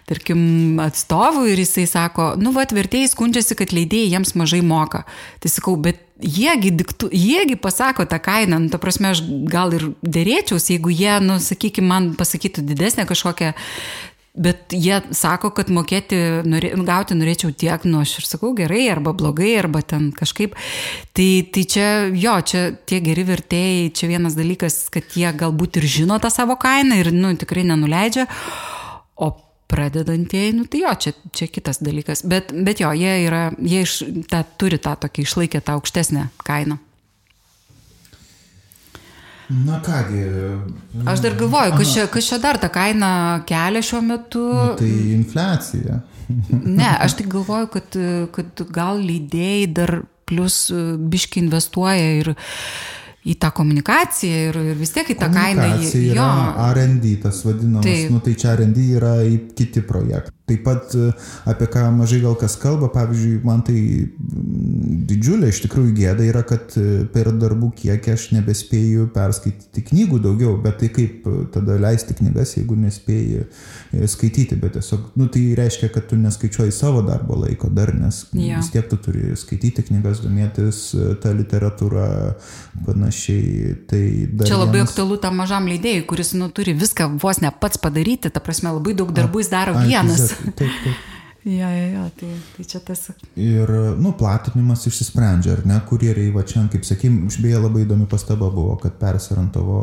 tarkim, 0.10 0.80
atstovu 0.84 1.48
ir 1.50 1.62
jisai 1.64 1.88
sako, 1.90 2.34
nu, 2.42 2.54
va, 2.56 2.68
vertėjai 2.70 3.10
skundžiasi, 3.16 3.58
kad 3.58 3.74
leidėjai 3.74 4.14
jiems 4.14 4.36
mažai 4.38 4.62
moka. 4.66 5.06
Tai 5.42 5.52
sakau, 5.52 5.78
bet 5.82 6.05
jiegi, 6.22 6.72
diktu, 6.72 7.10
jiegi 7.12 7.58
pasako 7.60 8.06
tą 8.10 8.20
kainą, 8.24 8.60
nu, 8.64 8.72
ta 8.74 8.80
prasme, 8.82 9.12
aš 9.12 9.24
gal 9.52 9.74
ir 9.76 9.90
dėrėčiaus, 10.02 10.70
jeigu 10.72 10.94
jie, 10.94 11.14
nu, 11.24 11.40
sakykime, 11.44 11.88
man 11.92 12.12
pasakytų 12.20 12.66
didesnę 12.66 13.08
kažkokią 13.10 13.54
Bet 14.36 14.74
jie 14.76 14.98
sako, 15.16 15.54
kad 15.56 15.70
mokėti, 15.72 16.18
norė, 16.44 16.74
gauti 16.84 17.16
norėčiau 17.16 17.54
tiek, 17.56 17.86
nu 17.88 18.02
aš 18.02 18.18
ir 18.20 18.26
sakau 18.28 18.50
gerai, 18.58 18.82
arba 18.92 19.14
blogai, 19.16 19.54
arba 19.62 19.80
ten 19.80 20.10
kažkaip. 20.12 20.58
Tai, 21.16 21.28
tai 21.56 21.64
čia, 21.72 21.88
jo, 22.12 22.34
čia 22.44 22.66
tie 22.84 23.00
geri 23.06 23.24
vertėjai, 23.30 23.94
čia 23.96 24.10
vienas 24.12 24.36
dalykas, 24.36 24.90
kad 24.92 25.16
jie 25.16 25.32
galbūt 25.40 25.80
ir 25.80 25.88
žino 25.88 26.20
tą 26.20 26.34
savo 26.34 26.60
kainą 26.60 27.00
ir, 27.00 27.14
nu, 27.16 27.32
tikrai 27.40 27.64
nenuleidžia. 27.70 28.28
O 29.16 29.32
pradedantieji, 29.76 30.56
nu 30.56 30.66
tai 30.72 30.86
jo, 30.86 30.96
čia, 31.04 31.14
čia 31.36 31.52
kitas 31.52 31.82
dalykas. 31.84 32.24
Bet, 32.32 32.56
bet 32.66 32.80
jo, 32.84 32.92
jie, 32.96 33.14
yra, 33.28 33.50
jie 33.60 33.84
iš, 33.84 34.00
tą, 34.32 34.42
turi 34.60 34.80
tą 34.80 34.96
tokį 35.04 35.28
išlaikę 35.28 35.62
tą 35.66 35.76
aukštesnę 35.80 36.30
kainą. 36.48 36.80
Na 39.50 39.78
kągi. 39.86 40.24
Aš 41.06 41.22
dar 41.22 41.36
galvoju, 41.38 41.76
kas 41.78 41.94
čia, 41.94 42.08
kas 42.10 42.32
čia 42.32 42.40
dar 42.42 42.58
tą 42.58 42.72
kainą 42.74 43.12
kelia 43.46 43.84
šiuo 43.86 44.02
metu. 44.02 44.42
Nu, 44.42 44.74
tai 44.80 44.90
infliacija. 45.14 46.00
ne, 46.80 46.90
aš 47.06 47.20
tik 47.20 47.30
galvoju, 47.30 47.70
kad, 47.76 47.98
kad 48.34 48.66
gal 48.74 49.02
leidėjai 49.06 49.68
dar 49.78 50.00
plus 50.26 50.72
biški 50.98 51.44
investuoja 51.44 52.08
ir 52.24 52.32
į 53.26 53.36
tą 53.42 53.50
komunikaciją 53.58 54.42
ir, 54.52 54.62
ir 54.72 54.78
vis 54.78 54.94
tiek 54.94 55.10
į 55.10 55.18
tą 55.18 55.32
kainą. 55.34 55.66
Jo, 56.14 56.30
RD 56.78 57.16
tas 57.24 57.42
vadinamas, 57.46 57.88
Taip. 57.88 58.14
nu, 58.14 58.22
tai 58.22 58.36
čia 58.38 58.54
RD 58.60 58.88
yra 59.00 59.18
į 59.26 59.38
kiti 59.58 59.82
projektai. 59.86 60.34
Taip 60.46 60.62
pat 60.62 60.92
apie 61.50 61.66
ką 61.74 61.88
mažai 61.96 62.20
gal 62.22 62.36
kas 62.38 62.54
kalba, 62.62 62.92
pavyzdžiui, 62.94 63.40
man 63.48 63.64
tai 63.66 63.80
didžiulė 65.10 65.50
iš 65.50 65.64
tikrųjų 65.64 65.96
gėda 65.98 66.28
yra, 66.28 66.44
kad 66.46 66.76
per 67.16 67.32
darbų 67.34 67.72
kiekį 67.80 68.12
aš 68.14 68.28
nebespėju 68.36 69.08
perskaityti 69.16 69.82
knygų 69.88 70.20
daugiau, 70.22 70.54
bet 70.62 70.78
tai 70.84 70.92
kaip 70.94 71.26
tada 71.56 71.80
leisti 71.82 72.14
knygas, 72.20 72.54
jeigu 72.60 72.78
nespėji 72.78 73.48
skaityti, 74.14 74.60
bet 74.62 74.78
tiesiog, 74.78 75.16
nu, 75.18 75.26
tai 75.34 75.48
reiškia, 75.58 75.90
kad 75.96 76.06
tu 76.12 76.22
neskaičiuoji 76.22 76.78
savo 76.78 77.02
darbo 77.10 77.40
laiko 77.42 77.72
dar, 77.74 77.96
nes 77.98 78.28
ja. 78.38 78.62
vis 78.62 78.70
tiek 78.76 78.86
tu 78.92 79.02
turi 79.02 79.34
skaityti 79.40 79.88
knygas, 79.90 80.22
domėtis 80.28 80.92
tą 81.26 81.34
literatūrą, 81.42 82.06
panašiai. 82.86 83.15
Tai 83.90 84.04
Čia 84.46 84.60
labai 84.60 84.82
vienas... 84.82 84.92
aktualu 84.92 85.18
tam 85.24 85.40
mažam 85.42 85.68
leidėjui, 85.72 86.06
kuris 86.10 86.34
nu, 86.38 86.52
turi 86.54 86.76
viską 86.78 87.16
vos 87.22 87.42
ne 87.44 87.52
pats 87.52 87.82
padaryti, 87.82 88.32
ta 88.34 88.44
prasme 88.44 88.74
labai 88.76 88.96
daug 88.98 89.12
darbų 89.16 89.44
jis 89.44 89.52
daro 89.54 89.76
A, 89.80 89.84
vienas. 89.88 90.32
Taip, 90.58 90.72
taip. 90.84 91.12
Ja, 91.46 91.70
ja, 91.70 91.86
ja, 91.94 92.04
tai, 92.18 92.28
tai 92.56 92.64
čia 92.66 92.80
tas. 92.82 93.04
Ir, 93.38 93.70
nu, 94.02 94.16
platinimas 94.18 94.88
išsisprendžia, 94.90 95.60
ar 95.60 95.68
ne, 95.70 95.76
kurjeriai, 95.86 96.32
va 96.34 96.42
čia, 96.42 96.64
kaip 96.74 96.88
sakym, 96.88 97.20
beje, 97.30 97.60
labai 97.62 97.84
įdomi 97.84 98.08
pastaba 98.10 98.50
buvo, 98.50 98.74
kad 98.82 98.96
persirantavo 98.98 99.78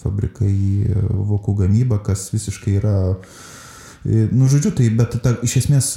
fabrikai 0.00 0.54
vokų 1.04 1.58
gamybą, 1.58 2.00
kas 2.06 2.30
visiškai 2.32 2.78
yra, 2.78 2.94
nu, 4.04 4.48
žodžiu, 4.48 4.72
tai, 4.76 4.86
bet 4.96 5.16
ta, 5.24 5.34
iš 5.44 5.56
esmės, 5.62 5.90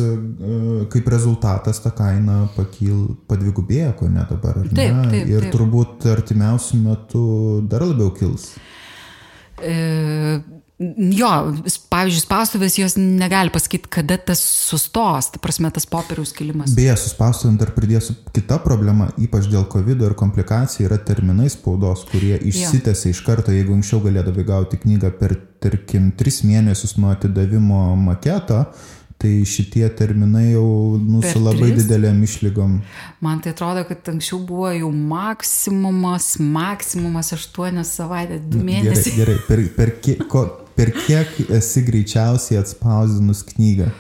kaip 0.92 1.08
rezultatas, 1.14 1.80
ta 1.84 1.94
kaina 1.96 2.50
pakyl, 2.58 3.14
padvigubėjo, 3.30 3.94
ko 4.00 4.10
ne 4.12 4.26
dabar, 4.30 4.60
ar 4.60 4.68
ne? 4.68 4.76
Taip, 4.76 5.00
taip, 5.14 5.30
ir 5.32 5.46
taip. 5.48 5.54
turbūt 5.56 6.10
artimiausių 6.12 6.82
metų 6.84 7.24
dar 7.72 7.86
labiau 7.88 8.12
kils. 8.18 8.52
E 9.64 9.78
Jo, 11.14 11.30
pavyzdžiui, 11.94 12.24
spaustuvės 12.26 12.78
jos 12.80 12.96
negali 13.00 13.52
pasakyti, 13.54 13.90
kada 13.94 14.18
tas 14.30 14.42
sustos, 14.42 15.30
ta 15.34 15.42
prasme, 15.44 15.70
tas 15.74 15.86
popieriaus 15.90 16.34
kilimas. 16.36 16.74
Beje, 16.78 16.96
su 17.00 17.12
spaustuvėm 17.14 17.60
dar 17.62 17.72
pridėsiu 17.76 18.16
kita 18.36 18.58
problema, 18.64 19.12
ypač 19.22 19.48
dėl 19.52 19.68
COVID 19.72 20.04
ir 20.08 20.18
komplikacijų, 20.20 20.88
yra 20.90 20.98
terminai 21.02 21.52
spaudos, 21.54 22.06
kurie 22.10 22.36
išsitęsia 22.50 23.14
iš 23.14 23.22
karto, 23.26 23.54
jeigu 23.56 23.76
anksčiau 23.78 24.02
galėdavai 24.04 24.48
gauti 24.50 24.82
knygą 24.82 25.14
per, 25.20 25.38
tarkim, 25.64 26.12
tris 26.20 26.42
mėnesius 26.48 26.98
nuo 27.00 27.14
atidavimo 27.14 27.86
maketo, 28.00 28.66
tai 29.24 29.46
šitie 29.48 29.86
terminai 29.96 30.50
jau 30.52 30.98
nu, 31.00 31.22
su 31.24 31.40
labai 31.40 31.70
didelėm 31.78 32.18
išlygom. 32.26 32.74
Man 33.24 33.40
tai 33.44 33.54
atrodo, 33.54 33.86
kad 33.88 34.10
anksčiau 34.12 34.42
buvo 34.44 34.74
jau 34.76 34.90
maksimumas, 34.92 36.34
maksimumas 36.44 37.32
8 37.38 37.86
savaitės, 37.88 38.44
2 38.52 38.66
mėnesiai. 38.68 39.16
Gerai, 39.22 39.38
gerai. 39.38 39.38
Per, 39.48 39.64
per, 39.78 40.28
ko, 40.28 40.44
per 40.78 40.92
kiek 41.04 41.38
esi 41.54 41.84
greičiausiai 41.86 42.62
atspausdinus 42.62 43.44
knygą? 43.54 43.92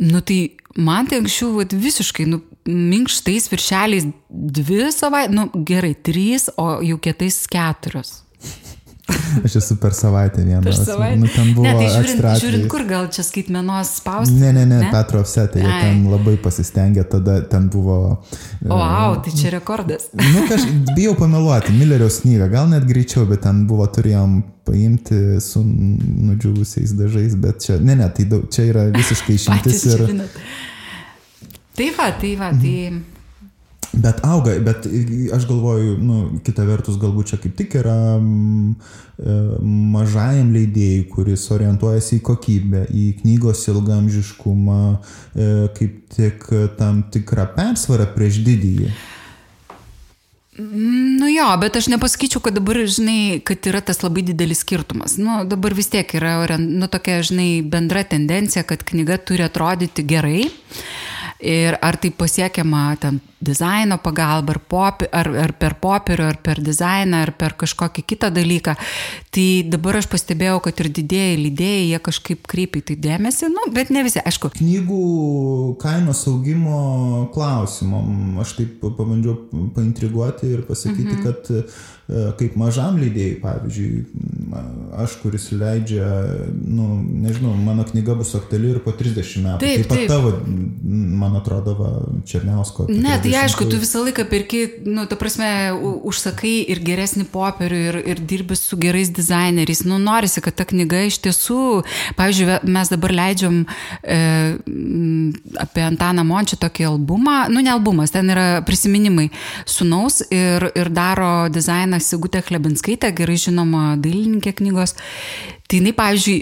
Nu 0.00 0.22
tai 0.24 0.56
man 0.76 1.08
tai 1.10 1.20
anksčiau 1.20 1.52
vat, 1.58 1.74
visiškai, 1.76 2.26
nu, 2.30 2.40
minkštais 2.70 3.50
viršeliais 3.52 4.08
dvi 4.28 4.88
savaitės, 4.94 5.34
nu 5.36 5.64
gerai, 5.66 5.94
trys, 5.94 6.48
o 6.60 6.80
jau 6.84 6.98
kietais 7.02 7.42
keturios. 7.50 8.20
Aš 9.46 9.56
esu 9.60 9.76
per 9.80 9.94
savaitę 9.94 10.44
vieną. 10.44 10.62
Per 10.64 10.76
savaitę. 10.76 11.18
Nu, 11.20 11.28
ten 11.34 11.52
buvo 11.54 11.66
ne, 11.66 11.74
tai 11.78 11.88
žiūrint, 11.94 12.26
žiūrint, 12.42 12.66
kur 12.72 12.84
gal 12.88 13.08
čia 13.14 13.24
skaitmenos 13.26 13.92
spausdinti. 14.00 14.40
Ne, 14.42 14.52
ne, 14.56 14.64
ne, 14.68 14.80
ne? 14.84 14.90
Petro 14.92 15.22
Offsetė, 15.24 15.62
jie 15.64 15.74
ten 15.82 16.02
labai 16.10 16.36
pasistengė, 16.42 17.04
tada 17.10 17.40
ten 17.50 17.68
buvo... 17.72 17.98
O, 18.66 18.72
wow, 18.72 19.18
tai 19.24 19.34
čia 19.36 19.52
rekordas. 19.56 20.08
nu, 20.34 20.46
aš 20.56 20.66
bijau 20.96 21.14
pameluoti, 21.18 21.74
Milleriaus 21.76 22.20
knygą, 22.24 22.50
gal 22.52 22.70
net 22.72 22.88
greičiau, 22.88 23.26
bet 23.30 23.44
ten 23.46 23.64
buvo, 23.70 23.86
turėjom 23.90 24.40
paimti 24.68 25.38
su 25.44 25.62
nudžiūvusiais 25.64 26.96
dažais, 26.98 27.38
bet 27.40 27.64
čia, 27.66 27.78
ne, 27.82 27.98
ne, 27.98 28.10
tai 28.16 28.28
daug, 28.30 28.46
čia 28.52 28.68
yra 28.70 28.88
visiškai 28.94 29.38
išimtis. 29.38 29.86
ir... 29.94 30.04
Tai 31.80 31.88
va, 31.96 32.12
tai 32.20 32.36
va, 32.36 32.52
tai... 32.52 32.76
Mhm. 32.90 33.08
Bet 33.92 34.20
auga, 34.22 34.52
bet 34.62 34.86
aš 35.34 35.46
galvoju, 35.48 35.96
nu, 35.98 36.18
kita 36.46 36.62
vertus, 36.68 36.98
galbūt 37.00 37.32
čia 37.32 37.38
kaip 37.42 37.56
tik 37.58 37.74
yra 37.80 37.96
e, 38.20 38.20
mažajam 39.66 40.52
leidėjui, 40.54 41.08
kuris 41.10 41.48
orientuojasi 41.50 42.20
į 42.20 42.24
kokybę, 42.28 42.84
į 42.86 43.06
knygos 43.22 43.64
ilgamžiškumą, 43.72 44.82
e, 44.94 45.48
kaip 45.78 45.96
tik 46.14 46.46
tam 46.78 47.02
tikrą 47.10 47.48
persvarą 47.56 48.06
prieš 48.14 48.44
didįjį. 48.46 48.92
Nu 50.60 51.28
jo, 51.30 51.46
bet 51.60 51.76
aš 51.78 51.88
nepasakyčiau, 51.88 52.42
kad 52.44 52.54
dabar, 52.54 52.78
žinai, 52.84 53.40
kad 53.46 53.64
yra 53.70 53.80
tas 53.84 54.02
labai 54.02 54.22
didelis 54.26 54.60
skirtumas. 54.64 55.16
Nu, 55.18 55.40
dabar 55.48 55.74
vis 55.76 55.88
tiek 55.92 56.10
yra, 56.18 56.58
nu, 56.60 56.88
tokia, 56.90 57.20
žinai, 57.24 57.62
bendra 57.62 58.02
tendencija, 58.04 58.64
kad 58.66 58.84
knyga 58.86 59.16
turi 59.24 59.46
atrodyti 59.46 60.04
gerai. 60.04 60.50
Ir 61.40 61.76
ar 61.80 61.96
tai 61.96 62.10
pasiekiama 62.12 62.84
ten 63.00 63.20
dizaino 63.40 63.96
pagalba, 64.04 64.52
ar, 64.52 64.60
popi, 64.68 65.06
ar, 65.16 65.30
ar 65.46 65.54
per 65.56 65.78
popierių, 65.80 66.26
ar 66.28 66.38
per 66.44 66.60
dizainą, 66.60 67.22
ar 67.24 67.32
per 67.40 67.54
kažkokį 67.60 68.04
kitą 68.12 68.28
dalyką. 68.36 68.74
Tai 69.32 69.46
dabar 69.72 70.00
aš 70.00 70.10
pastebėjau, 70.12 70.58
kad 70.66 70.82
ir 70.84 70.90
didėjai 70.98 71.38
lydėjai, 71.40 71.86
jie 71.88 72.00
kažkaip 72.10 72.44
kreipia 72.50 72.82
į 72.82 72.86
tai 72.90 72.98
dėmesį, 73.06 73.48
nu, 73.54 73.64
bet 73.72 73.92
ne 73.94 74.04
visi, 74.04 74.20
aišku. 74.20 74.52
Knygų 74.58 75.04
kainos 75.80 76.26
augimo 76.28 76.82
klausimą 77.32 78.02
aš 78.44 78.58
taip 78.58 78.84
pabandžiau 78.84 79.38
paintriguoti 79.76 80.52
ir 80.52 80.66
pasakyti, 80.68 81.16
mhm. 81.16 81.24
kad 81.24 81.72
E, 82.10 82.22
kaip 82.40 82.56
mažam 82.58 82.96
leidėjai, 82.98 83.36
pavyzdžiui, 83.42 84.00
aš, 84.96 85.14
kuris 85.22 85.50
leidžia, 85.52 86.06
nu, 86.66 86.98
nežinau, 87.22 87.52
mano 87.54 87.84
knyga 87.86 88.14
bus 88.18 88.32
aktuali 88.34 88.72
ir 88.74 88.80
po 88.84 88.92
30 88.96 89.44
metų. 89.44 89.60
Taip, 89.62 89.82
taip 89.82 89.88
pat 89.90 89.98
taip. 90.00 90.10
tavo, 90.10 90.32
man 91.20 91.36
atrodo, 91.38 91.74
va, 91.78 91.90
Černiausko. 92.26 92.88
Ne, 92.90 93.14
tai 93.22 93.32
aišku, 93.44 93.66
tu 93.70 93.78
visą 93.80 94.02
laiką 94.04 94.26
perki, 94.30 94.62
nu, 94.88 95.06
ta 95.10 95.18
prasme, 95.20 95.48
užsakai 96.10 96.54
ir 96.72 96.82
geresnį 96.84 97.26
popierių, 97.32 97.80
ir, 97.90 98.00
ir 98.14 98.22
dirbi 98.32 98.58
su 98.58 98.78
gerais 98.80 99.12
dizaineriais. 99.14 99.84
Nu, 99.88 100.00
norisi, 100.02 100.42
kad 100.44 100.58
ta 100.58 100.66
knyga 100.68 101.04
iš 101.08 101.20
tiesų, 101.26 101.60
pavyzdžiui, 102.18 102.60
mes 102.70 102.92
dabar 102.92 103.14
leidžiam 103.22 103.62
e, 104.02 104.20
apie 105.62 105.86
Antaną 105.86 106.26
Mončią 106.26 106.60
tokį 106.66 106.88
albumą, 106.90 107.38
nu, 107.52 107.62
ne 107.64 107.72
albumas, 107.72 108.12
ten 108.14 108.34
yra 108.34 108.48
prisiminimai 108.66 109.30
sunaus 109.68 110.20
ir, 110.28 110.70
ir 110.74 110.92
daro 110.94 111.48
dizainą 111.52 112.00
Sigutė 112.02 112.42
Klebinskaitė, 112.44 113.12
gerai 113.16 113.38
žinoma 113.40 113.94
dailininkė 114.00 114.39
knygos. 114.44 114.96
Tai 115.68 115.80
jinai, 115.80 115.92
pavyzdžiui, 115.96 116.38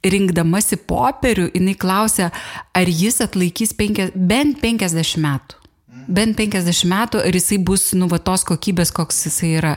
rinkdamasi 0.00 0.80
popierių, 0.88 1.50
jinai 1.56 1.76
klausia, 1.80 2.30
ar 2.76 2.88
jis 2.88 3.20
atlaikys 3.24 3.74
penkia, 3.76 4.08
bent 4.14 4.60
50 4.62 5.20
metų 5.20 5.59
bent 6.10 6.36
50 6.38 6.88
metų 6.90 7.22
ir 7.28 7.36
jisai 7.38 7.58
bus, 7.62 7.90
nu, 7.98 8.08
va 8.10 8.18
tos 8.22 8.44
kokybės, 8.48 8.92
koks 8.94 9.24
jisai 9.28 9.52
yra. 9.60 9.74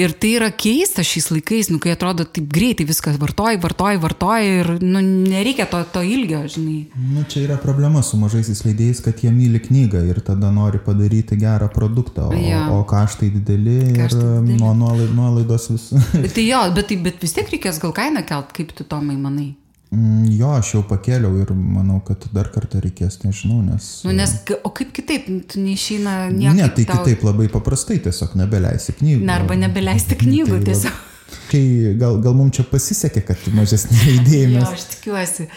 Ir 0.00 0.14
tai 0.18 0.32
yra 0.38 0.48
keista 0.54 1.04
šiais 1.06 1.28
laikais, 1.32 1.70
nu, 1.72 1.78
kai 1.82 1.94
atrodo 1.94 2.26
taip 2.26 2.48
greitai 2.52 2.86
viskas 2.88 3.18
vartoji, 3.22 3.60
vartoji, 3.62 4.00
vartoji 4.02 4.52
ir, 4.60 4.72
nu, 4.82 5.02
nereikia 5.02 5.68
to, 5.70 5.82
to 5.94 6.02
ilgio, 6.06 6.42
žinai. 6.50 6.78
Nu, 7.12 7.24
čia 7.30 7.44
yra 7.46 7.58
problema 7.62 8.02
su 8.06 8.18
mažaisiais 8.20 8.64
leidėjais, 8.66 9.02
kad 9.04 9.22
jie 9.22 9.32
myli 9.34 9.62
knygą 9.62 10.04
ir 10.10 10.22
tada 10.26 10.50
nori 10.54 10.82
padaryti 10.82 11.38
gerą 11.40 11.70
produktą, 11.72 12.28
o, 12.32 12.38
ja. 12.38 12.64
o 12.74 12.82
kaštai 12.88 13.30
dideli 13.36 13.78
kaštai 13.96 14.22
ir 14.22 14.46
dideli. 14.48 14.60
nuo 14.60 14.74
nuolaidos 15.14 15.70
vis. 15.72 15.90
tai 16.34 16.46
jo, 16.48 16.62
bet, 16.74 16.90
tai, 16.90 17.00
bet 17.08 17.22
vis 17.22 17.36
tiek 17.38 17.50
reikės 17.52 17.82
gal 17.82 17.94
kainą 17.96 18.24
kelt, 18.26 18.54
kaip 18.56 18.74
tu 18.76 18.88
tomai 18.88 19.18
manai. 19.20 19.52
Mm, 19.92 20.30
jo, 20.38 20.48
aš 20.56 20.70
jau 20.72 20.80
pakėliau 20.88 21.34
ir 21.42 21.50
manau, 21.52 21.98
kad 22.06 22.22
dar 22.32 22.48
kartą 22.54 22.80
reikės, 22.80 23.18
nežinau, 23.26 23.58
nes... 23.60 23.88
Nu, 24.06 24.14
nes 24.16 24.30
o 24.64 24.70
kaip 24.72 24.94
kitaip, 24.96 25.26
tu 25.52 25.60
neišeina 25.60 26.14
nieko. 26.32 26.54
Ne, 26.56 26.68
tai 26.72 26.86
tau... 26.88 27.02
kitaip 27.02 27.26
labai 27.28 27.50
paprastai, 27.52 27.98
tiesiog 28.00 28.32
nebeleisi 28.40 28.94
knygų. 28.96 29.26
Na, 29.28 29.36
arba 29.42 29.58
nebeleisti 29.60 30.16
knygų 30.22 30.56
tai 30.56 30.62
tiesiog. 30.70 31.02
Tai 31.50 31.62
gal, 32.00 32.16
gal 32.24 32.38
mums 32.38 32.56
čia 32.56 32.64
pasisekė, 32.70 33.24
kad 33.28 33.44
mažesnė 33.52 34.00
idėja. 34.16 34.64
Aš 34.70 34.88
tikiuosi, 34.94 35.50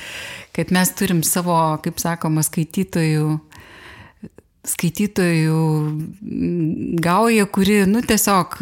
kad 0.60 0.76
mes 0.76 0.92
turim 1.00 1.24
savo, 1.24 1.56
kaip 1.88 2.04
sakoma, 2.04 2.44
skaitytojų 2.44 3.30
skaitytojų 4.66 5.60
gauja, 7.04 7.46
kuri, 7.46 7.84
nu, 7.90 8.02
tiesiog 8.06 8.58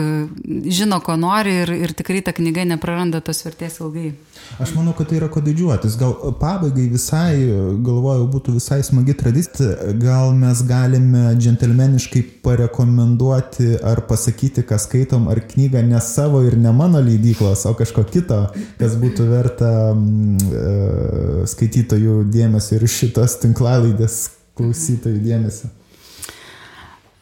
žino, 0.68 1.00
ko 1.04 1.16
nori 1.20 1.56
ir, 1.64 1.74
ir 1.88 1.94
tikrai 1.96 2.22
ta 2.26 2.34
knyga 2.36 2.66
nepraranda 2.68 3.22
tos 3.24 3.44
vertės 3.46 3.80
ilgai. 3.82 4.14
Aš 4.62 4.74
manau, 4.76 4.94
kad 4.94 5.08
tai 5.10 5.18
yra 5.18 5.30
ko 5.32 5.42
didžiuotis. 5.42 5.96
Gal 5.98 6.14
pabaigai 6.40 6.86
visai, 6.92 7.48
galvojau, 7.86 8.28
būtų 8.34 8.58
visai 8.58 8.82
smagi 8.86 9.16
tradicija. 9.18 9.94
Gal 10.02 10.34
mes 10.38 10.62
galime 10.68 11.24
džentelmeniškai 11.40 12.22
parekomenduoti 12.46 13.80
ar 13.82 14.04
pasakyti, 14.10 14.66
ką 14.68 14.78
skaitom, 14.82 15.30
ar 15.32 15.42
knygą 15.50 15.82
ne 15.88 16.02
savo 16.04 16.44
ir 16.46 16.58
ne 16.60 16.74
mano 16.76 17.02
leidyklos, 17.04 17.66
o 17.70 17.74
kažko 17.80 18.06
kito, 18.12 18.42
kas 18.82 18.98
būtų 19.02 19.30
verta 19.32 19.72
mm, 19.96 21.48
skaitytojų 21.50 22.20
dėmesio 22.34 22.78
ir 22.78 22.90
šitos 22.92 23.40
tinklalaidės 23.42 24.20
klausytojų 24.60 25.24
dėmesio. 25.24 25.72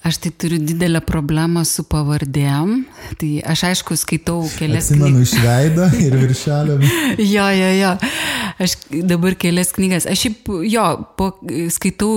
Aš 0.01 0.17
tai 0.17 0.31
turiu 0.33 0.57
didelę 0.57 0.97
problemą 1.05 1.61
su 1.61 1.83
pavardėm. 1.85 2.71
Tai 3.21 3.27
aš 3.53 3.61
aišku 3.67 3.93
skaitau 4.01 4.47
kelias 4.57 4.87
knygas. 4.89 5.03
Mano 5.03 5.21
iš 5.21 5.33
veido 5.43 5.85
ir 6.01 6.15
viršelio. 6.17 6.77
jo, 7.35 7.45
jo, 7.53 7.67
jo. 7.77 7.91
Aš 8.65 8.73
dabar 8.89 9.37
kelias 9.37 9.69
knygas. 9.75 10.07
Aš 10.09 10.23
šiaip, 10.23 10.49
jo, 10.71 10.85
po, 11.19 11.27
skaitau, 11.75 12.15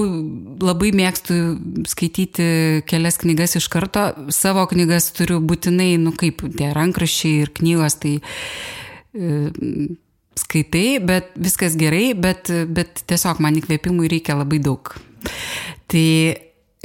labai 0.65 0.95
mėgstu 0.97 1.37
skaityti 1.93 2.47
kelias 2.89 3.21
knygas 3.21 3.59
iš 3.61 3.69
karto. 3.73 4.07
Savo 4.33 4.65
knygas 4.71 5.11
turiu 5.19 5.43
būtinai, 5.45 5.99
nu 6.01 6.15
kaip 6.17 6.41
tie 6.57 6.73
rankraščiai 6.73 7.45
ir 7.45 7.53
knygos, 7.61 7.99
tai 8.01 8.15
e, 9.13 9.45
skaitai, 10.41 10.87
bet 11.05 11.37
viskas 11.37 11.77
gerai, 11.77 12.15
bet, 12.17 12.49
bet 12.65 13.05
tiesiog 13.13 13.45
man 13.45 13.61
įkvėpimui 13.61 14.09
reikia 14.17 14.41
labai 14.41 14.65
daug. 14.65 14.97
Tai 15.93 16.09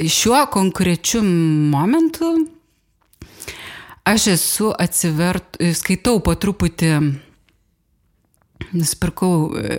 šiuo 0.08 0.46
konkrečiu 0.52 1.22
momentu 1.22 2.32
aš 4.04 4.26
esu 4.34 4.70
atsivert, 4.78 5.58
skaitau 5.76 6.20
po 6.24 6.34
truputį, 6.34 6.94
nusipirkau 8.72 9.50
e, 9.60 9.76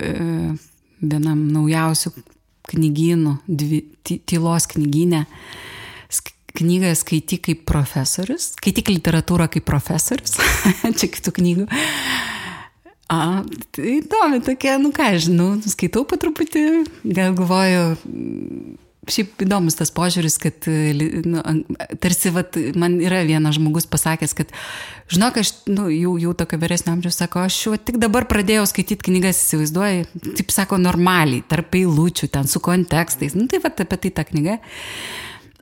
vienam 1.02 1.42
naujausių 1.52 2.12
knygynų, 2.72 3.36
dvi, 3.48 3.82
tylos 4.28 4.68
knyginę, 4.70 5.24
knygą 6.52 6.92
skaityk 6.98 7.42
kaip 7.48 7.64
profesorius, 7.68 8.52
skaityk 8.58 8.92
literatūrą 8.92 9.48
kaip 9.52 9.64
profesorius, 9.68 10.36
čia 10.98 11.08
kitų 11.08 11.34
knygų. 11.38 11.66
A, 13.12 13.42
tai 13.76 13.98
įdomi 13.98 14.40
tokia, 14.44 14.78
nu 14.80 14.92
ką, 14.96 15.10
žinau, 15.20 15.50
skaitau 15.68 16.06
po 16.08 16.16
truputį, 16.20 16.64
gal 17.04 17.34
galvoju, 17.36 17.82
Šiaip 19.10 19.42
įdomus 19.42 19.74
tas 19.74 19.90
požiūris, 19.90 20.36
kad 20.38 20.66
nu, 21.26 21.40
tarsi 21.98 22.30
vat, 22.30 22.54
man 22.78 23.00
yra 23.02 23.24
vienas 23.26 23.56
žmogus 23.56 23.88
pasakęs, 23.90 24.34
kad, 24.38 24.52
žinok, 25.10 25.40
aš 25.42 25.50
nu, 25.66 25.88
jau, 25.90 26.12
jau 26.22 26.34
tokio 26.38 26.60
vyresnio 26.62 26.94
amžiaus 26.94 27.18
sako, 27.18 27.42
aš 27.48 27.56
jau 27.64 27.74
tik 27.74 27.98
dabar 28.02 28.28
pradėjau 28.30 28.68
skaityti 28.70 29.08
knygas, 29.08 29.42
įsivaizduoju, 29.42 30.06
taip 30.38 30.54
sako, 30.54 30.78
normaliai, 30.78 31.42
tarp 31.50 31.74
eilučių, 31.80 32.30
ten 32.30 32.46
su 32.46 32.62
kontekstais. 32.62 33.34
Nu, 33.34 33.48
tai 33.50 33.58
va 33.64 33.74
apie 33.74 33.98
tai 34.06 34.14
ta 34.14 34.26
knyga. 34.28 34.60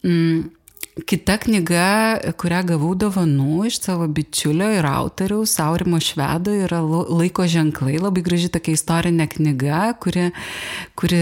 Mm, 0.04 0.50
Kita 0.90 1.36
knyga, 1.38 2.18
kurią 2.34 2.60
gavau 2.72 2.90
dovanų 2.98 3.68
iš 3.68 3.76
savo 3.84 4.08
bičiulio 4.10 4.66
ir 4.74 4.86
autoriaus, 4.88 5.52
Aurimo 5.62 6.00
Švedo, 6.02 6.50
yra 6.66 6.80
Laiko 6.82 7.46
ženklai, 7.46 7.94
labai 8.02 8.24
graži 8.26 8.50
tokia 8.50 8.74
istorinė 8.74 9.28
knyga, 9.30 9.84
kuri, 10.02 10.26
kuri 10.98 11.20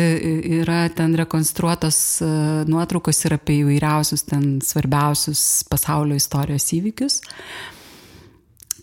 yra 0.63 0.81
ten 0.89 1.13
rekonstruotos 1.21 2.01
e, 2.25 2.31
nuotraukos 2.71 3.21
ir 3.29 3.37
apie 3.37 3.61
įvairiausius 3.61 4.25
ten 4.31 4.49
svarbiausius 4.65 5.45
pasaulio 5.69 6.17
istorijos 6.17 6.71
įvykius. 6.79 7.21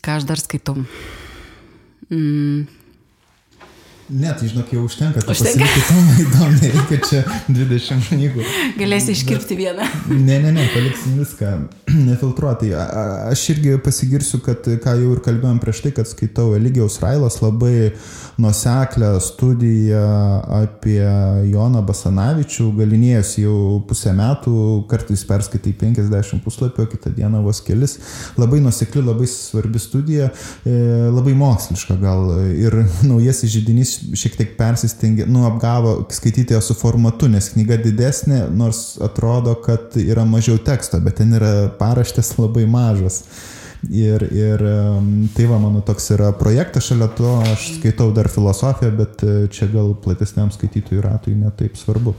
Ką 0.05 0.19
aš 0.19 0.29
dar 0.29 0.43
skaitau? 0.43 0.77
Mm, 2.13 2.67
Ne, 4.09 4.29
tai 4.37 4.45
žinok, 4.45 4.69
jau 4.69 4.83
užtenka. 4.85 5.17
Užtenka. 5.17 5.65
Pasilikti 5.65 6.21
įdomu, 6.21 6.57
nereikia 6.59 6.97
čia 7.01 7.21
20 7.49 8.11
knygų. 8.11 8.43
Galėsi 8.77 9.15
iškirpti 9.15 9.55
vieną. 9.57 9.87
Ne, 10.11 10.35
ne, 10.43 10.51
ne, 10.53 10.65
paliksim 10.75 11.15
viską 11.17 11.53
nefiltruotai. 12.11 12.69
Aš 13.31 13.47
irgi 13.55 13.73
pasigirsiu, 13.81 14.43
kad, 14.45 14.69
ką 14.83 14.93
jau 15.01 15.15
ir 15.15 15.23
kalbėjom 15.25 15.57
prieš 15.63 15.81
tai, 15.87 15.93
kad 15.97 16.09
skaitau 16.09 16.51
Eligijaus 16.53 16.99
Railas 17.01 17.39
labai 17.41 17.95
nuseklę 18.37 19.09
studiją 19.25 20.03
apie 20.59 21.01
Joną 21.49 21.81
Basanavičių. 21.89 22.67
Galinėjęs 22.77 23.33
jau 23.41 23.57
pusę 23.89 24.13
metų, 24.13 24.55
kartais 24.91 25.25
perskaitai 25.25 25.73
50 25.81 26.45
puslapio, 26.45 26.85
kitą 26.93 27.09
dieną 27.17 27.41
vos 27.47 27.63
kelis. 27.65 27.97
Labai 28.37 28.61
nusekli, 28.61 29.01
labai 29.01 29.25
svarbi 29.33 29.81
studija, 29.81 30.29
e, 30.61 30.77
labai 31.09 31.33
moksliška 31.41 31.97
gal. 32.05 32.35
Ir 32.53 32.83
naujasis 33.09 33.49
žydinys 33.57 33.94
šiek 34.17 34.37
tiek 34.39 34.53
persistengė, 34.59 35.27
nu, 35.29 35.45
apgavo 35.49 35.97
skaitytojo 36.13 36.61
su 36.63 36.75
formatu, 36.77 37.29
nes 37.31 37.51
knyga 37.53 37.77
didesnė, 37.81 38.45
nors 38.53 38.95
atrodo, 39.03 39.55
kad 39.65 39.97
yra 40.01 40.25
mažiau 40.27 40.59
teksto, 40.61 41.01
bet 41.03 41.19
ten 41.21 41.35
yra 41.37 41.53
paraštės 41.79 42.35
labai 42.43 42.67
mažas. 42.69 43.23
Ir, 43.85 44.23
ir 44.33 44.61
tai 45.35 45.45
va, 45.45 45.59
mano 45.61 45.83
toks 45.85 46.09
yra 46.15 46.31
projektas, 46.39 46.87
šalia 46.89 47.09
to 47.17 47.35
aš 47.51 47.67
skaitau 47.75 48.09
dar 48.15 48.31
filosofiją, 48.33 48.89
bet 48.97 49.21
e, 49.21 49.35
čia 49.53 49.69
gal 49.69 49.93
platesniam 50.01 50.49
skaitytojų 50.53 51.05
ratui 51.05 51.35
netaip 51.37 51.77
svarbu. 51.77 52.15